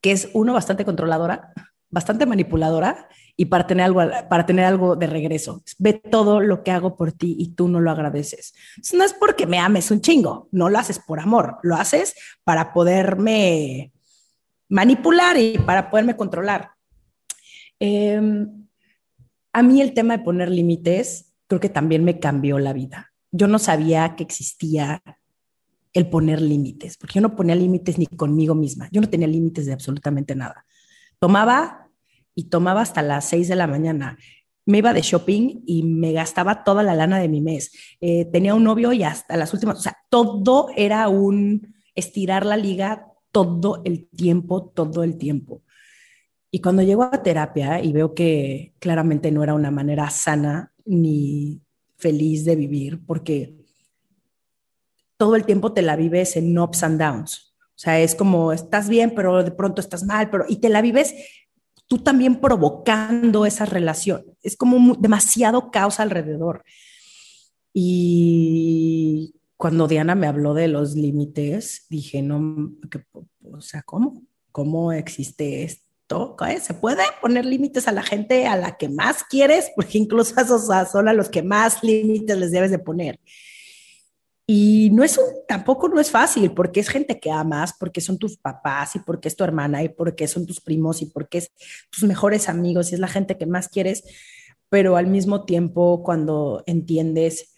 que 0.00 0.12
es 0.12 0.30
uno 0.32 0.52
bastante 0.52 0.84
controladora, 0.84 1.52
bastante 1.90 2.26
manipuladora 2.26 3.08
y 3.36 3.46
para 3.46 3.66
tener 3.66 3.84
algo, 3.84 4.02
para 4.28 4.46
tener 4.46 4.64
algo 4.64 4.96
de 4.96 5.06
regreso. 5.06 5.62
Ve 5.78 5.92
todo 5.94 6.40
lo 6.40 6.62
que 6.62 6.70
hago 6.70 6.96
por 6.96 7.12
ti 7.12 7.36
y 7.38 7.54
tú 7.54 7.68
no 7.68 7.80
lo 7.80 7.90
agradeces. 7.90 8.54
no 8.94 9.04
es 9.04 9.12
porque 9.12 9.46
me 9.46 9.58
ames 9.58 9.90
un 9.90 10.00
chingo, 10.00 10.48
no 10.52 10.68
lo 10.68 10.78
haces 10.78 10.98
por 10.98 11.20
amor, 11.20 11.58
lo 11.62 11.76
haces 11.76 12.14
para 12.44 12.72
poderme 12.72 13.92
manipular 14.68 15.36
y 15.38 15.58
para 15.58 15.90
poderme 15.90 16.16
controlar. 16.16 16.70
Em, 17.78 18.66
a 19.52 19.62
mí 19.62 19.80
el 19.80 19.92
tema 19.92 20.16
de 20.16 20.24
poner 20.24 20.50
límites 20.50 21.25
creo 21.46 21.60
que 21.60 21.68
también 21.68 22.04
me 22.04 22.18
cambió 22.18 22.58
la 22.58 22.72
vida. 22.72 23.12
Yo 23.30 23.46
no 23.46 23.58
sabía 23.58 24.16
que 24.16 24.24
existía 24.24 25.02
el 25.92 26.08
poner 26.08 26.40
límites, 26.40 26.96
porque 26.96 27.14
yo 27.14 27.20
no 27.22 27.34
ponía 27.34 27.54
límites 27.54 27.98
ni 27.98 28.06
conmigo 28.06 28.54
misma, 28.54 28.88
yo 28.92 29.00
no 29.00 29.08
tenía 29.08 29.26
límites 29.26 29.66
de 29.66 29.72
absolutamente 29.72 30.34
nada. 30.34 30.66
Tomaba 31.18 31.88
y 32.34 32.44
tomaba 32.44 32.82
hasta 32.82 33.00
las 33.02 33.24
seis 33.24 33.48
de 33.48 33.56
la 33.56 33.66
mañana. 33.66 34.18
Me 34.66 34.78
iba 34.78 34.92
de 34.92 35.00
shopping 35.00 35.62
y 35.66 35.84
me 35.84 36.12
gastaba 36.12 36.64
toda 36.64 36.82
la 36.82 36.94
lana 36.94 37.18
de 37.18 37.28
mi 37.28 37.40
mes. 37.40 37.72
Eh, 38.00 38.26
tenía 38.26 38.54
un 38.54 38.64
novio 38.64 38.92
y 38.92 39.04
hasta 39.04 39.36
las 39.36 39.54
últimas, 39.54 39.78
o 39.78 39.80
sea, 39.80 39.96
todo 40.10 40.68
era 40.76 41.08
un 41.08 41.74
estirar 41.94 42.44
la 42.44 42.58
liga 42.58 43.06
todo 43.32 43.82
el 43.84 44.08
tiempo, 44.08 44.66
todo 44.74 45.02
el 45.02 45.16
tiempo. 45.16 45.62
Y 46.50 46.60
cuando 46.60 46.82
llego 46.82 47.04
a 47.04 47.22
terapia 47.22 47.82
y 47.82 47.92
veo 47.92 48.14
que 48.14 48.74
claramente 48.78 49.30
no 49.30 49.42
era 49.42 49.54
una 49.54 49.70
manera 49.70 50.10
sana 50.10 50.72
ni 50.86 51.60
feliz 51.96 52.44
de 52.44 52.56
vivir, 52.56 53.04
porque 53.04 53.54
todo 55.16 55.36
el 55.36 55.44
tiempo 55.44 55.72
te 55.72 55.82
la 55.82 55.96
vives 55.96 56.36
en 56.36 56.58
ups 56.58 56.82
and 56.82 57.00
downs. 57.00 57.54
O 57.60 57.78
sea, 57.78 58.00
es 58.00 58.14
como 58.14 58.52
estás 58.52 58.88
bien, 58.88 59.12
pero 59.14 59.42
de 59.42 59.50
pronto 59.50 59.80
estás 59.80 60.04
mal, 60.04 60.30
pero 60.30 60.44
y 60.48 60.56
te 60.56 60.68
la 60.68 60.80
vives 60.80 61.14
tú 61.86 61.98
también 61.98 62.40
provocando 62.40 63.46
esa 63.46 63.64
relación. 63.64 64.24
Es 64.42 64.56
como 64.56 64.94
demasiado 64.96 65.70
caos 65.70 66.00
alrededor. 66.00 66.64
Y 67.72 69.34
cuando 69.56 69.86
Diana 69.86 70.14
me 70.14 70.26
habló 70.26 70.54
de 70.54 70.68
los 70.68 70.94
límites, 70.94 71.86
dije, 71.88 72.22
no, 72.22 72.72
o 73.42 73.60
sea, 73.60 73.82
¿cómo? 73.82 74.22
¿Cómo 74.52 74.92
existe 74.92 75.64
esto? 76.06 76.36
¿Se 76.62 76.74
puede 76.74 77.02
poner 77.20 77.44
límites 77.44 77.88
a 77.88 77.92
la 77.92 78.02
gente 78.02 78.46
a 78.46 78.56
la 78.56 78.76
que 78.76 78.88
más 78.88 79.24
quieres? 79.24 79.70
Porque 79.76 79.98
incluso 79.98 80.34
a 80.36 80.42
esos 80.42 80.66
son 80.90 81.08
a 81.08 81.12
los 81.12 81.28
que 81.28 81.42
más 81.42 81.82
límites 81.82 82.36
les 82.36 82.50
debes 82.50 82.70
de 82.70 82.78
poner. 82.78 83.20
Y 84.48 84.90
no 84.92 85.02
es 85.02 85.18
un, 85.18 85.24
tampoco 85.48 85.88
no 85.88 85.98
es 85.98 86.12
fácil, 86.12 86.52
porque 86.52 86.78
es 86.78 86.88
gente 86.88 87.18
que 87.18 87.32
amas, 87.32 87.74
porque 87.76 88.00
son 88.00 88.16
tus 88.16 88.36
papás 88.36 88.94
y 88.94 89.00
porque 89.00 89.26
es 89.26 89.34
tu 89.34 89.42
hermana 89.42 89.82
y 89.82 89.88
porque 89.88 90.28
son 90.28 90.46
tus 90.46 90.60
primos 90.60 91.02
y 91.02 91.06
porque 91.06 91.38
es 91.38 91.50
tus 91.90 92.04
mejores 92.04 92.48
amigos 92.48 92.92
y 92.92 92.94
es 92.94 93.00
la 93.00 93.08
gente 93.08 93.36
que 93.36 93.46
más 93.46 93.68
quieres, 93.68 94.04
pero 94.68 94.96
al 94.96 95.08
mismo 95.08 95.44
tiempo 95.46 96.04
cuando 96.04 96.62
entiendes 96.66 97.56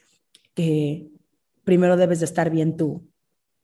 que 0.54 1.10
primero 1.62 1.98
debes 1.98 2.20
de 2.20 2.24
estar 2.24 2.48
bien 2.48 2.78
tú 2.78 3.06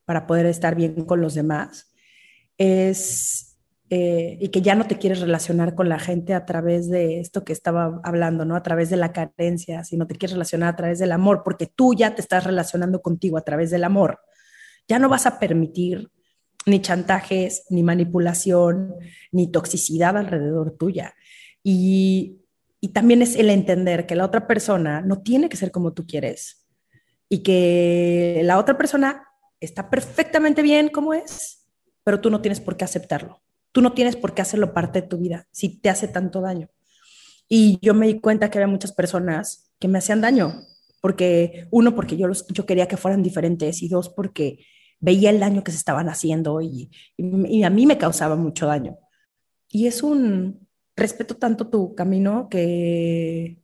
para 0.04 0.26
poder 0.26 0.44
estar 0.44 0.74
bien 0.74 1.06
con 1.06 1.22
los 1.22 1.32
demás, 1.32 1.94
es 2.58 3.53
eh, 3.90 4.38
y 4.40 4.48
que 4.48 4.62
ya 4.62 4.74
no 4.74 4.86
te 4.86 4.96
quieres 4.96 5.20
relacionar 5.20 5.74
con 5.74 5.88
la 5.88 5.98
gente 5.98 6.32
a 6.32 6.46
través 6.46 6.88
de 6.88 7.20
esto 7.20 7.44
que 7.44 7.52
estaba 7.52 8.00
hablando, 8.02 8.44
¿no? 8.44 8.56
A 8.56 8.62
través 8.62 8.88
de 8.88 8.96
la 8.96 9.12
carencia, 9.12 9.84
sino 9.84 10.06
te 10.06 10.14
quieres 10.14 10.32
relacionar 10.32 10.70
a 10.70 10.76
través 10.76 10.98
del 10.98 11.12
amor, 11.12 11.42
porque 11.44 11.66
tú 11.66 11.94
ya 11.94 12.14
te 12.14 12.22
estás 12.22 12.44
relacionando 12.44 13.02
contigo 13.02 13.36
a 13.36 13.42
través 13.42 13.70
del 13.70 13.84
amor. 13.84 14.20
Ya 14.88 14.98
no 14.98 15.08
vas 15.08 15.26
a 15.26 15.38
permitir 15.38 16.10
ni 16.66 16.80
chantajes, 16.80 17.66
ni 17.68 17.82
manipulación, 17.82 18.94
ni 19.32 19.50
toxicidad 19.50 20.16
alrededor 20.16 20.76
tuya. 20.78 21.14
Y, 21.62 22.40
y 22.80 22.88
también 22.88 23.20
es 23.20 23.36
el 23.36 23.50
entender 23.50 24.06
que 24.06 24.16
la 24.16 24.24
otra 24.24 24.46
persona 24.46 25.02
no 25.02 25.20
tiene 25.20 25.50
que 25.50 25.58
ser 25.58 25.70
como 25.70 25.92
tú 25.92 26.06
quieres 26.06 26.66
y 27.28 27.42
que 27.42 28.40
la 28.44 28.58
otra 28.58 28.78
persona 28.78 29.26
está 29.60 29.90
perfectamente 29.90 30.62
bien 30.62 30.88
como 30.88 31.12
es, 31.12 31.66
pero 32.02 32.20
tú 32.20 32.30
no 32.30 32.40
tienes 32.40 32.60
por 32.60 32.76
qué 32.76 32.84
aceptarlo. 32.84 33.43
Tú 33.74 33.82
no 33.82 33.92
tienes 33.92 34.14
por 34.14 34.34
qué 34.34 34.42
hacerlo 34.42 34.72
parte 34.72 35.02
de 35.02 35.08
tu 35.08 35.18
vida 35.18 35.48
si 35.50 35.80
te 35.80 35.90
hace 35.90 36.06
tanto 36.06 36.40
daño. 36.40 36.70
Y 37.48 37.80
yo 37.82 37.92
me 37.92 38.06
di 38.06 38.20
cuenta 38.20 38.48
que 38.48 38.58
había 38.58 38.68
muchas 38.68 38.92
personas 38.92 39.72
que 39.80 39.88
me 39.88 39.98
hacían 39.98 40.20
daño, 40.20 40.62
porque 41.00 41.66
uno, 41.72 41.96
porque 41.96 42.16
yo, 42.16 42.28
los, 42.28 42.46
yo 42.46 42.66
quería 42.66 42.86
que 42.86 42.96
fueran 42.96 43.24
diferentes 43.24 43.82
y 43.82 43.88
dos, 43.88 44.10
porque 44.10 44.64
veía 45.00 45.30
el 45.30 45.40
daño 45.40 45.64
que 45.64 45.72
se 45.72 45.78
estaban 45.78 46.08
haciendo 46.08 46.60
y, 46.60 46.88
y, 47.16 47.64
a 47.64 47.70
mí 47.70 47.84
me 47.84 47.98
causaba 47.98 48.36
mucho 48.36 48.66
daño. 48.66 48.96
Y 49.68 49.88
es 49.88 50.04
un 50.04 50.68
respeto 50.94 51.36
tanto 51.36 51.66
tu 51.66 51.96
camino 51.96 52.48
que, 52.48 53.58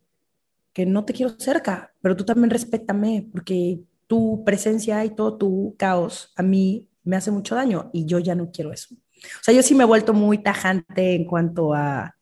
que 0.72 0.86
no 0.86 1.04
te 1.04 1.12
quiero 1.12 1.38
cerca, 1.38 1.94
pero 2.02 2.16
tú 2.16 2.24
también 2.24 2.50
respétame, 2.50 3.28
porque 3.30 3.78
tu 4.08 4.42
presencia 4.44 5.04
y 5.04 5.14
todo 5.14 5.38
tu 5.38 5.76
caos 5.78 6.32
a 6.34 6.42
mí 6.42 6.88
me 7.04 7.14
hace 7.14 7.30
mucho 7.30 7.54
daño 7.54 7.90
y 7.92 8.06
yo 8.06 8.18
ya 8.18 8.34
no 8.34 8.50
quiero 8.50 8.72
eso. 8.72 8.96
O 9.22 9.42
sea, 9.42 9.54
yo 9.54 9.62
sí 9.62 9.74
me 9.74 9.84
he 9.84 9.86
vuelto 9.86 10.12
muy 10.12 10.38
tajante 10.38 11.14
en 11.14 11.24
cuanto 11.24 11.74
a, 11.74 12.16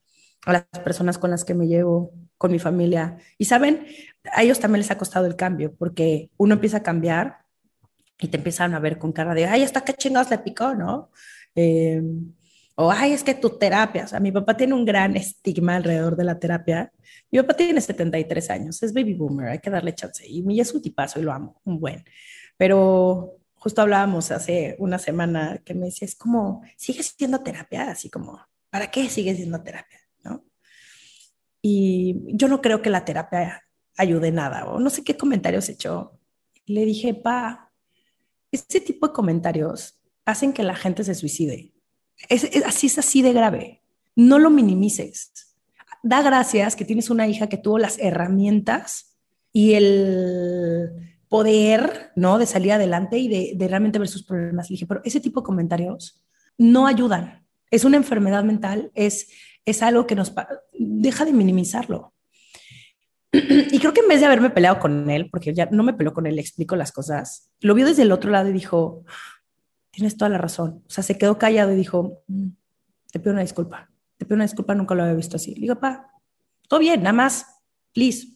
a 0.47 0.53
las 0.53 0.65
personas 0.85 1.19
con 1.19 1.31
las 1.31 1.45
que 1.45 1.55
me 1.55 1.67
llevo, 1.67 2.13
con 2.37 2.53
mi 2.53 2.59
familia. 2.59 3.19
Y 3.37 3.45
saben, 3.45 3.87
a 4.33 4.43
ellos 4.43 4.61
también 4.61 4.81
les 4.81 4.91
ha 4.91 4.99
costado 4.99 5.27
el 5.27 5.37
cambio, 5.37 5.75
porque 5.77 6.31
uno 6.37 6.55
empieza 6.55 6.79
a 6.79 6.83
cambiar 6.83 7.39
y 8.21 8.29
te 8.29 8.37
empiezan 8.39 8.75
a 8.75 8.81
ver 8.81 8.99
con 8.99 9.13
cara 9.13 9.35
de, 9.35 9.47
ay, 9.47 9.63
hasta 9.63 9.83
qué 9.83 9.95
chingados 9.95 10.31
le 10.31 10.39
picó, 10.39 10.75
¿no? 10.75 11.11
Eh, 11.55 12.03
o, 12.77 12.93
ay, 12.93 13.13
es 13.13 13.25
que 13.25 13.35
tu 13.35 13.59
terapia, 13.59 14.05
o 14.05 14.07
sea, 14.07 14.21
mi 14.21 14.31
papá 14.31 14.57
tiene 14.57 14.73
un 14.75 14.85
gran 14.85 15.17
estigma 15.17 15.75
alrededor 15.77 16.17
de 16.17 16.23
la 16.23 16.39
terapia. 16.39 16.93
Mi 17.31 17.41
papá 17.41 17.55
tiene 17.55 17.81
73 17.81 18.51
años, 18.51 18.83
es 18.85 18.93
baby 18.93 19.15
boomer, 19.15 19.49
hay 19.49 19.59
que 19.59 19.69
darle 19.69 19.95
chance. 19.95 20.25
Y 20.27 20.61
es 20.61 20.73
un 20.73 20.81
tipazo 20.81 21.19
y 21.19 21.25
lo 21.25 21.33
amo, 21.33 21.61
un 21.65 21.81
buen. 21.81 22.05
Pero 22.57 23.38
justo 23.59 23.83
hablábamos 23.83 24.31
hace 24.31 24.77
una 24.79 24.99
semana 24.99 25.59
que 25.65 25.75
me 25.75 25.87
decía, 25.87 26.07
es 26.07 26.15
como, 26.15 26.63
¿sigues 26.77 27.15
siendo 27.17 27.43
terapia? 27.43 27.91
Así 27.91 28.09
como, 28.09 28.41
¿para 28.71 28.91
qué 28.91 29.09
sigues 29.09 29.37
siendo 29.37 29.63
terapia? 29.63 30.01
¿No? 30.25 30.45
Y 31.61 32.17
yo 32.29 32.49
no 32.49 32.61
creo 32.61 32.83
que 32.83 32.91
la 32.91 33.05
terapia 33.05 33.65
ayude 33.97 34.31
nada, 34.31 34.67
o 34.67 34.79
no 34.79 34.91
sé 34.91 35.03
qué 35.03 35.17
comentarios 35.17 35.69
echó. 35.69 36.19
Le 36.67 36.85
dije, 36.85 37.15
pa, 37.15 37.73
este 38.53 38.81
tipo 38.81 39.09
de 39.09 39.13
comentarios 39.13 40.01
hacen 40.25 40.53
que 40.53 40.63
la 40.63 40.77
gente 40.77 41.05
se 41.05 41.15
suicide. 41.15 41.73
Es, 42.29 42.45
así 42.65 42.87
es 42.87 42.99
así 42.99 43.23
de 43.23 43.33
grave. 43.33 43.83
No 44.15 44.39
lo 44.39 44.51
minimices. 44.51 45.33
Da 46.03 46.23
gracias 46.23 46.77
que 46.77 46.85
tienes 46.85 47.11
una 47.11 47.27
hija 47.27 47.49
que 47.49 47.57
tuvo 47.57 47.79
las 47.79 47.99
herramientas 47.99 49.17
y 49.53 49.75
el 49.75 51.08
poder, 51.29 52.13
¿no? 52.17 52.39
De 52.39 52.47
salir 52.47 52.73
adelante 52.73 53.19
y 53.19 53.55
de, 53.55 53.69
realmente 53.69 53.99
ver 53.99 54.09
sus 54.09 54.25
problemas. 54.25 54.71
Le 54.71 54.75
dije, 54.75 54.87
pero 54.87 55.01
ese 55.05 55.21
tipo 55.21 55.41
de 55.41 55.47
comentarios 55.47 56.23
no 56.57 56.87
ayudan. 56.87 57.47
Es 57.71 57.85
una 57.85 57.97
enfermedad 57.97 58.45
mental, 58.45 58.91
es, 58.95 59.29
es 59.65 59.83
algo 59.83 60.07
que 60.07 60.15
nos 60.15 60.33
deja 60.73 61.25
de 61.25 61.33
minimizarlo. 61.33 62.15
Y 63.33 63.79
creo 63.79 63.93
que 63.93 64.01
en 64.01 64.09
vez 64.09 64.21
de 64.21 64.27
haberme 64.27 64.51
peleado 64.51 64.79
con 64.79 65.11
él, 65.11 65.29
porque 65.31 65.53
ya 65.53 65.69
no 65.71 65.83
me 65.83 65.93
peleó 65.93 66.15
con 66.15 66.27
él, 66.27 66.37
le 66.37 66.41
explico 66.41 66.77
las 66.77 66.93
cosas, 66.93 67.51
lo 67.61 67.75
vio 67.75 67.87
desde 67.87 68.03
el 68.03 68.13
otro 68.13 68.31
lado 68.31 68.49
y 68.49 68.53
dijo, 68.53 69.05
tienes 69.91 70.17
toda 70.17 70.31
la 70.31 70.39
razón. 70.39 70.83
O 70.87 70.91
sea, 70.91 71.05
se 71.05 71.19
quedó 71.19 71.39
callado 71.39 71.73
y 71.73 71.77
dijo, 71.77 72.23
mm, 72.27 72.49
te 73.13 73.19
pido 73.21 73.33
una 73.33 73.43
disculpa, 73.43 73.91
te 74.17 74.25
pido 74.25 74.37
una 74.37 74.45
disculpa, 74.45 74.75
nunca 74.75 74.95
lo 74.95 75.03
había 75.03 75.15
visto 75.15 75.37
así. 75.37 75.55
Le 75.55 75.63
digo, 75.63 75.79
pa, 75.79 76.11
todo 76.69 76.81
bien, 76.81 77.03
nada 77.03 77.13
más, 77.13 77.47
please, 77.93 78.29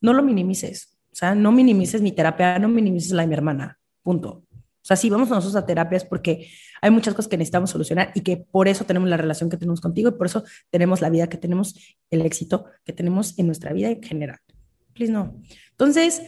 no 0.00 0.14
lo 0.14 0.22
minimices. 0.22 0.97
Sea, 1.18 1.34
no 1.34 1.50
minimices 1.50 2.00
mi 2.00 2.12
terapia, 2.12 2.60
no 2.60 2.68
minimices 2.68 3.10
la 3.10 3.22
de 3.22 3.26
mi 3.26 3.34
hermana, 3.34 3.76
punto. 4.04 4.44
O 4.52 4.84
sea, 4.88 4.96
sí, 4.96 5.10
vamos 5.10 5.28
nosotros 5.28 5.56
a 5.56 5.66
terapias 5.66 6.04
porque 6.04 6.48
hay 6.80 6.92
muchas 6.92 7.12
cosas 7.12 7.28
que 7.28 7.36
necesitamos 7.36 7.70
solucionar 7.70 8.12
y 8.14 8.20
que 8.20 8.36
por 8.36 8.68
eso 8.68 8.84
tenemos 8.84 9.08
la 9.08 9.16
relación 9.16 9.50
que 9.50 9.56
tenemos 9.56 9.80
contigo 9.80 10.10
y 10.10 10.12
por 10.12 10.28
eso 10.28 10.44
tenemos 10.70 11.00
la 11.00 11.10
vida 11.10 11.28
que 11.28 11.36
tenemos, 11.36 11.74
el 12.08 12.24
éxito 12.24 12.66
que 12.84 12.92
tenemos 12.92 13.36
en 13.36 13.46
nuestra 13.46 13.72
vida 13.72 13.90
en 13.90 14.00
general. 14.00 14.38
Please 14.94 15.12
no. 15.12 15.34
Entonces, 15.72 16.22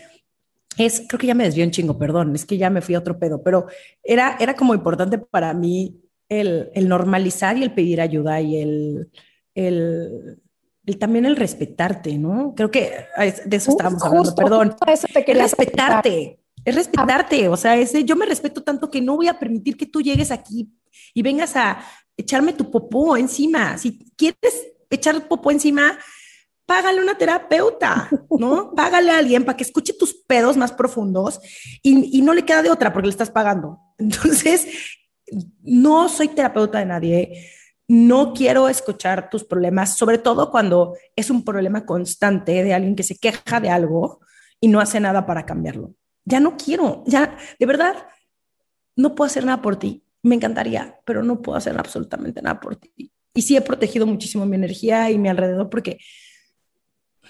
es, 0.76 1.04
creo 1.08 1.20
que 1.20 1.28
ya 1.28 1.36
me 1.36 1.44
desvió 1.44 1.64
un 1.64 1.70
chingo, 1.70 1.96
perdón, 1.96 2.34
es 2.34 2.44
que 2.44 2.58
ya 2.58 2.68
me 2.68 2.82
fui 2.82 2.96
a 2.96 2.98
otro 2.98 3.16
pedo, 3.16 3.44
pero 3.44 3.66
era, 4.02 4.38
era 4.40 4.56
como 4.56 4.74
importante 4.74 5.18
para 5.18 5.54
mí 5.54 6.00
el, 6.28 6.68
el 6.74 6.88
normalizar 6.88 7.56
y 7.56 7.62
el 7.62 7.74
pedir 7.74 8.00
ayuda 8.00 8.40
y 8.40 8.56
el, 8.56 9.08
el 9.54 10.40
también 10.98 11.24
el 11.24 11.36
respetarte, 11.36 12.18
¿no? 12.18 12.54
Creo 12.56 12.70
que 12.70 13.06
de 13.44 13.56
eso 13.56 13.72
estábamos 13.72 14.02
hablando, 14.02 14.34
perdón. 14.34 14.74
Eso 14.86 15.06
te 15.12 15.34
respetarte, 15.34 16.40
es 16.64 16.74
respetarte, 16.74 17.48
o 17.48 17.56
sea, 17.56 17.76
ese, 17.76 18.04
yo 18.04 18.16
me 18.16 18.26
respeto 18.26 18.62
tanto 18.62 18.90
que 18.90 19.00
no 19.00 19.16
voy 19.16 19.28
a 19.28 19.38
permitir 19.38 19.76
que 19.76 19.86
tú 19.86 20.00
llegues 20.00 20.30
aquí 20.30 20.70
y 21.14 21.22
vengas 21.22 21.56
a 21.56 21.80
echarme 22.16 22.52
tu 22.52 22.70
popó 22.70 23.16
encima. 23.16 23.78
Si 23.78 23.98
quieres 24.16 24.72
echar 24.90 25.28
popó 25.28 25.50
encima, 25.50 25.98
págale 26.66 27.00
una 27.00 27.16
terapeuta, 27.16 28.08
¿no? 28.30 28.72
págale 28.76 29.10
a 29.10 29.18
alguien 29.18 29.44
para 29.44 29.56
que 29.56 29.64
escuche 29.64 29.92
tus 29.92 30.14
pedos 30.14 30.56
más 30.56 30.72
profundos 30.72 31.40
y, 31.82 32.18
y 32.18 32.22
no 32.22 32.34
le 32.34 32.44
queda 32.44 32.62
de 32.62 32.70
otra 32.70 32.92
porque 32.92 33.06
le 33.06 33.12
estás 33.12 33.30
pagando. 33.30 33.78
Entonces, 33.98 34.66
no 35.62 36.08
soy 36.08 36.28
terapeuta 36.28 36.78
de 36.78 36.86
nadie 36.86 37.50
no 37.90 38.34
quiero 38.34 38.68
escuchar 38.68 39.30
tus 39.30 39.42
problemas, 39.42 39.96
sobre 39.96 40.18
todo 40.18 40.52
cuando 40.52 40.94
es 41.16 41.28
un 41.28 41.44
problema 41.44 41.84
constante 41.84 42.62
de 42.62 42.72
alguien 42.72 42.94
que 42.94 43.02
se 43.02 43.18
queja 43.18 43.58
de 43.58 43.68
algo 43.68 44.20
y 44.60 44.68
no 44.68 44.78
hace 44.78 45.00
nada 45.00 45.26
para 45.26 45.44
cambiarlo. 45.44 45.96
Ya 46.24 46.38
no 46.38 46.56
quiero, 46.56 47.02
ya, 47.08 47.36
de 47.58 47.66
verdad, 47.66 47.96
no 48.94 49.16
puedo 49.16 49.26
hacer 49.26 49.44
nada 49.44 49.60
por 49.60 49.74
ti. 49.74 50.04
Me 50.22 50.36
encantaría, 50.36 51.00
pero 51.04 51.24
no 51.24 51.42
puedo 51.42 51.58
hacer 51.58 51.76
absolutamente 51.76 52.40
nada 52.40 52.60
por 52.60 52.76
ti. 52.76 53.10
Y 53.34 53.42
sí 53.42 53.56
he 53.56 53.60
protegido 53.60 54.06
muchísimo 54.06 54.46
mi 54.46 54.54
energía 54.54 55.10
y 55.10 55.18
mi 55.18 55.28
alrededor 55.28 55.68
porque 55.68 55.98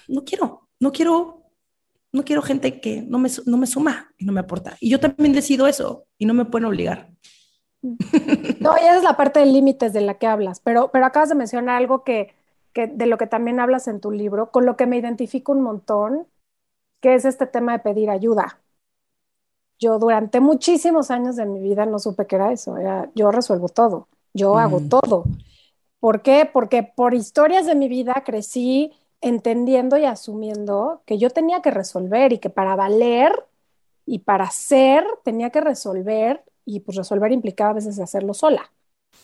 no 0.07 0.23
quiero, 0.23 0.69
no 0.79 0.91
quiero, 0.91 1.49
no 2.11 2.23
quiero 2.23 2.43
gente 2.43 2.79
que 2.79 3.01
no 3.01 3.17
me, 3.17 3.31
no 3.47 3.57
me 3.57 3.65
suma 3.65 4.13
y 4.15 4.25
no 4.25 4.31
me 4.31 4.41
aporta. 4.41 4.77
Y 4.79 4.91
yo 4.91 4.99
también 4.99 5.33
decido 5.33 5.65
eso 5.65 6.05
y 6.19 6.27
no 6.27 6.35
me 6.35 6.45
pueden 6.45 6.65
obligar. 6.65 7.09
No, 7.81 8.75
esa 8.75 8.97
es 8.97 9.03
la 9.03 9.17
parte 9.17 9.39
de 9.39 9.47
límites 9.47 9.93
de 9.93 10.01
la 10.01 10.15
que 10.15 10.27
hablas, 10.27 10.59
pero, 10.59 10.91
pero 10.91 11.05
acabas 11.05 11.29
de 11.29 11.35
mencionar 11.35 11.77
algo 11.77 12.03
que, 12.03 12.33
que, 12.73 12.87
de 12.87 13.05
lo 13.07 13.17
que 13.17 13.27
también 13.27 13.59
hablas 13.59 13.87
en 13.87 13.99
tu 13.99 14.11
libro, 14.11 14.51
con 14.51 14.65
lo 14.65 14.77
que 14.77 14.85
me 14.85 14.97
identifico 14.97 15.51
un 15.51 15.61
montón, 15.61 16.27
que 17.01 17.15
es 17.15 17.25
este 17.25 17.47
tema 17.47 17.73
de 17.73 17.79
pedir 17.79 18.09
ayuda. 18.09 18.59
Yo 19.79 19.97
durante 19.97 20.39
muchísimos 20.39 21.09
años 21.09 21.35
de 21.35 21.45
mi 21.45 21.59
vida 21.59 21.87
no 21.87 21.97
supe 21.97 22.27
que 22.27 22.35
era 22.35 22.51
eso, 22.51 22.77
era 22.77 23.09
yo 23.15 23.31
resuelvo 23.31 23.67
todo, 23.67 24.07
yo 24.33 24.57
hago 24.57 24.79
todo. 24.79 25.23
¿Por 25.99 26.21
qué? 26.21 26.49
Porque 26.51 26.83
por 26.83 27.15
historias 27.15 27.65
de 27.65 27.75
mi 27.75 27.87
vida 27.87 28.23
crecí 28.25 28.93
entendiendo 29.21 29.97
y 29.97 30.05
asumiendo 30.05 31.01
que 31.05 31.17
yo 31.17 31.29
tenía 31.31 31.61
que 31.61 31.71
resolver 31.71 32.33
y 32.33 32.39
que 32.39 32.49
para 32.49 32.75
valer 32.75 33.31
y 34.05 34.19
para 34.19 34.49
ser 34.51 35.05
tenía 35.23 35.49
que 35.51 35.61
resolver 35.61 36.43
y 36.75 36.79
pues 36.79 36.97
resolver 36.97 37.31
implicaba 37.31 37.71
a 37.71 37.75
veces 37.75 37.99
hacerlo 37.99 38.33
sola, 38.33 38.71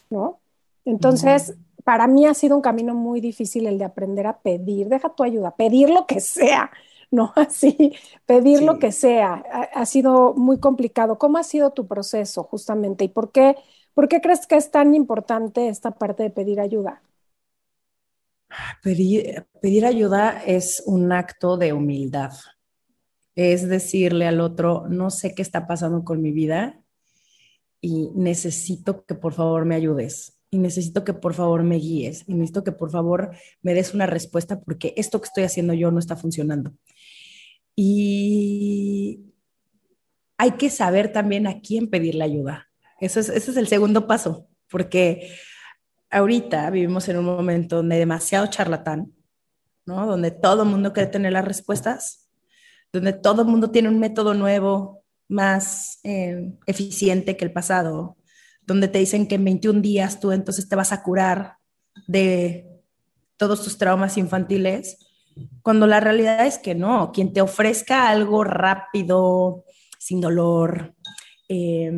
¿no? 0.10 0.40
Entonces, 0.86 1.56
para 1.84 2.08
mí 2.08 2.26
ha 2.26 2.34
sido 2.34 2.56
un 2.56 2.62
camino 2.62 2.94
muy 2.96 3.22
difícil 3.22 3.66
el 3.68 3.78
de 3.78 3.86
aprender 3.86 4.28
a 4.28 4.40
pedir, 4.40 4.90
deja 4.90 5.16
tu 5.16 5.24
ayuda, 5.24 5.56
pedir 5.56 5.90
lo 5.90 6.06
que 6.06 6.20
sea, 6.20 6.72
¿no? 7.12 7.32
Así, 7.36 7.96
pedir 8.26 8.62
lo 8.62 8.80
que 8.80 8.92
sea. 8.92 9.44
Ha, 9.52 9.62
ha, 9.62 9.86
sido 9.86 10.34
muy 10.34 10.60
complicado. 10.60 11.18
¿Cómo 11.18 11.38
ha 11.38 11.44
sido 11.44 11.72
tu 11.72 11.88
proceso 11.88 12.44
justamente 12.44 13.06
y 13.06 13.08
por 13.08 13.32
qué, 13.32 13.56
por 13.94 14.10
qué 14.10 14.20
crees 14.20 14.46
que 14.48 14.56
es 14.56 14.70
tan 14.72 14.94
importante 14.94 15.70
esta 15.70 15.92
parte 15.92 16.24
de 16.24 16.30
pedir 16.30 16.60
ayuda? 16.60 17.02
Pedir, 18.84 19.46
pedir 19.62 19.86
ayuda 19.86 20.42
es 20.46 20.84
un 20.86 21.12
acto 21.12 21.58
de 21.58 21.74
humildad. 21.74 22.32
Es 23.36 23.68
decirle 23.68 24.28
al 24.28 24.42
otro, 24.42 24.88
no 24.90 25.10
sé 25.10 25.36
qué 25.36 25.42
está 25.42 25.68
pasando 25.68 26.04
con 26.04 26.22
mi 26.22 26.32
vida 26.32 26.82
y 27.88 28.12
necesito 28.16 29.06
que 29.06 29.16
por 29.16 29.34
favor 29.34 29.64
me 29.64 29.76
ayudes 29.76 30.38
y 30.52 30.58
necesito 30.58 31.06
que 31.06 31.14
por 31.14 31.34
favor 31.34 31.64
me 31.64 31.78
guíes 31.78 32.26
y 32.28 32.34
necesito 32.34 32.66
que 32.66 32.74
por 32.74 32.92
favor 32.92 33.32
me 33.62 33.74
des 33.74 33.94
una 33.94 34.06
respuesta 34.06 34.60
porque 34.60 34.94
esto 34.98 35.22
que 35.22 35.28
estoy 35.28 35.46
haciendo 35.46 35.74
yo 35.74 35.90
no 35.90 36.00
está 36.00 36.18
funcionando. 36.18 36.74
Y 37.78 39.22
hay 40.38 40.52
que 40.52 40.70
saber 40.70 41.14
también 41.14 41.48
a 41.48 41.62
quién 41.62 41.90
pedirle 41.90 42.26
ayuda. 42.26 42.68
Eso 43.00 43.22
es, 43.22 43.30
ese 43.30 43.52
es 43.52 43.58
el 43.58 43.70
segundo 43.70 44.06
paso, 44.06 44.50
porque 44.70 45.32
ahorita 46.10 46.70
vivimos 46.70 47.08
en 47.08 47.20
un 47.20 47.26
momento 47.26 47.78
donde 47.78 47.96
hay 47.96 48.00
demasiado 48.00 48.48
charlatán, 48.48 49.14
¿no? 49.86 50.06
Donde 50.06 50.32
todo 50.32 50.64
el 50.64 50.70
mundo 50.70 50.92
quiere 50.92 51.10
tener 51.10 51.32
las 51.32 51.46
respuestas, 51.46 52.30
donde 52.92 53.14
todo 53.14 53.44
el 53.44 53.48
mundo 53.48 53.72
tiene 53.72 53.88
un 53.88 54.00
método 54.00 54.34
nuevo, 54.34 55.06
más 55.28 56.00
eh, 56.04 56.54
eficiente 56.66 57.38
que 57.38 57.46
el 57.46 57.52
pasado, 57.52 58.18
donde 58.66 58.88
te 58.88 59.00
dicen 59.00 59.28
que 59.28 59.36
en 59.36 59.46
21 59.46 59.82
días 59.82 60.20
tú 60.20 60.32
entonces 60.32 60.68
te 60.68 60.76
vas 60.76 60.92
a 60.92 61.04
curar 61.04 61.58
de 62.08 62.68
todos 63.38 63.64
tus 63.64 63.78
traumas 63.78 64.18
infantiles, 64.18 64.98
cuando 65.62 65.86
la 65.88 66.00
realidad 66.00 66.46
es 66.46 66.58
que 66.58 66.76
no, 66.76 67.12
quien 67.12 67.34
te 67.34 67.42
ofrezca 67.42 68.10
algo 68.10 68.44
rápido, 68.44 69.66
sin 70.00 70.20
dolor, 70.22 70.96
eh, 71.48 71.92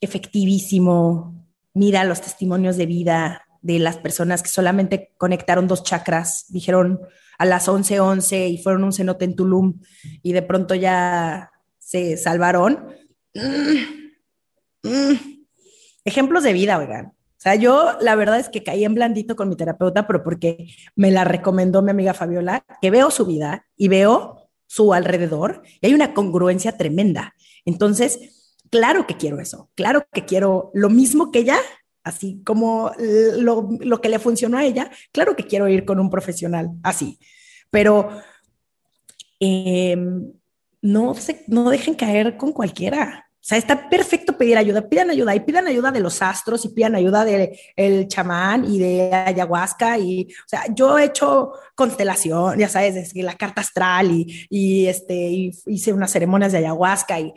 efectivísimo, 0.00 1.46
mira 1.72 2.04
los 2.04 2.20
testimonios 2.20 2.76
de 2.76 2.86
vida 2.86 3.42
de 3.62 3.78
las 3.78 3.96
personas 3.96 4.42
que 4.42 4.50
solamente 4.50 5.12
conectaron 5.16 5.66
dos 5.66 5.84
chakras, 5.84 6.46
dijeron 6.48 7.00
a 7.38 7.44
las 7.44 7.68
11:11 7.68 8.00
11 8.00 8.48
y 8.48 8.58
fueron 8.58 8.84
un 8.84 8.92
cenote 8.92 9.24
en 9.24 9.36
Tulum 9.36 9.80
y 10.22 10.32
de 10.32 10.42
pronto 10.42 10.74
ya 10.74 11.50
se 11.78 12.16
salvaron. 12.16 12.88
Mm 13.34 14.04
Mm, 14.84 15.14
ejemplos 16.04 16.44
de 16.44 16.52
vida, 16.52 16.78
oigan. 16.78 17.06
O 17.06 17.40
sea, 17.44 17.56
yo 17.56 17.96
la 18.00 18.14
verdad 18.14 18.38
es 18.38 18.48
que 18.48 18.62
caí 18.62 18.84
en 18.84 18.94
blandito 18.94 19.34
con 19.34 19.48
mi 19.48 19.56
terapeuta, 19.56 20.06
pero 20.06 20.22
porque 20.22 20.68
me 20.94 21.10
la 21.10 21.24
recomendó 21.24 21.82
mi 21.82 21.90
amiga 21.90 22.14
Fabiola, 22.14 22.64
que 22.80 22.90
veo 22.90 23.10
su 23.10 23.26
vida 23.26 23.66
y 23.76 23.88
veo 23.88 24.48
su 24.66 24.94
alrededor 24.94 25.62
y 25.80 25.86
hay 25.86 25.94
una 25.94 26.14
congruencia 26.14 26.76
tremenda. 26.76 27.34
Entonces, 27.64 28.54
claro 28.70 29.06
que 29.06 29.16
quiero 29.16 29.40
eso, 29.40 29.70
claro 29.74 30.06
que 30.12 30.24
quiero 30.24 30.70
lo 30.74 30.90
mismo 30.90 31.32
que 31.32 31.40
ella, 31.40 31.58
así 32.04 32.42
como 32.44 32.92
lo, 32.98 33.68
lo 33.80 34.00
que 34.00 34.08
le 34.08 34.18
funcionó 34.18 34.58
a 34.58 34.64
ella, 34.64 34.90
claro 35.10 35.34
que 35.34 35.46
quiero 35.46 35.68
ir 35.68 35.84
con 35.84 35.98
un 35.98 36.10
profesional 36.10 36.70
así, 36.82 37.18
pero 37.70 38.10
eh, 39.40 39.96
no, 40.82 41.14
se, 41.14 41.44
no 41.48 41.70
dejen 41.70 41.94
caer 41.94 42.36
con 42.36 42.52
cualquiera. 42.52 43.26
O 43.32 43.46
sea, 43.46 43.58
está 43.58 43.90
perfecto 43.90 44.38
pedir 44.38 44.56
ayuda, 44.56 44.88
pidan 44.88 45.10
ayuda 45.10 45.34
y 45.34 45.40
pidan 45.40 45.66
ayuda 45.66 45.90
de 45.90 46.00
los 46.00 46.22
astros 46.22 46.64
y 46.64 46.70
pidan 46.70 46.94
ayuda 46.94 47.26
del 47.26 47.50
el 47.76 48.08
chamán 48.08 48.64
y 48.64 48.78
de 48.78 49.12
ayahuasca 49.12 49.98
y, 49.98 50.28
o 50.30 50.48
sea, 50.48 50.64
yo 50.74 50.98
he 50.98 51.04
hecho 51.04 51.52
constelación, 51.74 52.58
ya 52.58 52.70
sabes, 52.70 53.14
la 53.14 53.36
carta 53.36 53.60
astral 53.60 54.12
y, 54.12 54.46
y 54.48 54.86
este, 54.86 55.52
hice 55.66 55.92
unas 55.92 56.10
ceremonias 56.10 56.52
de 56.52 56.58
ayahuasca 56.58 57.20
y, 57.20 57.34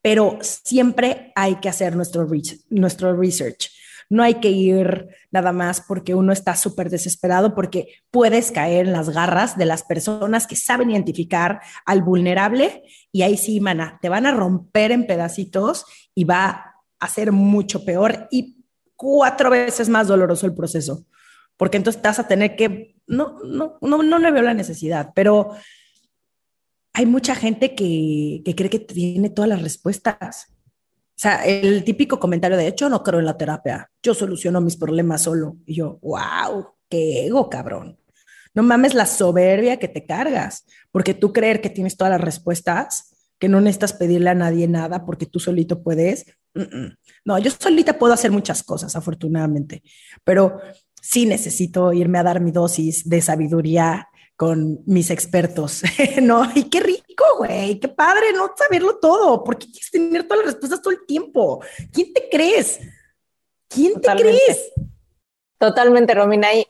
pero 0.00 0.38
siempre 0.40 1.32
hay 1.34 1.56
que 1.56 1.68
hacer 1.68 1.96
nuestro, 1.96 2.28
nuestro 2.68 3.16
research. 3.16 3.70
No 4.10 4.22
hay 4.22 4.34
que 4.34 4.50
ir 4.50 5.08
nada 5.30 5.52
más 5.52 5.80
porque 5.80 6.14
uno 6.14 6.32
está 6.32 6.56
súper 6.56 6.90
desesperado, 6.90 7.54
porque 7.54 7.94
puedes 8.10 8.50
caer 8.50 8.86
en 8.86 8.92
las 8.92 9.08
garras 9.08 9.56
de 9.56 9.64
las 9.64 9.84
personas 9.84 10.46
que 10.46 10.56
saben 10.56 10.90
identificar 10.90 11.60
al 11.86 12.02
vulnerable 12.02 12.82
y 13.12 13.22
ahí 13.22 13.36
sí, 13.36 13.60
mana, 13.60 13.98
te 14.02 14.08
van 14.08 14.26
a 14.26 14.32
romper 14.32 14.90
en 14.90 15.06
pedacitos 15.06 15.86
y 16.14 16.24
va 16.24 16.74
a 16.98 17.08
ser 17.08 17.32
mucho 17.32 17.84
peor 17.84 18.28
y 18.30 18.64
cuatro 18.96 19.48
veces 19.48 19.88
más 19.88 20.08
doloroso 20.08 20.44
el 20.44 20.54
proceso, 20.54 21.06
porque 21.56 21.78
entonces 21.78 22.02
vas 22.02 22.18
a 22.18 22.28
tener 22.28 22.56
que, 22.56 22.96
no, 23.06 23.38
no, 23.44 23.78
no, 23.80 24.02
no 24.02 24.18
le 24.18 24.30
veo 24.30 24.42
la 24.42 24.54
necesidad, 24.54 25.12
pero 25.14 25.52
hay 26.92 27.06
mucha 27.06 27.34
gente 27.34 27.74
que, 27.74 28.42
que 28.44 28.54
cree 28.54 28.68
que 28.68 28.80
tiene 28.80 29.30
todas 29.30 29.48
las 29.48 29.62
respuestas 29.62 30.48
sea, 31.20 31.44
el 31.44 31.84
típico 31.84 32.18
comentario 32.18 32.56
de 32.56 32.66
hecho, 32.66 32.88
no 32.88 33.02
creo 33.02 33.20
en 33.20 33.26
la 33.26 33.36
terapia, 33.36 33.90
yo 34.02 34.14
soluciono 34.14 34.60
mis 34.60 34.76
problemas 34.76 35.22
solo. 35.22 35.56
Y 35.66 35.74
yo, 35.76 35.98
wow, 36.02 36.68
qué 36.88 37.26
ego, 37.26 37.50
cabrón. 37.50 37.98
No 38.54 38.62
mames 38.62 38.94
la 38.94 39.06
soberbia 39.06 39.78
que 39.78 39.88
te 39.88 40.06
cargas, 40.06 40.64
porque 40.90 41.14
tú 41.14 41.32
creer 41.32 41.60
que 41.60 41.70
tienes 41.70 41.96
todas 41.96 42.10
las 42.10 42.20
respuestas, 42.20 43.10
que 43.38 43.48
no 43.48 43.60
necesitas 43.60 43.92
pedirle 43.92 44.30
a 44.30 44.34
nadie 44.34 44.66
nada 44.66 45.04
porque 45.04 45.26
tú 45.26 45.40
solito 45.40 45.82
puedes. 45.82 46.26
No, 47.24 47.38
yo 47.38 47.50
solita 47.50 47.98
puedo 47.98 48.12
hacer 48.12 48.30
muchas 48.30 48.62
cosas, 48.62 48.96
afortunadamente, 48.96 49.82
pero 50.24 50.60
sí 51.00 51.26
necesito 51.26 51.92
irme 51.92 52.18
a 52.18 52.22
dar 52.22 52.40
mi 52.40 52.50
dosis 52.50 53.08
de 53.08 53.22
sabiduría 53.22 54.08
con 54.40 54.80
mis 54.86 55.10
expertos, 55.10 55.82
¿no? 56.22 56.50
Y 56.54 56.70
qué 56.70 56.80
rico, 56.80 57.24
güey, 57.36 57.78
qué 57.78 57.88
padre 57.88 58.32
no 58.32 58.50
saberlo 58.56 58.96
todo, 58.96 59.44
porque 59.44 59.66
quieres 59.66 59.90
tener 59.90 60.22
todas 60.26 60.38
las 60.38 60.54
respuestas 60.54 60.80
todo 60.80 60.94
el 60.94 61.04
tiempo. 61.04 61.62
¿Quién 61.92 62.14
te 62.14 62.26
crees? 62.30 62.80
¿Quién 63.68 64.00
te 64.00 64.08
crees? 64.12 64.72
Totalmente, 65.58 66.14
Romina. 66.14 66.54
Y 66.54 66.66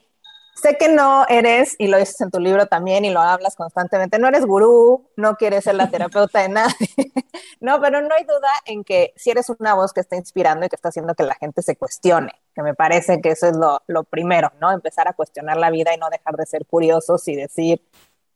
Sé 0.60 0.76
que 0.76 0.88
no 0.88 1.24
eres, 1.28 1.74
y 1.78 1.86
lo 1.86 1.96
dices 1.96 2.20
en 2.20 2.30
tu 2.30 2.38
libro 2.38 2.66
también, 2.66 3.06
y 3.06 3.10
lo 3.10 3.20
hablas 3.20 3.56
constantemente, 3.56 4.18
no 4.18 4.28
eres 4.28 4.44
gurú, 4.44 5.08
no 5.16 5.36
quieres 5.36 5.64
ser 5.64 5.76
la 5.76 5.88
terapeuta 5.90 6.42
de 6.42 6.50
nadie, 6.50 6.88
no, 7.60 7.80
pero 7.80 8.02
no 8.02 8.14
hay 8.14 8.24
duda 8.24 8.50
en 8.66 8.84
que 8.84 9.14
si 9.16 9.30
eres 9.30 9.48
una 9.48 9.74
voz 9.74 9.94
que 9.94 10.00
está 10.00 10.16
inspirando 10.16 10.66
y 10.66 10.68
que 10.68 10.76
está 10.76 10.90
haciendo 10.90 11.14
que 11.14 11.22
la 11.22 11.34
gente 11.34 11.62
se 11.62 11.76
cuestione, 11.76 12.32
que 12.54 12.62
me 12.62 12.74
parece 12.74 13.22
que 13.22 13.30
eso 13.30 13.46
es 13.46 13.56
lo, 13.56 13.80
lo 13.86 14.04
primero, 14.04 14.52
¿no? 14.60 14.70
Empezar 14.70 15.08
a 15.08 15.14
cuestionar 15.14 15.56
la 15.56 15.70
vida 15.70 15.94
y 15.94 15.98
no 15.98 16.10
dejar 16.10 16.36
de 16.36 16.44
ser 16.44 16.66
curiosos 16.66 17.26
y 17.28 17.36
decir, 17.36 17.82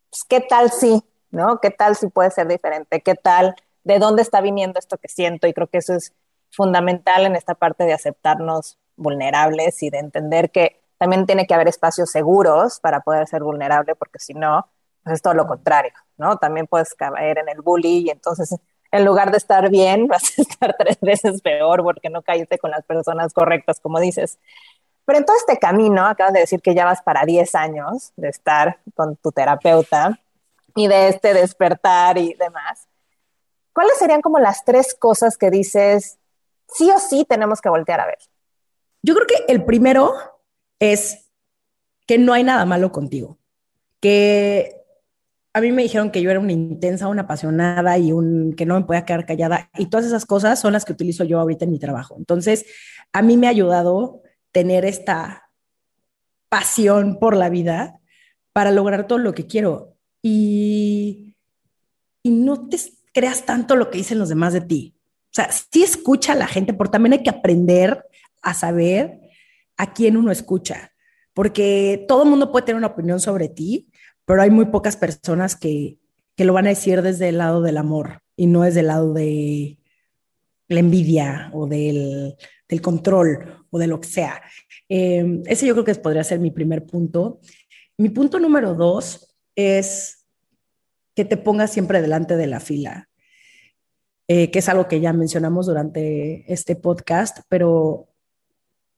pues, 0.09 0.25
¿qué 0.25 0.41
tal 0.41 0.71
si, 0.71 1.05
¿no? 1.31 1.61
¿Qué 1.61 1.71
tal 1.71 1.95
si 1.95 2.07
puede 2.07 2.31
ser 2.31 2.49
diferente? 2.49 3.03
¿Qué 3.03 3.17
tal? 3.17 3.55
¿De 3.83 3.99
dónde 3.99 4.23
está 4.23 4.41
viniendo 4.41 4.79
esto 4.79 4.97
que 4.97 5.09
siento? 5.09 5.47
Y 5.47 5.53
creo 5.53 5.67
que 5.67 5.79
eso 5.79 5.95
es 5.95 6.15
fundamental 6.51 7.27
en 7.27 7.37
esta 7.37 7.55
parte 7.55 7.85
de 7.85 7.93
aceptarnos 7.93 8.79
vulnerables 8.97 9.83
y 9.83 9.91
de 9.91 9.99
entender 9.99 10.51
que 10.51 10.84
también 10.99 11.27
tiene 11.27 11.47
que 11.47 11.55
haber 11.55 11.69
espacios 11.69 12.11
seguros 12.11 12.81
para 12.81 13.01
poder 13.01 13.27
ser 13.27 13.43
vulnerable, 13.43 13.95
porque 13.95 14.19
si 14.19 14.35
no, 14.35 14.69
pues 15.03 15.17
es 15.17 15.23
todo 15.23 15.35
lo 15.35 15.47
contrario, 15.47 15.93
¿no? 16.17 16.37
También 16.39 16.67
puedes 16.67 16.95
caer 16.95 17.39
en 17.39 17.49
el 17.49 17.61
bully 17.61 18.07
y 18.07 18.11
entonces 18.11 18.55
en 18.95 19.05
lugar 19.05 19.33
de 19.33 19.39
estar 19.39 19.69
bien, 19.71 20.07
vas 20.09 20.39
a 20.39 20.43
estar 20.43 20.77
tres 20.79 20.99
veces 21.01 21.43
peor 21.43 21.83
porque 21.83 22.11
no 22.11 22.23
caíste 22.23 22.59
con 22.59 22.71
las 22.71 22.85
personas 22.85 23.33
correctas, 23.33 23.81
como 23.81 23.99
dices. 23.99 24.39
Pero 25.05 25.19
en 25.19 25.25
todo 25.25 25.37
este 25.37 25.59
camino, 25.59 26.07
acabas 26.07 26.33
de 26.33 26.41
decir 26.41 26.63
que 26.63 26.75
ya 26.75 26.85
vas 26.85 27.03
para 27.03 27.25
10 27.25 27.55
años 27.57 28.13
de 28.17 28.29
estar 28.29 28.79
con 28.95 29.17
tu 29.17 29.33
terapeuta 29.33 30.19
y 30.77 30.87
de 30.87 31.09
este 31.09 31.35
despertar 31.35 32.19
y 32.19 32.35
demás. 32.35 32.87
¿Cuáles 33.73 33.99
serían 33.99 34.23
como 34.23 34.39
las 34.39 34.65
tres 34.65 34.95
cosas 34.95 35.37
que 35.37 35.51
dices, 35.51 36.19
sí 36.69 36.89
o 36.93 36.99
sí 37.01 37.27
tenemos 37.29 37.61
que 37.61 37.69
voltear 37.69 38.01
a 38.01 38.07
ver? 38.07 38.19
Yo 39.03 39.15
creo 39.15 39.27
que 39.27 39.53
el 39.53 39.65
primero 39.65 40.15
es 40.93 41.31
que 42.07 42.19
no 42.19 42.33
hay 42.33 42.45
nada 42.45 42.65
malo 42.65 42.93
contigo, 42.93 43.39
que 44.01 44.85
a 45.55 45.61
mí 45.61 45.71
me 45.71 45.83
dijeron 45.83 46.11
que 46.11 46.21
yo 46.21 46.31
era 46.31 46.41
una 46.41 46.53
intensa, 46.53 47.09
una 47.09 47.23
apasionada 47.23 47.97
y 47.97 48.13
un 48.13 48.55
que 48.57 48.67
no 48.67 48.75
me 48.75 48.85
podía 48.85 49.05
quedar 49.05 49.25
callada 49.25 49.71
y 49.79 49.87
todas 49.87 50.05
esas 50.05 50.27
cosas 50.27 50.61
son 50.61 50.73
las 50.73 50.85
que 50.85 50.93
utilizo 50.93 51.25
yo 51.25 51.39
ahorita 51.39 51.65
en 51.65 51.71
mi 51.71 51.79
trabajo. 51.79 52.17
Entonces, 52.19 52.67
a 53.13 53.23
mí 53.23 53.37
me 53.37 53.47
ha 53.47 53.51
ayudado 53.51 54.23
tener 54.51 54.85
esta 54.85 55.51
pasión 56.49 57.19
por 57.19 57.37
la 57.37 57.49
vida 57.49 58.01
para 58.53 58.73
lograr 58.73 59.07
todo 59.07 59.19
lo 59.19 59.33
que 59.33 59.47
quiero 59.47 59.97
y, 60.23 61.37
y 62.23 62.31
no 62.31 62.69
te 62.69 62.79
creas 63.13 63.47
tanto 63.47 63.77
lo 63.77 63.91
que 63.91 63.99
dicen 63.99 64.19
los 64.19 64.29
demás 64.29 64.53
de 64.53 64.61
ti. 64.61 64.95
O 65.27 65.35
sea, 65.35 65.51
sí 65.51 65.83
escucha 65.83 66.33
a 66.33 66.37
la 66.37 66.47
gente, 66.47 66.75
pero 66.75 66.91
también 66.91 67.15
hay 67.15 67.23
que 67.23 67.31
aprender 67.31 68.05
a 68.43 68.55
saber 68.55 69.24
a 69.77 69.93
quién 69.93 70.17
uno 70.17 70.31
escucha, 70.31 70.93
porque 71.33 72.05
todo 72.09 72.23
el 72.23 72.31
mundo 72.31 72.53
puede 72.53 72.67
tener 72.67 72.79
una 72.79 72.89
opinión 72.89 73.21
sobre 73.21 73.49
ti, 73.49 73.89
pero 74.25 74.43
hay 74.43 74.51
muy 74.51 74.67
pocas 74.67 74.97
personas 74.97 75.57
que, 75.57 75.99
que 76.37 76.45
lo 76.45 76.53
van 76.53 76.67
a 76.67 76.71
decir 76.71 77.03
desde 77.03 77.29
el 77.29 77.39
lado 77.39 77.63
del 77.63 77.77
amor 77.77 78.23
y 78.37 78.47
no 78.47 78.63
desde 78.63 78.81
el 78.81 78.89
lado 78.89 79.13
de 79.13 79.79
la 80.69 80.81
envidia 80.81 81.51
o 81.53 81.67
del, 81.67 82.37
del 82.69 82.81
control 82.81 83.67
o 83.71 83.79
de 83.79 83.87
lo 83.87 84.01
que 84.01 84.09
sea. 84.09 84.43
Eh, 84.89 85.43
ese 85.47 85.67
yo 85.67 85.75
creo 85.75 85.85
que 85.85 85.95
podría 85.97 86.25
ser 86.25 86.41
mi 86.41 86.51
primer 86.51 86.85
punto. 86.87 87.41
Mi 87.97 88.09
punto 88.09 88.39
número 88.39 88.75
dos 88.75 89.37
es 89.55 90.27
que 91.15 91.25
te 91.25 91.37
pongas 91.37 91.71
siempre 91.73 92.03
delante 92.03 92.37
de 92.37 92.47
la 92.47 92.61
fila, 92.61 93.09
eh, 94.27 94.51
que 94.51 94.59
es 94.59 94.69
algo 94.69 94.89
que 94.89 95.01
ya 95.01 95.13
mencionamos 95.13 95.67
durante 95.67 96.51
este 96.53 96.77
podcast, 96.77 97.41
pero 97.49 98.09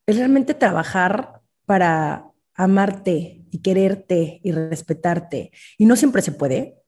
es 0.07 0.17
realmente 0.17 0.53
trabajar 0.53 1.41
para 1.65 2.31
amarte 2.55 3.45
y 3.51 3.59
quererte 3.59 4.39
y 4.41 4.51
respetarte. 4.53 5.51
Y 5.77 5.85
no 5.85 5.95
siempre 5.95 6.21
se 6.21 6.31
puede, 6.31 6.81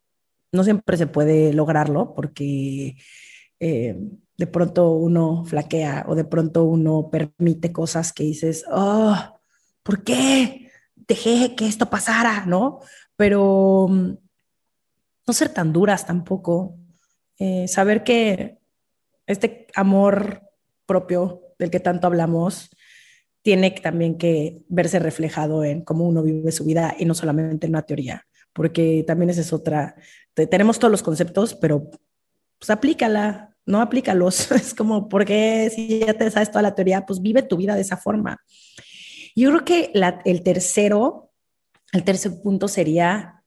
no 0.51 0.63
siempre 0.63 0.97
se 0.97 1.05
puede 1.05 1.53
lograrlo 1.53 2.15
porque 2.15 2.95
eh, 3.59 3.97
de 4.37 4.47
pronto 4.47 4.91
uno 4.91 5.43
flaquea 5.45 6.05
o 6.07 6.15
de 6.15 6.23
pronto 6.23 6.63
uno 6.63 7.09
permite 7.11 7.73
cosas 7.73 8.13
que 8.13 8.23
dices, 8.23 8.65
oh, 8.71 9.15
¿por 9.83 10.03
qué 10.03 10.71
dejé 10.95 11.55
que 11.55 11.67
esto 11.67 11.89
pasara? 11.89 12.45
¿No? 12.45 12.79
Pero 13.17 13.87
mm, 13.89 14.13
no 15.27 15.33
ser 15.33 15.49
tan 15.49 15.73
duras 15.73 16.05
tampoco. 16.05 16.77
Eh, 17.37 17.67
saber 17.67 18.03
que 18.03 18.59
este 19.27 19.67
amor 19.75 20.41
propio 20.85 21.41
del 21.59 21.69
que 21.69 21.81
tanto 21.81 22.07
hablamos 22.07 22.69
tiene 23.41 23.71
también 23.71 24.17
que 24.17 24.63
verse 24.67 24.99
reflejado 24.99 25.63
en 25.63 25.81
cómo 25.81 26.07
uno 26.07 26.23
vive 26.23 26.51
su 26.51 26.65
vida 26.65 26.95
y 26.97 27.05
no 27.05 27.13
solamente 27.13 27.67
en 27.67 27.73
una 27.73 27.85
teoría, 27.85 28.27
porque 28.53 29.03
también 29.07 29.29
esa 29.29 29.41
es 29.41 29.53
otra. 29.53 29.95
Tenemos 30.33 30.79
todos 30.79 30.91
los 30.91 31.03
conceptos, 31.03 31.55
pero 31.55 31.89
pues 32.59 32.69
aplícala, 32.69 33.55
no 33.65 33.81
aplícalos. 33.81 34.51
Es 34.51 34.73
como, 34.73 35.07
porque 35.07 35.71
si 35.73 35.99
ya 35.99 36.13
te 36.13 36.29
sabes 36.31 36.51
toda 36.51 36.63
la 36.63 36.75
teoría, 36.75 37.05
pues 37.05 37.21
vive 37.21 37.41
tu 37.41 37.57
vida 37.57 37.75
de 37.75 37.81
esa 37.81 37.97
forma. 37.97 38.43
Yo 39.35 39.49
creo 39.49 39.65
que 39.65 39.91
el 40.25 40.43
tercero, 40.43 41.31
el 41.93 42.03
tercer 42.03 42.33
punto 42.41 42.67
sería 42.67 43.43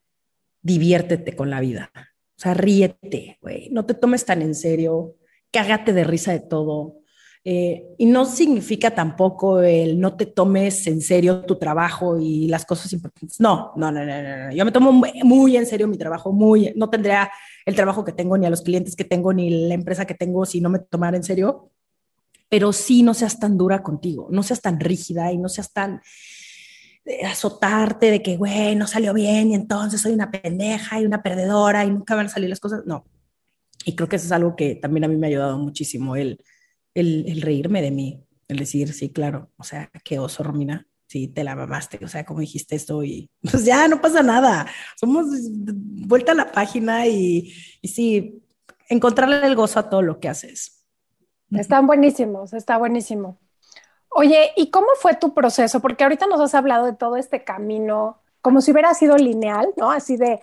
diviértete 0.62 1.34
con 1.36 1.51
la 1.51 1.61
vida. 1.61 1.90
O 1.95 2.40
sea, 2.40 2.55
ríete, 2.55 3.38
güey. 3.43 3.68
No 3.70 3.84
te 3.84 3.95
tomes 3.95 4.24
tan 4.24 4.43
en 4.43 4.55
serio, 4.55 5.16
cágate 5.51 5.93
de 5.93 6.05
risa 6.05 6.32
de 6.32 6.40
todo. 6.40 7.01
Eh, 7.45 7.97
y 7.99 8.07
no 8.07 8.24
significa 8.24 8.93
tampoco 8.95 9.61
el 9.62 9.99
no 9.99 10.14
te 10.16 10.26
tomes 10.26 10.86
en 10.86 11.01
serio 11.01 11.45
tu 11.45 11.57
trabajo 11.57 12.16
y 12.20 12.47
las 12.47 12.64
cosas 12.64 12.93
importantes. 12.93 13.40
No, 13.40 13.72
no, 13.76 13.90
no, 13.90 14.05
no, 14.05 14.22
no. 14.22 14.53
Yo 14.53 14.64
me 14.64 14.70
tomo 14.70 14.93
muy 14.93 15.57
en 15.57 15.66
serio 15.66 15.88
mi 15.88 15.99
trabajo, 15.99 16.32
muy, 16.32 16.72
no 16.76 16.88
tendría 16.88 17.30
el 17.66 17.74
trabajo 17.74 18.05
que 18.05 18.12
tengo, 18.12 18.38
ni 18.38 18.47
a 18.47 18.51
los 18.51 18.62
clientes 18.62 18.95
que 18.95 19.05
tengo, 19.05 19.32
ni 19.32 19.68
la 19.68 19.74
empresa 19.74 20.05
que 20.05 20.14
tengo 20.14 20.47
si 20.47 20.61
no 20.61 20.70
me 20.70 20.78
tomara 20.78 21.16
en 21.16 21.24
serio. 21.24 21.70
Pero 22.49 22.72
sí, 22.72 23.03
no 23.03 23.12
seas 23.12 23.40
tan 23.40 23.59
dura 23.59 23.82
contigo, 23.82 24.28
no 24.30 24.45
seas 24.45 24.61
tan 24.61 24.78
rígida 24.78 25.32
y 25.32 25.38
no 25.38 25.49
seas 25.49 25.72
tan 25.72 26.01
azotarte 27.24 28.12
de 28.12 28.22
que, 28.22 28.36
güey, 28.36 28.76
no 28.76 28.86
salió 28.86 29.12
bien 29.12 29.51
y 29.51 29.55
entonces 29.57 30.01
soy 30.01 30.12
una 30.12 30.30
pendeja 30.30 31.01
y 31.01 31.07
una 31.07 31.22
perdedora 31.22 31.84
y 31.84 31.90
nunca 31.90 32.14
van 32.14 32.26
a 32.26 32.28
salir 32.28 32.49
las 32.49 32.61
cosas. 32.61 32.82
No. 32.86 33.05
Y 33.84 33.97
creo 33.97 34.09
que 34.09 34.14
eso 34.14 34.26
es 34.26 34.32
algo 34.32 34.55
que 34.55 34.76
también 34.76 35.03
a 35.05 35.09
mí 35.09 35.16
me 35.16 35.26
ha 35.26 35.30
ayudado 35.30 35.59
muchísimo, 35.59 36.14
el, 36.14 36.38
el, 36.95 37.24
el 37.28 37.43
reírme 37.43 37.82
de 37.82 37.90
mí, 37.90 38.24
el 38.49 38.59
decir, 38.59 38.93
sí, 38.93 39.11
claro, 39.11 39.51
o 39.57 39.64
sea, 39.64 39.90
qué 40.05 40.18
oso, 40.18 40.43
Romina, 40.43 40.86
sí, 41.07 41.28
te 41.28 41.45
la 41.45 41.55
mamaste, 41.55 42.03
o 42.05 42.09
sea, 42.09 42.24
como 42.24 42.40
dijiste 42.40 42.76
esto 42.76 43.03
y 43.05 43.30
pues 43.51 43.64
ya, 43.64 43.88
no 43.88 44.01
pasa 44.01 44.22
nada, 44.22 44.66
somos 44.97 45.26
vuelta 46.07 46.32
a 46.32 46.36
la 46.36 46.53
página 46.53 47.07
y, 47.07 47.53
y 47.80 47.88
sí, 47.88 48.43
encontrarle 48.88 49.45
el 49.47 49.57
gozo 49.57 49.80
a 49.80 49.90
todo 49.90 50.03
lo 50.03 50.20
que 50.20 50.28
haces. 50.28 50.86
Están 51.51 51.86
buenísimos, 51.86 52.55
está 52.55 52.78
buenísimo. 52.78 53.38
Oye, 54.09 54.53
¿y 54.57 54.70
cómo 54.70 54.88
fue 54.99 55.14
tu 55.16 55.34
proceso? 55.34 55.80
Porque 55.80 56.05
ahorita 56.05 56.26
nos 56.26 56.40
has 56.40 56.55
hablado 56.55 56.86
de 56.86 56.95
todo 56.95 57.16
este 57.16 57.45
camino, 57.45 58.22
como 58.40 58.61
si 58.61 58.72
hubiera 58.72 58.95
sido 58.95 59.16
lineal, 59.16 59.68
¿no? 59.76 59.90
Así 59.90 60.16
de 60.16 60.40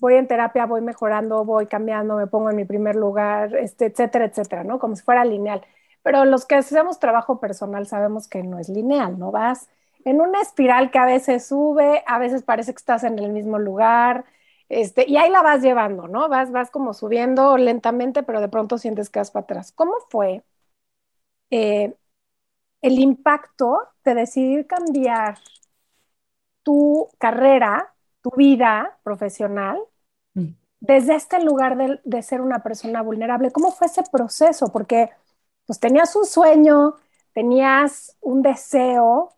voy 0.00 0.14
en 0.14 0.26
terapia, 0.26 0.66
voy 0.66 0.80
mejorando, 0.80 1.44
voy 1.44 1.66
cambiando, 1.66 2.16
me 2.16 2.26
pongo 2.26 2.50
en 2.50 2.56
mi 2.56 2.64
primer 2.64 2.96
lugar, 2.96 3.54
este, 3.56 3.86
etcétera, 3.86 4.24
etcétera, 4.26 4.64
¿no? 4.64 4.78
Como 4.78 4.96
si 4.96 5.02
fuera 5.02 5.24
lineal. 5.24 5.62
Pero 6.02 6.24
los 6.24 6.46
que 6.46 6.56
hacemos 6.56 6.98
trabajo 6.98 7.40
personal 7.40 7.86
sabemos 7.86 8.28
que 8.28 8.42
no 8.42 8.58
es 8.58 8.68
lineal, 8.68 9.18
¿no? 9.18 9.30
Vas 9.30 9.68
en 10.04 10.20
una 10.20 10.40
espiral 10.40 10.90
que 10.90 10.98
a 10.98 11.06
veces 11.06 11.46
sube, 11.46 12.02
a 12.06 12.18
veces 12.18 12.42
parece 12.42 12.72
que 12.72 12.78
estás 12.78 13.04
en 13.04 13.18
el 13.18 13.30
mismo 13.30 13.58
lugar, 13.58 14.24
este, 14.72 15.04
y 15.06 15.18
ahí 15.18 15.30
la 15.30 15.42
vas 15.42 15.60
llevando, 15.62 16.08
¿no? 16.08 16.30
Vas, 16.30 16.50
vas 16.50 16.70
como 16.70 16.94
subiendo 16.94 17.58
lentamente, 17.58 18.22
pero 18.22 18.40
de 18.40 18.48
pronto 18.48 18.78
sientes 18.78 19.10
que 19.10 19.18
vas 19.18 19.30
para 19.30 19.44
atrás. 19.44 19.70
¿Cómo 19.72 19.92
fue 20.08 20.42
eh, 21.50 21.94
el 22.82 22.98
impacto 22.98 23.80
de 24.04 24.14
decidir 24.14 24.66
cambiar 24.66 25.38
tu 26.62 27.10
carrera, 27.18 27.94
tu 28.22 28.30
vida 28.36 28.98
profesional, 29.02 29.78
mm. 30.34 30.54
desde 30.80 31.16
este 31.16 31.44
lugar 31.44 31.76
de, 31.76 32.00
de, 32.04 32.22
ser 32.22 32.40
una 32.40 32.62
persona 32.62 33.02
vulnerable? 33.02 33.50
¿Cómo 33.52 33.72
fue 33.72 33.88
ese 33.88 34.02
proceso? 34.10 34.72
Porque 34.72 35.10
pues 35.66 35.80
tenías 35.80 36.14
un 36.16 36.26
sueño, 36.26 36.96
tenías 37.32 38.16
un 38.20 38.42
deseo, 38.42 39.32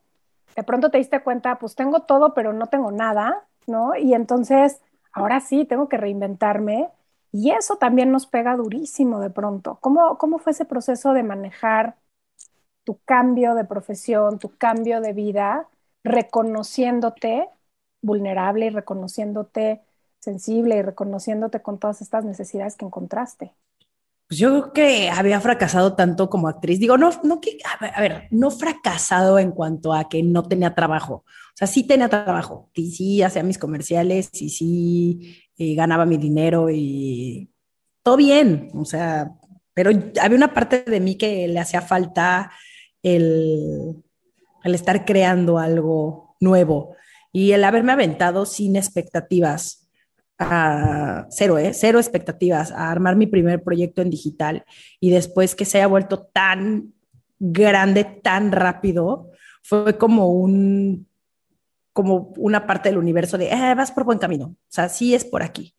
de 0.57 0.63
pronto 0.63 0.91
te 0.91 0.99
diste 0.99 1.23
cuenta, 1.23 1.59
pues 1.59 1.75
tengo 1.75 2.01
todo, 2.01 2.35
pero 2.35 2.53
no 2.53 2.67
tengo 2.69 2.93
nada, 2.93 3.45
¿no? 3.67 3.97
Y 3.97 4.15
entonces, 4.15 4.81
ahora 5.13 5.41
sí, 5.41 5.65
tengo 5.65 5.89
que 5.89 5.97
reinventarme. 5.97 6.91
Y 7.33 7.51
eso 7.51 7.77
también 7.77 8.13
nos 8.13 8.27
pega 8.27 8.57
durísimo 8.57 9.19
de 9.21 9.31
pronto. 9.31 9.79
¿Cómo, 9.81 10.19
cómo 10.19 10.39
fue 10.39 10.53
ese 10.53 10.65
proceso 10.65 11.13
de 11.13 11.25
manejar 11.25 11.97
tu 12.85 12.99
cambio 13.05 13.55
de 13.55 13.65
profesión, 13.65 14.39
tu 14.39 14.57
cambio 14.57 15.01
de 15.01 15.13
vida, 15.13 15.69
reconociéndote 16.05 17.49
vulnerable 18.03 18.67
y 18.67 18.71
reconociéndote 18.71 19.83
sensible 20.21 20.77
y 20.77 20.83
reconociéndote 20.83 21.63
con 21.63 21.79
todas 21.79 22.03
estas 22.03 22.25
necesidades 22.25 22.77
que 22.77 22.85
encontraste? 22.87 23.55
Pues 24.27 24.39
yo 24.39 24.51
creo 24.51 24.73
que 24.73 25.11
había 25.11 25.41
fracasado 25.41 25.95
tanto 25.95 26.31
como 26.31 26.49
actriz. 26.49 26.81
Digo, 26.81 26.97
no, 26.97 27.11
no 27.23 27.41
que, 27.41 27.59
a 27.69 28.01
ver, 28.01 28.29
no 28.31 28.51
fracasado 28.51 29.39
en 29.39 29.53
cuanto 29.53 29.93
a 29.93 30.09
que 30.09 30.23
no 30.23 30.43
tenía 30.43 30.75
trabajo. 30.75 31.25
O 31.27 31.57
sea, 31.57 31.69
sí 31.69 31.87
tenía 31.87 32.09
trabajo. 32.09 32.71
Y 32.75 32.91
sí 32.93 33.23
hacía 33.23 33.43
mis 33.43 33.59
comerciales 33.59 34.31
y 34.41 34.49
sí 34.49 35.37
eh, 35.59 35.75
ganaba 35.75 36.07
mi 36.07 36.17
dinero 36.17 36.71
y 36.71 37.51
todo 38.03 38.17
bien. 38.17 38.71
O 38.75 38.85
sea, 38.85 39.31
pero 39.75 39.91
había 40.21 40.37
una 40.37 40.55
parte 40.55 40.83
de 40.83 41.01
mí 41.01 41.17
que 41.17 41.47
le 41.47 41.61
hacía 41.61 41.83
falta 41.83 42.51
el, 43.03 44.03
el 44.65 44.75
estar 44.75 45.05
creando 45.05 45.59
algo 45.59 46.37
nuevo 46.41 46.97
y 47.33 47.53
el 47.53 47.65
haberme 47.65 47.93
aventado 47.93 48.47
sin 48.47 48.77
expectativas 48.77 49.84
a 50.39 51.27
cero, 51.31 51.59
¿eh? 51.59 51.73
cero 51.75 51.99
expectativas, 51.99 52.73
a 52.73 52.91
armar 52.91 53.17
mi 53.17 53.27
primer 53.27 53.63
proyecto 53.63 54.03
en 54.03 54.11
digital 54.11 54.65
y 55.01 55.11
después 55.11 55.55
que 55.55 55.65
se 55.65 55.79
haya 55.79 55.87
vuelto 55.87 56.27
tan 56.33 56.93
grande, 57.39 58.05
tan 58.05 58.53
rápido, 58.53 59.31
fue 59.63 59.97
como 59.99 60.29
un 60.31 61.07
como 61.93 62.33
una 62.39 62.67
parte 62.67 62.89
del 62.89 62.99
universo 62.99 63.39
de, 63.39 63.53
eh, 63.53 63.75
vas 63.77 63.93
por 63.93 64.03
buen 64.03 64.19
camino, 64.19 64.47
o 64.47 64.57
sea, 64.69 64.89
sí 64.89 65.15
es 65.15 65.25
por 65.25 65.45
aquí 65.45 65.75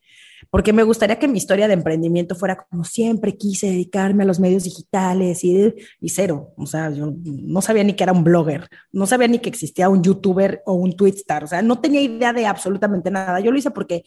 porque 0.50 0.74
me 0.74 0.84
gustaría 0.84 1.20
que 1.20 1.28
mi 1.28 1.38
historia 1.38 1.68
de 1.68 1.74
emprendimiento 1.74 2.36
fuera 2.36 2.56
como 2.56 2.84
siempre 2.84 3.38
quise 3.38 3.68
dedicarme 3.68 4.24
a 4.24 4.26
los 4.26 4.40
medios 4.40 4.64
digitales 4.64 5.44
y, 5.44 5.74
y 6.00 6.10
cero. 6.10 6.54
O 6.58 6.66
sea, 6.66 6.90
yo 6.92 7.14
no 7.24 7.62
sabía 7.62 7.84
ni 7.84 7.94
que 7.94 8.04
era 8.04 8.14
un 8.14 8.24
blogger, 8.24 8.68
no 8.92 9.06
sabía 9.08 9.28
ni 9.28 9.40
que 9.40 9.50
existía 9.50 9.90
un 9.90 10.04
youtuber 10.04 10.62
o 10.66 10.74
un 10.74 10.96
twitstar, 10.96 11.44
o 11.44 11.48
sea, 11.48 11.62
no 11.62 11.80
tenía 11.80 12.02
idea 12.02 12.34
de 12.34 12.46
absolutamente 12.46 13.12
nada. 13.12 13.40
Yo 13.40 13.52
lo 13.52 13.58
hice 13.58 13.72
porque, 13.72 14.04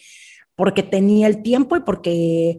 porque 0.59 0.83
tenía 0.83 1.29
el 1.29 1.41
tiempo 1.41 1.77
y 1.77 1.81
porque 1.81 2.59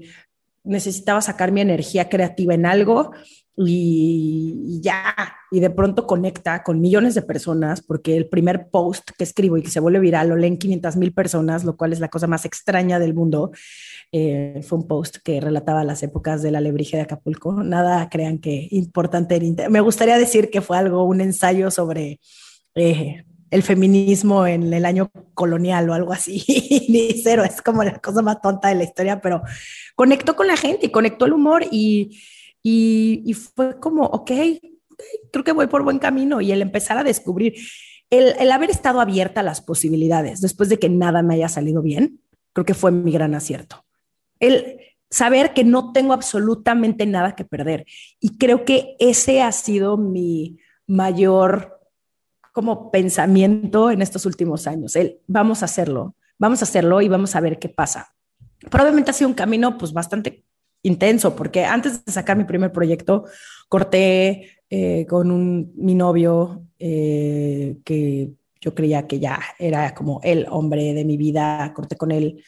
necesitaba 0.63 1.21
sacar 1.21 1.51
mi 1.51 1.59
energía 1.59 2.07
creativa 2.07 2.53
en 2.53 2.65
algo 2.65 3.11
y, 3.57 4.79
ya, 4.81 5.13
y 5.51 5.59
de 5.59 5.69
pronto 5.69 6.07
conecta 6.07 6.63
con 6.63 6.79
millones 6.79 7.13
de 7.13 7.23
personas, 7.23 7.81
porque 7.81 8.15
el 8.15 8.29
primer 8.29 8.69
post 8.69 9.09
que 9.17 9.25
escribo 9.25 9.57
y 9.57 9.63
que 9.63 9.69
se 9.69 9.81
vuelve 9.81 9.99
viral 9.99 10.29
lo 10.29 10.37
leen 10.37 10.57
500 10.57 10.95
mil 10.95 11.11
personas, 11.11 11.65
lo 11.65 11.75
cual 11.75 11.91
es 11.91 11.99
la 11.99 12.07
cosa 12.07 12.25
más 12.25 12.45
extraña 12.45 12.99
del 12.99 13.13
mundo. 13.13 13.51
Eh, 14.13 14.61
fue 14.63 14.77
un 14.77 14.87
post 14.87 15.17
que 15.21 15.41
relataba 15.41 15.83
las 15.83 16.01
épocas 16.01 16.41
de 16.41 16.51
la 16.51 16.61
lebrige 16.61 16.95
de 16.95 17.03
Acapulco. 17.03 17.61
Nada 17.63 18.07
crean 18.07 18.37
que 18.37 18.69
importante. 18.71 19.41
Me 19.69 19.81
gustaría 19.81 20.17
decir 20.17 20.49
que 20.49 20.61
fue 20.61 20.77
algo, 20.77 21.03
un 21.03 21.19
ensayo 21.19 21.69
sobre 21.69 22.21
eh, 22.75 23.25
el 23.51 23.63
feminismo 23.63 24.45
en 24.45 24.71
el 24.73 24.85
año 24.85 25.11
colonial 25.33 25.89
o 25.89 25.93
algo 25.93 26.13
así. 26.13 26.43
Ni 26.89 27.21
cero, 27.21 27.43
es 27.43 27.61
como 27.61 27.83
la 27.83 27.99
cosa 27.99 28.21
más 28.21 28.41
tonta 28.41 28.69
de 28.69 28.75
la 28.75 28.83
historia, 28.83 29.21
pero 29.21 29.41
conectó 29.95 30.35
con 30.35 30.47
la 30.47 30.57
gente 30.57 30.87
y 30.87 30.91
conectó 30.91 31.25
el 31.25 31.33
humor 31.33 31.65
y 31.71 32.17
y, 32.61 33.33
fue 33.33 33.79
como, 33.79 34.03
ok, 34.03 34.31
creo 35.31 35.43
que 35.43 35.51
voy 35.51 35.67
por 35.67 35.83
buen 35.83 35.99
camino 35.99 36.41
y 36.41 36.51
el 36.51 36.61
empezar 36.61 36.97
a 36.97 37.03
descubrir, 37.03 37.55
el, 38.09 38.35
el, 38.39 38.51
haber 38.51 38.69
estado 38.69 38.99
abierta 38.99 39.41
a 39.41 39.43
las 39.43 39.61
posibilidades 39.61 40.41
después 40.41 40.69
de 40.69 40.77
que 40.77 40.89
nada 40.89 41.21
me 41.21 41.35
haya 41.35 41.47
salido 41.47 41.81
bien, 41.81 42.19
creo 42.53 42.65
que 42.65 42.73
fue 42.73 42.91
mi 42.91 43.11
gran 43.11 43.35
acierto. 43.35 43.85
El 44.39 44.79
saber 45.09 45.53
que 45.53 45.63
no 45.63 45.91
tengo 45.91 46.13
absolutamente 46.13 47.05
nada 47.05 47.35
que 47.35 47.45
perder. 47.45 47.85
Y 48.19 48.37
creo 48.37 48.65
que 48.65 48.95
ese 48.99 49.41
ha 49.41 49.51
sido 49.51 49.97
mi 49.97 50.59
mayor 50.85 51.78
como 52.59 52.91
pensamiento 52.91 53.89
en 53.89 54.01
estos 54.01 54.25
últimos 54.25 54.67
años. 54.67 54.97
El 54.97 55.21
vamos 55.27 55.61
a 55.61 55.65
hacerlo, 55.65 56.15
vamos 56.37 56.61
a 56.61 56.65
hacerlo 56.65 56.99
y 56.99 57.07
vamos 57.07 57.33
a 57.37 57.39
ver 57.39 57.57
qué 57.57 57.69
pasa. 57.69 58.13
Probablemente 58.69 59.11
ha 59.11 59.13
sido 59.13 59.29
un 59.29 59.33
camino 59.33 59.77
pues 59.77 59.93
bastante 59.93 60.43
intenso, 60.83 61.37
porque 61.37 61.63
antes 61.63 62.03
de 62.03 62.11
sacar 62.11 62.35
mi 62.35 62.43
primer 62.43 62.73
proyecto, 62.73 63.23
corté 63.69 64.59
eh, 64.69 65.05
con 65.07 65.31
un, 65.31 65.71
mi 65.77 65.95
novio 65.95 66.65
eh, 66.79 67.77
que 67.85 68.31
yo 68.59 68.75
creía 68.75 69.07
que 69.07 69.19
ya 69.19 69.39
era 69.57 69.95
como 69.95 70.19
el 70.21 70.45
hombre 70.49 70.93
de 70.93 71.05
mi 71.05 71.15
vida, 71.15 71.71
corté 71.73 71.95
con 71.95 72.11
él, 72.11 72.43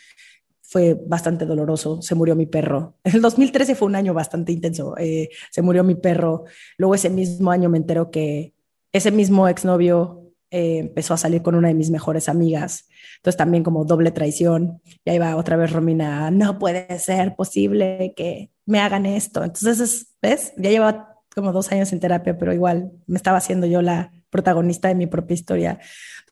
fue 0.61 0.99
bastante 1.07 1.45
doloroso, 1.45 2.01
se 2.01 2.15
murió 2.15 2.35
mi 2.35 2.47
perro. 2.47 2.95
El 3.05 3.21
2013 3.21 3.75
fue 3.75 3.87
un 3.87 3.95
año 3.95 4.13
bastante 4.13 4.51
intenso, 4.51 4.93
eh, 4.97 5.29
se 5.51 5.61
murió 5.61 5.85
mi 5.85 5.95
perro, 5.95 6.43
luego 6.75 6.95
ese 6.95 7.09
mismo 7.09 7.49
año 7.49 7.69
me 7.69 7.77
entero 7.77 8.11
que 8.11 8.51
ese 8.93 9.11
mismo 9.11 9.47
exnovio 9.47 10.33
eh, 10.49 10.79
empezó 10.79 11.13
a 11.13 11.17
salir 11.17 11.41
con 11.41 11.55
una 11.55 11.69
de 11.69 11.73
mis 11.73 11.89
mejores 11.89 12.27
amigas, 12.27 12.87
entonces 13.17 13.37
también 13.37 13.63
como 13.63 13.85
doble 13.85 14.11
traición, 14.11 14.81
y 15.05 15.09
ahí 15.09 15.17
va 15.17 15.37
otra 15.37 15.55
vez 15.55 15.71
Romina, 15.71 16.29
no 16.31 16.59
puede 16.59 16.99
ser 16.99 17.35
posible 17.35 18.13
que 18.15 18.51
me 18.65 18.79
hagan 18.79 19.05
esto, 19.05 19.43
entonces, 19.43 20.13
¿ves? 20.21 20.53
Ya 20.57 20.69
lleva 20.69 21.11
como 21.33 21.53
dos 21.53 21.71
años 21.71 21.93
en 21.93 21.99
terapia, 21.99 22.37
pero 22.37 22.53
igual 22.53 22.91
me 23.07 23.17
estaba 23.17 23.37
haciendo 23.37 23.65
yo 23.67 23.81
la 23.81 24.11
protagonista 24.29 24.87
de 24.87 24.95
mi 24.95 25.07
propia 25.07 25.33
historia. 25.35 25.79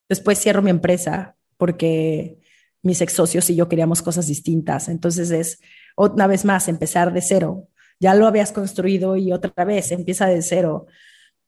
Después 0.07 0.39
cierro 0.39 0.62
mi 0.62 0.70
empresa 0.70 1.36
porque 1.57 2.39
mis 2.82 3.01
ex 3.01 3.14
socios 3.14 3.49
y 3.49 3.55
yo 3.55 3.70
queríamos 3.70 4.01
cosas 4.01 4.28
distintas. 4.28 4.89
Entonces 4.89 5.32
es 5.32 5.60
una 5.95 6.28
vez 6.28 6.45
más 6.45 6.68
empezar 6.68 7.14
de 7.14 7.22
cero. 7.22 7.68
Ya 7.99 8.16
lo 8.16 8.28
habías 8.28 8.51
construido 8.51 9.18
y 9.18 9.32
otra 9.32 9.66
vez 9.66 9.91
empieza 9.91 10.26
de 10.28 10.41
cero. 10.41 10.88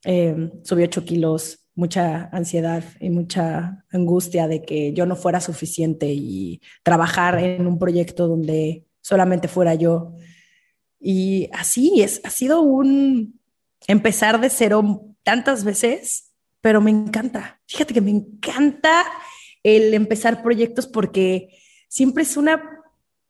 Eh, 0.04 0.50
subí 0.62 0.82
ocho 0.82 1.04
kilos, 1.04 1.66
mucha 1.74 2.28
ansiedad 2.32 2.84
y 3.00 3.10
mucha 3.10 3.84
angustia 3.90 4.48
de 4.48 4.62
que 4.62 4.92
yo 4.92 5.06
no 5.06 5.16
fuera 5.16 5.40
suficiente 5.40 6.12
y 6.12 6.60
trabajar 6.82 7.38
en 7.38 7.66
un 7.66 7.78
proyecto 7.78 8.28
donde 8.28 8.84
solamente 9.00 9.48
fuera 9.48 9.74
yo. 9.74 10.14
Y 11.00 11.48
así 11.52 12.02
es, 12.02 12.20
ha 12.24 12.30
sido 12.30 12.60
un 12.62 13.40
empezar 13.86 14.40
de 14.40 14.50
cero 14.50 15.06
tantas 15.24 15.64
veces 15.64 16.32
pero 16.62 16.80
me 16.80 16.90
encanta. 16.90 17.60
Fíjate 17.66 17.92
que 17.92 18.00
me 18.00 18.12
encanta 18.12 19.04
el 19.62 19.92
empezar 19.92 20.42
proyectos 20.42 20.86
porque 20.86 21.58
siempre 21.88 22.22
es 22.22 22.38
una 22.38 22.80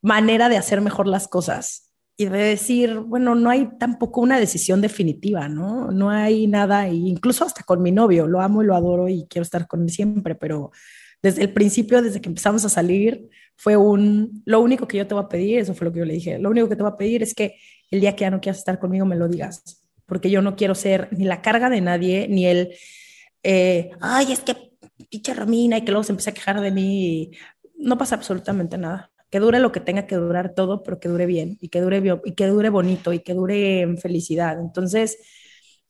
manera 0.02 0.48
de 0.48 0.58
hacer 0.58 0.80
mejor 0.80 1.08
las 1.08 1.26
cosas 1.26 1.91
y 2.16 2.26
de 2.26 2.38
decir, 2.38 2.98
bueno, 2.98 3.34
no 3.34 3.50
hay 3.50 3.70
tampoco 3.78 4.20
una 4.20 4.38
decisión 4.38 4.80
definitiva, 4.80 5.48
¿no? 5.48 5.90
No 5.90 6.10
hay 6.10 6.46
nada, 6.46 6.88
incluso 6.88 7.44
hasta 7.44 7.62
con 7.62 7.82
mi 7.82 7.90
novio, 7.90 8.26
lo 8.26 8.40
amo 8.40 8.62
y 8.62 8.66
lo 8.66 8.76
adoro 8.76 9.08
y 9.08 9.26
quiero 9.28 9.42
estar 9.42 9.66
con 9.66 9.82
él 9.82 9.90
siempre, 9.90 10.34
pero 10.34 10.70
desde 11.22 11.42
el 11.42 11.52
principio, 11.52 12.02
desde 12.02 12.20
que 12.20 12.28
empezamos 12.28 12.64
a 12.64 12.68
salir, 12.68 13.28
fue 13.56 13.76
un, 13.76 14.42
lo 14.44 14.60
único 14.60 14.86
que 14.86 14.98
yo 14.98 15.06
te 15.06 15.14
voy 15.14 15.24
a 15.24 15.28
pedir, 15.28 15.58
eso 15.58 15.74
fue 15.74 15.86
lo 15.86 15.92
que 15.92 16.00
yo 16.00 16.04
le 16.04 16.14
dije, 16.14 16.38
lo 16.38 16.50
único 16.50 16.68
que 16.68 16.76
te 16.76 16.82
voy 16.82 16.92
a 16.92 16.96
pedir 16.96 17.22
es 17.22 17.34
que 17.34 17.56
el 17.90 18.00
día 18.00 18.14
que 18.14 18.22
ya 18.22 18.30
no 18.30 18.40
quieras 18.40 18.58
estar 18.58 18.78
conmigo 18.78 19.06
me 19.06 19.16
lo 19.16 19.28
digas, 19.28 19.82
porque 20.06 20.30
yo 20.30 20.42
no 20.42 20.56
quiero 20.56 20.74
ser 20.74 21.08
ni 21.12 21.24
la 21.24 21.42
carga 21.42 21.70
de 21.70 21.80
nadie, 21.80 22.28
ni 22.28 22.46
el 22.46 22.74
eh, 23.42 23.90
ay, 24.00 24.32
es 24.32 24.40
que 24.40 24.72
pinche 25.10 25.34
Romina 25.34 25.78
y 25.78 25.84
que 25.84 25.92
luego 25.92 26.04
se 26.04 26.12
empieza 26.12 26.30
a 26.30 26.34
quejar 26.34 26.60
de 26.60 26.70
mí. 26.70 27.32
No 27.76 27.98
pasa 27.98 28.14
absolutamente 28.14 28.78
nada. 28.78 29.11
Que 29.32 29.40
dure 29.40 29.58
lo 29.58 29.72
que 29.72 29.80
tenga 29.80 30.06
que 30.06 30.14
durar 30.16 30.54
todo, 30.54 30.84
pero 30.84 31.00
que 31.00 31.08
dure 31.08 31.26
bien 31.26 31.58
y 31.60 31.70
que 31.70 31.80
dure, 31.80 32.02
y 32.24 32.32
que 32.34 32.46
dure 32.46 32.70
bonito 32.70 33.12
y 33.12 33.20
que 33.20 33.34
dure 33.34 33.80
en 33.80 33.98
felicidad. 33.98 34.60
Entonces, 34.60 35.18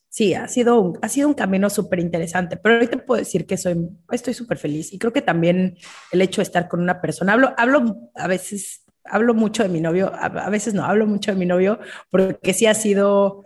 sí, 0.09 0.35
ha 0.35 0.49
sido 0.49 0.81
un, 0.81 0.99
ha 1.03 1.09
sido 1.09 1.29
un 1.29 1.35
camino 1.35 1.71
súper 1.71 2.01
interesante, 2.01 2.57
pero 2.57 2.79
hoy 2.81 2.87
te 2.87 2.99
puedo 2.99 3.19
decir 3.19 3.47
que 3.47 3.57
soy, 3.57 3.89
estoy 4.11 4.35
súper 4.35 4.59
feliz 4.59 4.93
y 4.93 4.99
creo 4.99 5.13
que 5.13 5.23
también 5.23 5.77
el 6.13 6.23
hecho 6.23 6.41
de 6.41 6.45
estar 6.45 6.69
con 6.69 6.81
una 6.81 7.01
persona, 7.01 7.33
hablo, 7.35 7.53
hablo 7.59 8.11
a 8.15 8.29
veces, 8.29 8.85
hablo 9.05 9.35
mucho 9.35 9.63
de 9.63 9.69
mi 9.71 9.81
novio, 9.81 10.13
a 10.15 10.51
veces 10.51 10.75
no, 10.75 10.85
hablo 10.85 11.07
mucho 11.07 11.33
de 11.33 11.39
mi 11.39 11.47
novio 11.47 11.81
porque 12.11 12.55
sí 12.55 12.67
ha 12.67 12.75
sido 12.75 13.45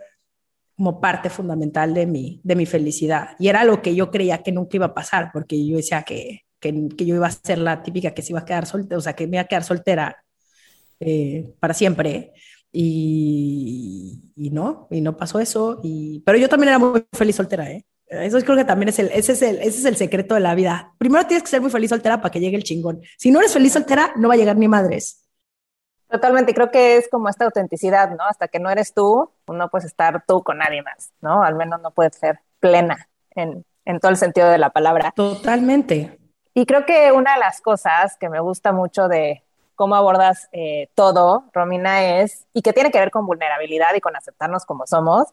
como 0.77 1.01
parte 1.01 1.29
fundamental 1.31 1.93
de 1.93 2.05
mi, 2.05 2.39
de 2.43 2.55
mi 2.55 2.65
felicidad. 2.67 3.29
Y 3.39 3.47
era 3.49 3.63
lo 3.63 3.81
que 3.81 3.95
yo 3.95 4.11
creía 4.11 4.43
que 4.43 4.51
nunca 4.51 4.77
iba 4.77 4.87
a 4.87 4.93
pasar, 4.93 5.31
porque 5.33 5.67
yo 5.67 5.77
decía 5.77 6.03
que, 6.03 6.41
que, 6.59 6.89
que 6.97 7.05
yo 7.05 7.15
iba 7.15 7.27
a 7.27 7.31
ser 7.31 7.57
la 7.57 7.83
típica 7.83 8.11
que 8.11 8.21
se 8.21 8.31
iba 8.33 8.39
a 8.39 8.45
quedar 8.45 8.65
soltera, 8.65 8.97
o 8.97 9.01
sea, 9.01 9.13
que 9.13 9.27
me 9.27 9.37
iba 9.37 9.41
a 9.41 9.47
quedar 9.47 9.63
soltera 9.63 10.23
eh, 10.99 11.53
para 11.59 11.73
siempre. 11.73 12.33
Y, 12.71 14.33
y, 14.35 14.49
no, 14.51 14.87
y 14.91 15.01
no 15.01 15.17
pasó 15.17 15.39
eso. 15.39 15.79
Y, 15.83 16.21
pero 16.25 16.37
yo 16.37 16.49
también 16.49 16.69
era 16.69 16.79
muy 16.79 17.05
feliz 17.13 17.35
soltera, 17.35 17.71
¿eh? 17.71 17.85
Eso 18.05 18.39
creo 18.39 18.55
que 18.55 18.65
también 18.65 18.89
es 18.89 18.99
el, 18.99 19.07
ese 19.07 19.33
es 19.33 19.41
el, 19.41 19.57
ese 19.57 19.79
es 19.79 19.85
el 19.85 19.95
secreto 19.97 20.35
de 20.35 20.41
la 20.41 20.55
vida. 20.55 20.93
Primero 20.97 21.25
tienes 21.25 21.43
que 21.43 21.49
ser 21.49 21.61
muy 21.61 21.69
feliz 21.69 21.89
soltera 21.89 22.21
para 22.21 22.31
que 22.31 22.39
llegue 22.39 22.55
el 22.55 22.63
chingón. 22.63 23.01
Si 23.17 23.31
no 23.31 23.39
eres 23.39 23.53
feliz 23.53 23.73
soltera, 23.73 24.13
no 24.15 24.27
va 24.29 24.35
a 24.35 24.37
llegar 24.37 24.55
ni 24.57 24.67
madres. 24.67 25.25
Totalmente, 26.09 26.53
creo 26.53 26.71
que 26.71 26.97
es 26.97 27.09
como 27.09 27.27
esta 27.27 27.43
autenticidad, 27.43 28.11
¿no? 28.11 28.23
Hasta 28.23 28.47
que 28.47 28.59
no 28.59 28.69
eres 28.69 28.93
tú, 28.93 29.29
no 29.47 29.69
puedes 29.69 29.85
estar 29.85 30.23
tú 30.25 30.41
con 30.41 30.59
nadie 30.59 30.81
más, 30.81 31.11
¿no? 31.19 31.43
Al 31.43 31.55
menos 31.55 31.81
no 31.81 31.91
puedes 31.91 32.15
ser 32.15 32.39
plena 32.61 33.09
en, 33.31 33.65
en 33.83 33.99
todo 33.99 34.11
el 34.11 34.17
sentido 34.17 34.49
de 34.49 34.57
la 34.57 34.69
palabra. 34.69 35.11
Totalmente. 35.13 36.17
Y 36.57 36.65
creo 36.65 36.87
que 36.87 37.11
una 37.11 37.35
de 37.35 37.39
las 37.39 37.61
cosas 37.61 38.17
que 38.17 38.29
me 38.29 38.39
gusta 38.39 38.71
mucho 38.71 39.07
de 39.07 39.43
cómo 39.75 39.93
abordas 39.95 40.49
eh, 40.51 40.89
todo, 40.95 41.43
Romina, 41.53 42.19
es, 42.19 42.47
y 42.51 42.63
que 42.63 42.73
tiene 42.73 42.89
que 42.89 42.97
ver 42.97 43.11
con 43.11 43.27
vulnerabilidad 43.27 43.93
y 43.93 44.01
con 44.01 44.15
aceptarnos 44.15 44.65
como 44.65 44.87
somos, 44.87 45.27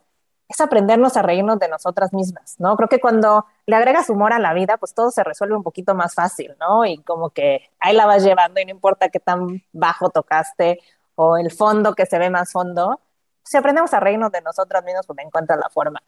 es 0.50 0.60
aprendernos 0.60 1.16
a 1.16 1.22
reírnos 1.22 1.58
de 1.58 1.68
nosotras 1.68 2.12
mismas, 2.12 2.56
¿no? 2.58 2.76
Creo 2.76 2.90
que 2.90 3.00
cuando 3.00 3.46
le 3.64 3.74
agregas 3.74 4.10
humor 4.10 4.34
a 4.34 4.38
la 4.38 4.52
vida, 4.52 4.76
pues 4.76 4.92
todo 4.92 5.10
se 5.10 5.24
resuelve 5.24 5.56
un 5.56 5.62
poquito 5.62 5.94
más 5.94 6.14
fácil, 6.14 6.54
¿no? 6.60 6.84
Y 6.84 6.98
como 6.98 7.30
que 7.30 7.70
ahí 7.80 7.96
la 7.96 8.04
vas 8.04 8.22
llevando 8.22 8.60
y 8.60 8.66
no 8.66 8.72
importa 8.72 9.08
qué 9.08 9.18
tan 9.18 9.62
bajo 9.72 10.10
tocaste 10.10 10.80
o 11.14 11.38
el 11.38 11.50
fondo 11.50 11.94
que 11.94 12.04
se 12.04 12.18
ve 12.18 12.28
más 12.28 12.52
fondo, 12.52 13.00
si 13.42 13.56
aprendemos 13.56 13.94
a 13.94 14.00
reírnos 14.00 14.30
de 14.30 14.42
nosotras 14.42 14.84
mismas, 14.84 15.06
pues 15.06 15.18
encuentras 15.20 15.58
la 15.58 15.70
forma. 15.70 16.02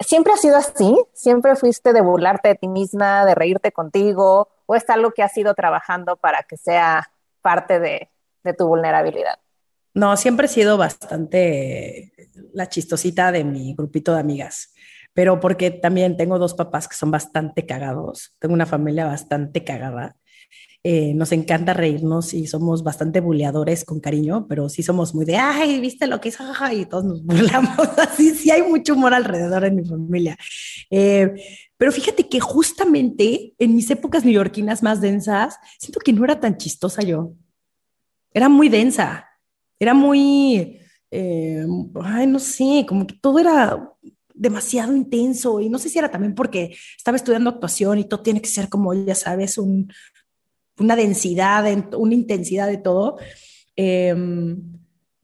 ¿Siempre 0.00 0.32
ha 0.32 0.36
sido 0.36 0.56
así? 0.56 0.96
¿Siempre 1.14 1.56
fuiste 1.56 1.92
de 1.92 2.00
burlarte 2.00 2.48
de 2.48 2.54
ti 2.54 2.68
misma, 2.68 3.24
de 3.24 3.34
reírte 3.34 3.72
contigo? 3.72 4.48
¿O 4.66 4.74
es 4.74 4.88
algo 4.90 5.12
que 5.12 5.22
has 5.22 5.36
ido 5.36 5.54
trabajando 5.54 6.16
para 6.16 6.42
que 6.42 6.56
sea 6.56 7.10
parte 7.40 7.80
de, 7.80 8.10
de 8.44 8.54
tu 8.54 8.66
vulnerabilidad? 8.66 9.38
No, 9.94 10.14
siempre 10.18 10.44
he 10.46 10.48
sido 10.48 10.76
bastante 10.76 12.12
la 12.52 12.68
chistosita 12.68 13.32
de 13.32 13.44
mi 13.44 13.74
grupito 13.74 14.12
de 14.12 14.20
amigas, 14.20 14.74
pero 15.14 15.40
porque 15.40 15.70
también 15.70 16.18
tengo 16.18 16.38
dos 16.38 16.52
papás 16.52 16.86
que 16.86 16.96
son 16.96 17.10
bastante 17.10 17.64
cagados, 17.64 18.36
tengo 18.38 18.52
una 18.52 18.66
familia 18.66 19.06
bastante 19.06 19.64
cagada. 19.64 20.16
Eh, 20.88 21.14
nos 21.14 21.32
encanta 21.32 21.74
reírnos 21.74 22.32
y 22.32 22.46
somos 22.46 22.84
bastante 22.84 23.18
buleadores 23.18 23.84
con 23.84 23.98
cariño, 23.98 24.46
pero 24.48 24.68
sí 24.68 24.84
somos 24.84 25.16
muy 25.16 25.24
de, 25.24 25.36
ay, 25.36 25.80
viste 25.80 26.06
lo 26.06 26.20
que 26.20 26.28
hizo, 26.28 26.44
y 26.72 26.86
todos 26.86 27.04
nos 27.04 27.22
burlamos. 27.24 27.76
Así 27.98 28.30
sí 28.36 28.52
hay 28.52 28.62
mucho 28.62 28.94
humor 28.94 29.12
alrededor 29.12 29.64
en 29.64 29.74
mi 29.74 29.84
familia. 29.84 30.36
Eh, 30.90 31.34
pero 31.76 31.90
fíjate 31.90 32.28
que 32.28 32.38
justamente 32.38 33.54
en 33.58 33.74
mis 33.74 33.90
épocas 33.90 34.24
neoyorquinas 34.24 34.82
más 34.84 35.00
densas, 35.00 35.58
siento 35.78 35.98
que 35.98 36.12
no 36.12 36.24
era 36.24 36.38
tan 36.38 36.56
chistosa 36.56 37.02
yo. 37.02 37.32
Era 38.32 38.48
muy 38.48 38.68
densa 38.68 39.26
era 39.78 39.94
muy, 39.94 40.80
eh, 41.10 41.66
ay, 42.02 42.26
no 42.26 42.38
sé, 42.38 42.84
como 42.88 43.06
que 43.06 43.14
todo 43.20 43.38
era 43.38 43.92
demasiado 44.34 44.94
intenso 44.94 45.60
y 45.60 45.68
no 45.70 45.78
sé 45.78 45.88
si 45.88 45.98
era 45.98 46.10
también 46.10 46.34
porque 46.34 46.76
estaba 46.96 47.16
estudiando 47.16 47.50
actuación 47.50 47.98
y 47.98 48.04
todo 48.04 48.20
tiene 48.20 48.42
que 48.42 48.48
ser 48.48 48.68
como, 48.68 48.92
ya 48.92 49.14
sabes, 49.14 49.58
un, 49.58 49.90
una 50.78 50.96
densidad, 50.96 51.64
una 51.96 52.14
intensidad 52.14 52.66
de 52.66 52.78
todo. 52.78 53.18
Em, 53.76 54.62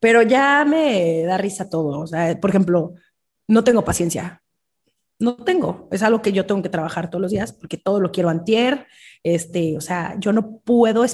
pero 0.01 0.23
ya 0.23 0.65
me 0.65 1.23
da 1.23 1.39
risa 1.39 1.69
todo. 1.69 2.01
O 2.01 2.07
sea, 2.07 2.39
por 2.41 2.51
ejemplo, 2.51 2.95
no 3.49 3.65
tengo 3.65 3.85
paciencia. 3.85 4.43
No 5.19 5.37
tengo. 5.37 5.89
Es 5.93 6.03
algo 6.03 6.23
que 6.23 6.33
yo 6.33 6.47
tengo 6.47 6.63
que 6.63 6.69
trabajar 6.69 7.09
todos 7.11 7.23
los 7.23 7.31
días 7.31 7.53
porque 7.53 7.77
todo 7.77 8.01
lo 8.01 8.11
quiero 8.11 8.29
antier. 8.29 8.87
Este, 9.23 9.77
o 9.77 9.81
sea, 9.81 10.17
yo 10.19 10.33
no 10.33 10.59
puedo. 10.59 11.05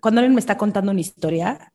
Cuando 0.00 0.20
alguien 0.20 0.34
me 0.34 0.40
está 0.40 0.56
contando 0.56 0.92
una 0.92 1.00
historia, 1.00 1.72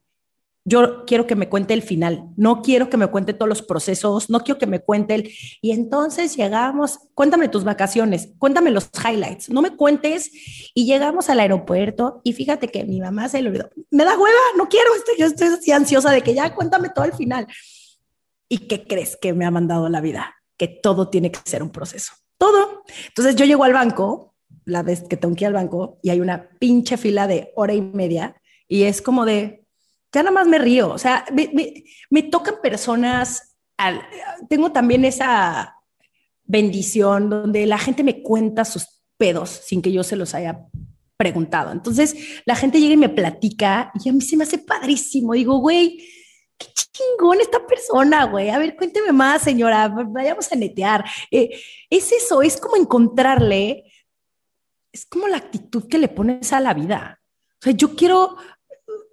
yo 0.65 1.03
quiero 1.05 1.27
que 1.27 1.35
me 1.35 1.49
cuente 1.49 1.73
el 1.73 1.81
final, 1.81 2.29
no 2.37 2.61
quiero 2.61 2.89
que 2.89 2.95
me 2.95 3.07
cuente 3.07 3.33
todos 3.33 3.49
los 3.49 3.61
procesos, 3.61 4.29
no 4.29 4.39
quiero 4.39 4.57
que 4.57 4.65
me 4.65 4.79
cuente 4.79 5.15
el... 5.15 5.31
Y 5.61 5.71
entonces 5.71 6.37
llegamos, 6.37 6.99
cuéntame 7.13 7.49
tus 7.49 7.65
vacaciones, 7.65 8.29
cuéntame 8.39 8.71
los 8.71 8.89
highlights, 9.03 9.49
no 9.49 9.61
me 9.61 9.75
cuentes 9.75 10.31
y 10.73 10.85
llegamos 10.85 11.29
al 11.29 11.41
aeropuerto 11.41 12.21
y 12.23 12.31
fíjate 12.31 12.69
que 12.69 12.85
mi 12.85 13.01
mamá 13.01 13.27
se 13.27 13.41
le 13.41 13.49
olvidó, 13.49 13.69
me 13.91 14.05
da 14.05 14.17
hueva, 14.17 14.39
no 14.57 14.69
quiero, 14.69 14.95
estoy, 14.95 15.15
yo 15.17 15.25
estoy 15.25 15.47
así 15.47 15.71
ansiosa 15.71 16.11
de 16.11 16.21
que 16.21 16.33
ya 16.33 16.55
cuéntame 16.55 16.89
todo 16.89 17.05
el 17.05 17.13
final. 17.13 17.47
¿Y 18.47 18.67
qué 18.67 18.85
crees 18.85 19.17
que 19.17 19.33
me 19.33 19.45
ha 19.45 19.51
mandado 19.51 19.89
la 19.89 19.99
vida? 19.99 20.35
Que 20.57 20.67
todo 20.67 21.09
tiene 21.09 21.31
que 21.31 21.39
ser 21.43 21.61
un 21.61 21.71
proceso, 21.71 22.13
todo. 22.37 22.83
Entonces 23.07 23.35
yo 23.35 23.45
llego 23.45 23.65
al 23.65 23.73
banco, 23.73 24.33
la 24.63 24.81
vez 24.81 25.03
que 25.09 25.17
tengo 25.17 25.35
que 25.35 25.43
ir 25.43 25.47
al 25.47 25.53
banco 25.53 25.97
y 26.01 26.09
hay 26.09 26.21
una 26.21 26.49
pinche 26.59 26.95
fila 26.95 27.27
de 27.27 27.51
hora 27.55 27.73
y 27.73 27.81
media 27.81 28.35
y 28.67 28.83
es 28.83 29.01
como 29.01 29.25
de, 29.25 29.62
ya 30.13 30.23
nada 30.23 30.31
más 30.31 30.47
me 30.47 30.59
río. 30.59 30.91
O 30.91 30.97
sea, 30.97 31.25
me, 31.33 31.51
me, 32.09 32.23
tocan 32.23 32.55
personas, 32.61 33.55
al, 33.77 34.01
tengo 34.49 34.71
también 34.71 35.05
esa 35.05 35.75
bendición, 36.43 37.29
donde 37.29 37.65
la 37.65 37.77
gente 37.77 38.03
me 38.03 38.21
cuenta 38.21 38.63
sus 38.63 39.01
pedos 39.17 39.49
sin 39.49 39.81
que 39.81 39.91
yo 39.91 40.03
se 40.03 40.15
los 40.15 40.35
haya 40.35 40.65
preguntado. 41.17 41.71
Entonces, 41.71 42.15
la 42.45 42.55
gente 42.55 42.79
llega 42.79 42.93
y 42.93 42.97
me 42.97 43.09
platica 43.09 43.91
y 44.03 44.09
a 44.09 44.13
mí 44.13 44.21
se 44.21 44.37
me 44.37 44.43
hace 44.43 44.59
padrísimo. 44.59 45.33
Digo, 45.33 45.57
güey, 45.57 45.97
qué 46.57 46.67
chingón 46.75 47.41
esta 47.41 47.65
persona, 47.65 48.25
güey. 48.25 48.49
A 48.49 48.59
ver, 48.59 48.75
cuénteme 48.75 49.11
más, 49.11 49.41
señora. 49.41 49.87
Vayamos 49.87 50.51
a 50.51 50.55
netear. 50.55 51.03
Eh, 51.31 51.49
es 51.89 52.11
eso, 52.11 52.41
es 52.41 52.57
como 52.57 52.75
encontrarle, 52.75 53.85
es 54.91 55.05
como 55.05 55.27
la 55.27 55.37
actitud 55.37 55.87
que 55.87 55.97
le 55.97 56.07
pones 56.07 56.53
a 56.53 56.59
la 56.59 56.73
vida. 56.73 57.19
O 57.53 57.63
sea, 57.63 57.73
yo 57.73 57.95
quiero 57.95 58.35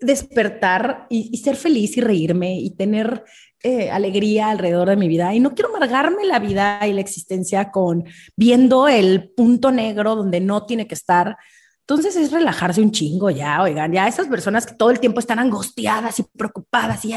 despertar 0.01 1.07
y, 1.09 1.36
ser 1.38 1.57
feliz 1.57 1.96
y 1.96 2.01
reírme 2.01 2.59
y 2.59 2.70
tener 2.70 3.24
eh, 3.62 3.90
alegría 3.90 4.51
alrededor 4.51 4.88
de 4.88 4.96
mi 4.96 5.09
vida. 5.09 5.34
Y 5.34 5.40
no 5.40 5.55
quiero 5.55 5.74
amargarme 5.74 6.24
la 6.24 6.38
vida 6.38 6.86
y 6.86 6.92
la 6.92 7.01
existencia 7.01 7.70
con 7.70 8.05
viendo 8.36 8.88
el 8.88 9.30
punto 9.30 9.70
negro 9.70 10.16
donde 10.16 10.40
no 10.40 10.66
tiene 10.66 10.86
que 10.86 10.94
estar. 10.94 11.36
Entonces 11.80 12.16
es 12.16 12.30
relajarse 12.30 12.80
un 12.80 12.92
chingo 12.92 13.30
ya, 13.30 13.62
oigan, 13.62 13.92
ya 13.92 14.07
esas 14.07 14.28
personas 14.28 14.64
que 14.64 14.74
todo 14.74 14.90
el 14.90 15.01
tiempo 15.01 15.20
están 15.20 15.40
angustiadas 15.40 16.20
y 16.20 16.22
preocupadas 16.22 17.05
y 17.05 17.12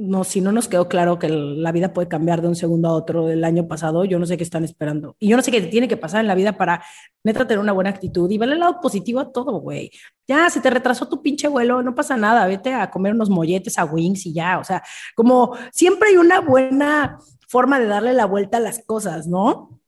no, 0.00 0.24
si 0.24 0.40
no 0.40 0.50
nos 0.50 0.66
quedó 0.66 0.88
claro 0.88 1.18
que 1.18 1.28
la 1.28 1.72
vida 1.72 1.92
puede 1.92 2.08
cambiar 2.08 2.40
de 2.40 2.48
un 2.48 2.56
segundo 2.56 2.88
a 2.88 2.94
otro 2.94 3.26
del 3.26 3.44
año 3.44 3.68
pasado, 3.68 4.06
yo 4.06 4.18
no 4.18 4.24
sé 4.24 4.38
qué 4.38 4.44
están 4.44 4.64
esperando. 4.64 5.14
Y 5.18 5.28
yo 5.28 5.36
no 5.36 5.42
sé 5.42 5.50
qué 5.50 5.60
tiene 5.60 5.88
que 5.88 5.98
pasar 5.98 6.20
en 6.20 6.26
la 6.26 6.34
vida 6.34 6.56
para 6.56 6.82
neta 7.22 7.46
tener 7.46 7.58
una 7.58 7.72
buena 7.72 7.90
actitud 7.90 8.30
y 8.30 8.38
verle 8.38 8.54
el 8.54 8.60
lado 8.60 8.80
positivo 8.80 9.20
a 9.20 9.30
todo, 9.30 9.60
güey. 9.60 9.90
Ya, 10.26 10.48
se 10.48 10.62
te 10.62 10.70
retrasó 10.70 11.06
tu 11.06 11.20
pinche 11.20 11.48
vuelo, 11.48 11.82
no 11.82 11.94
pasa 11.94 12.16
nada, 12.16 12.46
vete 12.46 12.72
a 12.72 12.90
comer 12.90 13.12
unos 13.12 13.28
molletes 13.28 13.78
a 13.78 13.84
Wings 13.84 14.24
y 14.24 14.32
ya. 14.32 14.58
O 14.58 14.64
sea, 14.64 14.82
como 15.14 15.54
siempre 15.70 16.08
hay 16.08 16.16
una 16.16 16.40
buena 16.40 17.18
forma 17.46 17.78
de 17.78 17.84
darle 17.84 18.14
la 18.14 18.24
vuelta 18.24 18.56
a 18.56 18.60
las 18.60 18.82
cosas, 18.82 19.26
¿no? 19.26 19.82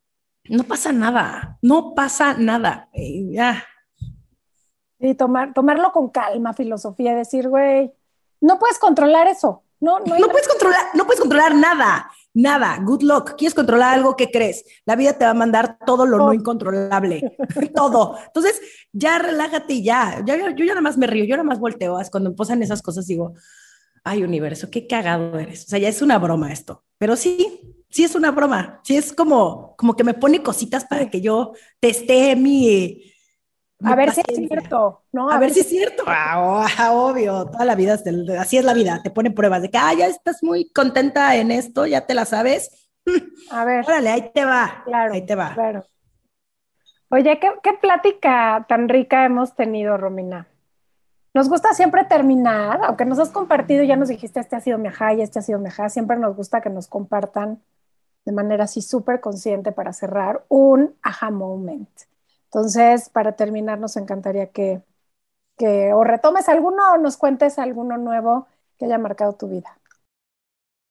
No 0.44 0.64
pasa 0.64 0.92
nada, 0.92 1.56
no 1.62 1.94
pasa 1.94 2.34
nada. 2.34 2.90
ya. 2.92 3.64
Y 4.98 5.14
tomar, 5.14 5.54
tomarlo 5.54 5.90
con 5.90 6.10
calma, 6.10 6.52
filosofía, 6.52 7.14
decir, 7.14 7.48
güey, 7.48 7.90
no 8.42 8.58
puedes 8.58 8.78
controlar 8.78 9.26
eso 9.26 9.62
no, 9.82 9.98
no, 9.98 10.16
no 10.16 10.28
puedes 10.28 10.46
controlar, 10.46 10.86
no 10.94 11.04
puedes 11.04 11.20
controlar 11.20 11.56
nada, 11.56 12.08
nada. 12.32 12.78
Good 12.84 13.02
luck. 13.02 13.34
¿Quieres 13.36 13.52
controlar 13.52 13.94
algo? 13.94 14.14
¿Qué 14.14 14.30
crees? 14.30 14.64
La 14.86 14.94
vida 14.94 15.18
te 15.18 15.24
va 15.24 15.32
a 15.32 15.34
mandar 15.34 15.76
todo 15.84 16.06
lo 16.06 16.18
no 16.18 16.32
incontrolable, 16.32 17.36
todo. 17.74 18.16
Entonces, 18.24 18.60
ya 18.92 19.18
relájate 19.18 19.74
y 19.74 19.82
ya. 19.82 20.22
Yo, 20.24 20.36
yo, 20.36 20.64
ya 20.64 20.66
nada 20.66 20.82
más 20.82 20.96
me 20.96 21.08
río, 21.08 21.24
yo 21.24 21.36
nada 21.36 21.42
más 21.42 21.58
volteo. 21.58 21.98
Cuando 22.12 22.32
pasan 22.36 22.62
esas 22.62 22.80
cosas 22.80 23.08
digo, 23.08 23.34
ay, 24.04 24.22
universo, 24.22 24.70
qué 24.70 24.86
cagado 24.86 25.36
eres. 25.36 25.64
O 25.64 25.68
sea, 25.70 25.80
ya 25.80 25.88
es 25.88 26.00
una 26.00 26.16
broma 26.20 26.52
esto. 26.52 26.84
Pero 26.98 27.16
sí, 27.16 27.82
sí 27.90 28.04
es 28.04 28.14
una 28.14 28.30
broma. 28.30 28.80
Sí 28.84 28.96
es 28.96 29.12
como, 29.12 29.74
como 29.76 29.96
que 29.96 30.04
me 30.04 30.14
pone 30.14 30.44
cositas 30.44 30.84
para 30.84 31.10
que 31.10 31.20
yo 31.20 31.54
teste 31.80 32.36
mi, 32.36 33.11
a 33.84 33.94
ver 33.94 34.12
si 34.12 34.20
es 34.26 34.36
cierto, 34.36 35.02
¿no? 35.12 35.30
A, 35.30 35.38
ver, 35.38 35.50
si 35.52 35.60
es 35.60 35.68
cierto. 35.68 36.04
Ah, 36.06 36.90
obvio, 36.92 37.46
toda 37.46 37.64
la 37.64 37.74
vida, 37.74 37.98
así 38.38 38.58
es 38.58 38.64
la 38.64 38.74
vida, 38.74 39.00
te 39.02 39.10
pone 39.10 39.30
pruebas 39.30 39.62
de 39.62 39.70
que, 39.70 39.78
ah, 39.78 39.92
ya 39.94 40.06
estás 40.06 40.42
muy 40.42 40.70
contenta 40.70 41.36
en 41.36 41.50
esto, 41.50 41.86
ya 41.86 42.06
te 42.06 42.14
la 42.14 42.24
sabes. 42.24 42.90
A 43.50 43.64
ver. 43.64 43.84
Órale, 43.86 44.10
ahí 44.10 44.30
te 44.32 44.44
va. 44.44 44.82
Claro. 44.84 45.14
Ahí 45.14 45.26
te 45.26 45.34
va. 45.34 45.54
Claro. 45.54 45.84
Oye, 47.08 47.38
¿qué, 47.40 47.50
qué 47.62 47.72
plática 47.74 48.64
tan 48.68 48.88
rica 48.88 49.24
hemos 49.24 49.54
tenido, 49.54 49.96
Romina. 49.96 50.46
Nos 51.34 51.48
gusta 51.48 51.72
siempre 51.72 52.04
terminar, 52.04 52.80
aunque 52.84 53.04
nos 53.04 53.18
has 53.18 53.30
compartido, 53.30 53.82
ya 53.84 53.96
nos 53.96 54.08
dijiste, 54.08 54.40
este 54.40 54.56
ha 54.56 54.60
sido 54.60 54.78
mi 54.78 54.88
ajá 54.88 55.14
y 55.14 55.22
este 55.22 55.38
ha 55.38 55.42
sido 55.42 55.58
mi 55.58 55.68
ajá, 55.68 55.88
siempre 55.88 56.18
nos 56.18 56.36
gusta 56.36 56.60
que 56.60 56.68
nos 56.68 56.88
compartan 56.88 57.62
de 58.24 58.32
manera 58.32 58.64
así 58.64 58.82
súper 58.82 59.20
consciente 59.20 59.72
para 59.72 59.92
cerrar 59.92 60.44
un 60.48 60.94
aha 61.02 61.30
moment. 61.30 61.88
Entonces, 62.54 63.08
para 63.08 63.32
terminar, 63.32 63.78
nos 63.80 63.96
encantaría 63.96 64.48
que, 64.48 64.82
o 65.94 66.04
retomes 66.04 66.50
alguno 66.50 66.82
o 66.92 66.98
nos 66.98 67.16
cuentes 67.16 67.58
alguno 67.58 67.96
nuevo 67.96 68.46
que 68.76 68.84
haya 68.84 68.98
marcado 68.98 69.32
tu 69.32 69.48
vida. 69.48 69.78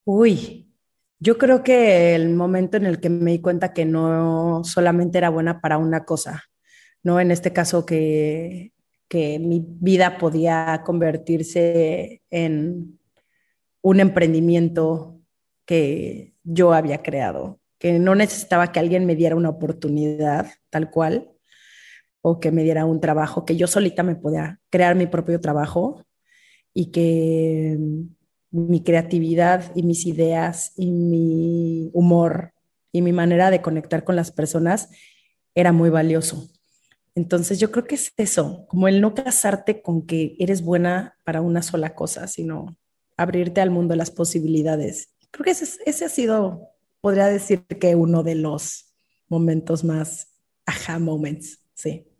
Uy, 0.04 0.74
yo 1.20 1.38
creo 1.38 1.62
que 1.62 2.16
el 2.16 2.30
momento 2.30 2.78
en 2.78 2.86
el 2.86 2.98
que 2.98 3.10
me 3.10 3.30
di 3.30 3.40
cuenta 3.40 3.72
que 3.72 3.84
no 3.84 4.62
solamente 4.64 5.18
era 5.18 5.30
buena 5.30 5.60
para 5.60 5.78
una 5.78 6.04
cosa, 6.04 6.42
¿no? 7.04 7.20
En 7.20 7.30
este 7.30 7.52
caso 7.52 7.86
que, 7.86 8.72
que 9.06 9.38
mi 9.38 9.64
vida 9.64 10.18
podía 10.18 10.82
convertirse 10.84 12.22
en 12.30 12.98
un 13.82 14.00
emprendimiento 14.00 15.20
que 15.64 16.34
yo 16.42 16.72
había 16.72 17.02
creado, 17.04 17.60
que 17.78 18.00
no 18.00 18.16
necesitaba 18.16 18.72
que 18.72 18.80
alguien 18.80 19.06
me 19.06 19.14
diera 19.14 19.36
una 19.36 19.50
oportunidad 19.50 20.48
tal 20.70 20.90
cual, 20.90 21.31
o 22.22 22.40
que 22.40 22.52
me 22.52 22.62
diera 22.62 22.84
un 22.84 23.00
trabajo, 23.00 23.44
que 23.44 23.56
yo 23.56 23.66
solita 23.66 24.02
me 24.02 24.16
podía 24.16 24.60
crear 24.70 24.94
mi 24.94 25.06
propio 25.06 25.40
trabajo 25.40 26.04
y 26.72 26.86
que 26.92 27.78
mi 28.50 28.82
creatividad 28.82 29.72
y 29.74 29.82
mis 29.82 30.06
ideas 30.06 30.72
y 30.76 30.90
mi 30.92 31.90
humor 31.92 32.52
y 32.92 33.02
mi 33.02 33.12
manera 33.12 33.50
de 33.50 33.60
conectar 33.62 34.04
con 34.04 34.16
las 34.16 34.30
personas 34.30 34.90
era 35.54 35.72
muy 35.72 35.90
valioso. 35.90 36.48
Entonces 37.14 37.58
yo 37.58 37.70
creo 37.70 37.84
que 37.84 37.96
es 37.96 38.12
eso, 38.16 38.66
como 38.68 38.88
el 38.88 39.00
no 39.00 39.14
casarte 39.14 39.82
con 39.82 40.06
que 40.06 40.36
eres 40.38 40.62
buena 40.62 41.16
para 41.24 41.42
una 41.42 41.62
sola 41.62 41.94
cosa, 41.94 42.26
sino 42.26 42.76
abrirte 43.16 43.60
al 43.60 43.70
mundo 43.70 43.92
de 43.92 43.98
las 43.98 44.10
posibilidades. 44.10 45.10
Creo 45.30 45.44
que 45.44 45.50
ese, 45.50 45.78
ese 45.84 46.04
ha 46.04 46.08
sido, 46.08 46.68
podría 47.00 47.26
decir 47.26 47.64
que 47.64 47.94
uno 47.96 48.22
de 48.22 48.36
los 48.36 48.94
momentos 49.28 49.84
más 49.84 50.28
aha 50.64 50.98
moments, 50.98 51.58
sí. 51.74 52.11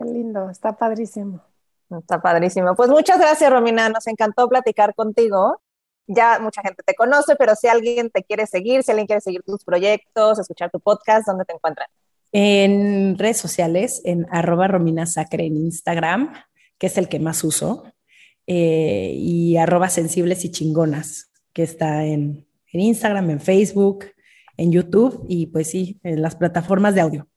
Qué 0.00 0.10
lindo, 0.10 0.48
está 0.48 0.72
padrísimo. 0.72 1.42
Está 1.90 2.22
padrísimo. 2.22 2.74
Pues 2.74 2.88
muchas 2.88 3.18
gracias, 3.18 3.50
Romina. 3.50 3.90
Nos 3.90 4.06
encantó 4.06 4.48
platicar 4.48 4.94
contigo. 4.94 5.60
Ya 6.06 6.38
mucha 6.38 6.62
gente 6.62 6.82
te 6.84 6.94
conoce, 6.94 7.36
pero 7.36 7.54
si 7.54 7.68
alguien 7.68 8.08
te 8.08 8.22
quiere 8.22 8.46
seguir, 8.46 8.82
si 8.82 8.92
alguien 8.92 9.06
quiere 9.06 9.20
seguir 9.20 9.42
tus 9.42 9.62
proyectos, 9.62 10.38
escuchar 10.38 10.70
tu 10.70 10.80
podcast, 10.80 11.26
¿dónde 11.26 11.44
te 11.44 11.52
encuentran? 11.52 11.86
En 12.32 13.18
redes 13.18 13.36
sociales, 13.36 14.00
en 14.04 14.26
arroba 14.30 14.68
Romina 14.68 15.04
Sacre 15.04 15.44
en 15.44 15.56
Instagram, 15.56 16.32
que 16.78 16.86
es 16.86 16.96
el 16.96 17.08
que 17.08 17.20
más 17.20 17.44
uso, 17.44 17.84
eh, 18.46 19.12
y 19.14 19.58
arroba 19.58 19.90
sensibles 19.90 20.44
y 20.46 20.50
chingonas, 20.50 21.30
que 21.52 21.62
está 21.62 22.06
en, 22.06 22.46
en 22.72 22.80
Instagram, 22.80 23.30
en 23.30 23.40
Facebook, 23.40 24.06
en 24.56 24.72
YouTube 24.72 25.26
y 25.28 25.46
pues 25.48 25.68
sí, 25.68 26.00
en 26.02 26.22
las 26.22 26.36
plataformas 26.36 26.94
de 26.94 27.02
audio. 27.02 27.29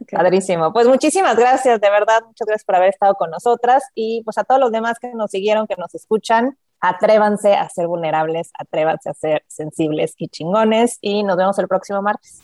Padrísimo. 0.10 0.72
Pues 0.72 0.86
muchísimas 0.86 1.36
gracias, 1.36 1.80
de 1.80 1.90
verdad, 1.90 2.22
muchas 2.26 2.46
gracias 2.46 2.64
por 2.64 2.76
haber 2.76 2.90
estado 2.90 3.14
con 3.14 3.30
nosotras 3.30 3.84
y 3.94 4.22
pues 4.24 4.38
a 4.38 4.44
todos 4.44 4.60
los 4.60 4.72
demás 4.72 4.98
que 4.98 5.12
nos 5.14 5.30
siguieron, 5.30 5.66
que 5.66 5.76
nos 5.76 5.94
escuchan, 5.94 6.56
atrévanse 6.80 7.54
a 7.54 7.68
ser 7.68 7.86
vulnerables, 7.86 8.50
atrévanse 8.58 9.10
a 9.10 9.14
ser 9.14 9.44
sensibles 9.46 10.14
y 10.18 10.28
chingones 10.28 10.98
y 11.00 11.22
nos 11.22 11.36
vemos 11.36 11.58
el 11.58 11.68
próximo 11.68 12.02
martes. 12.02 12.40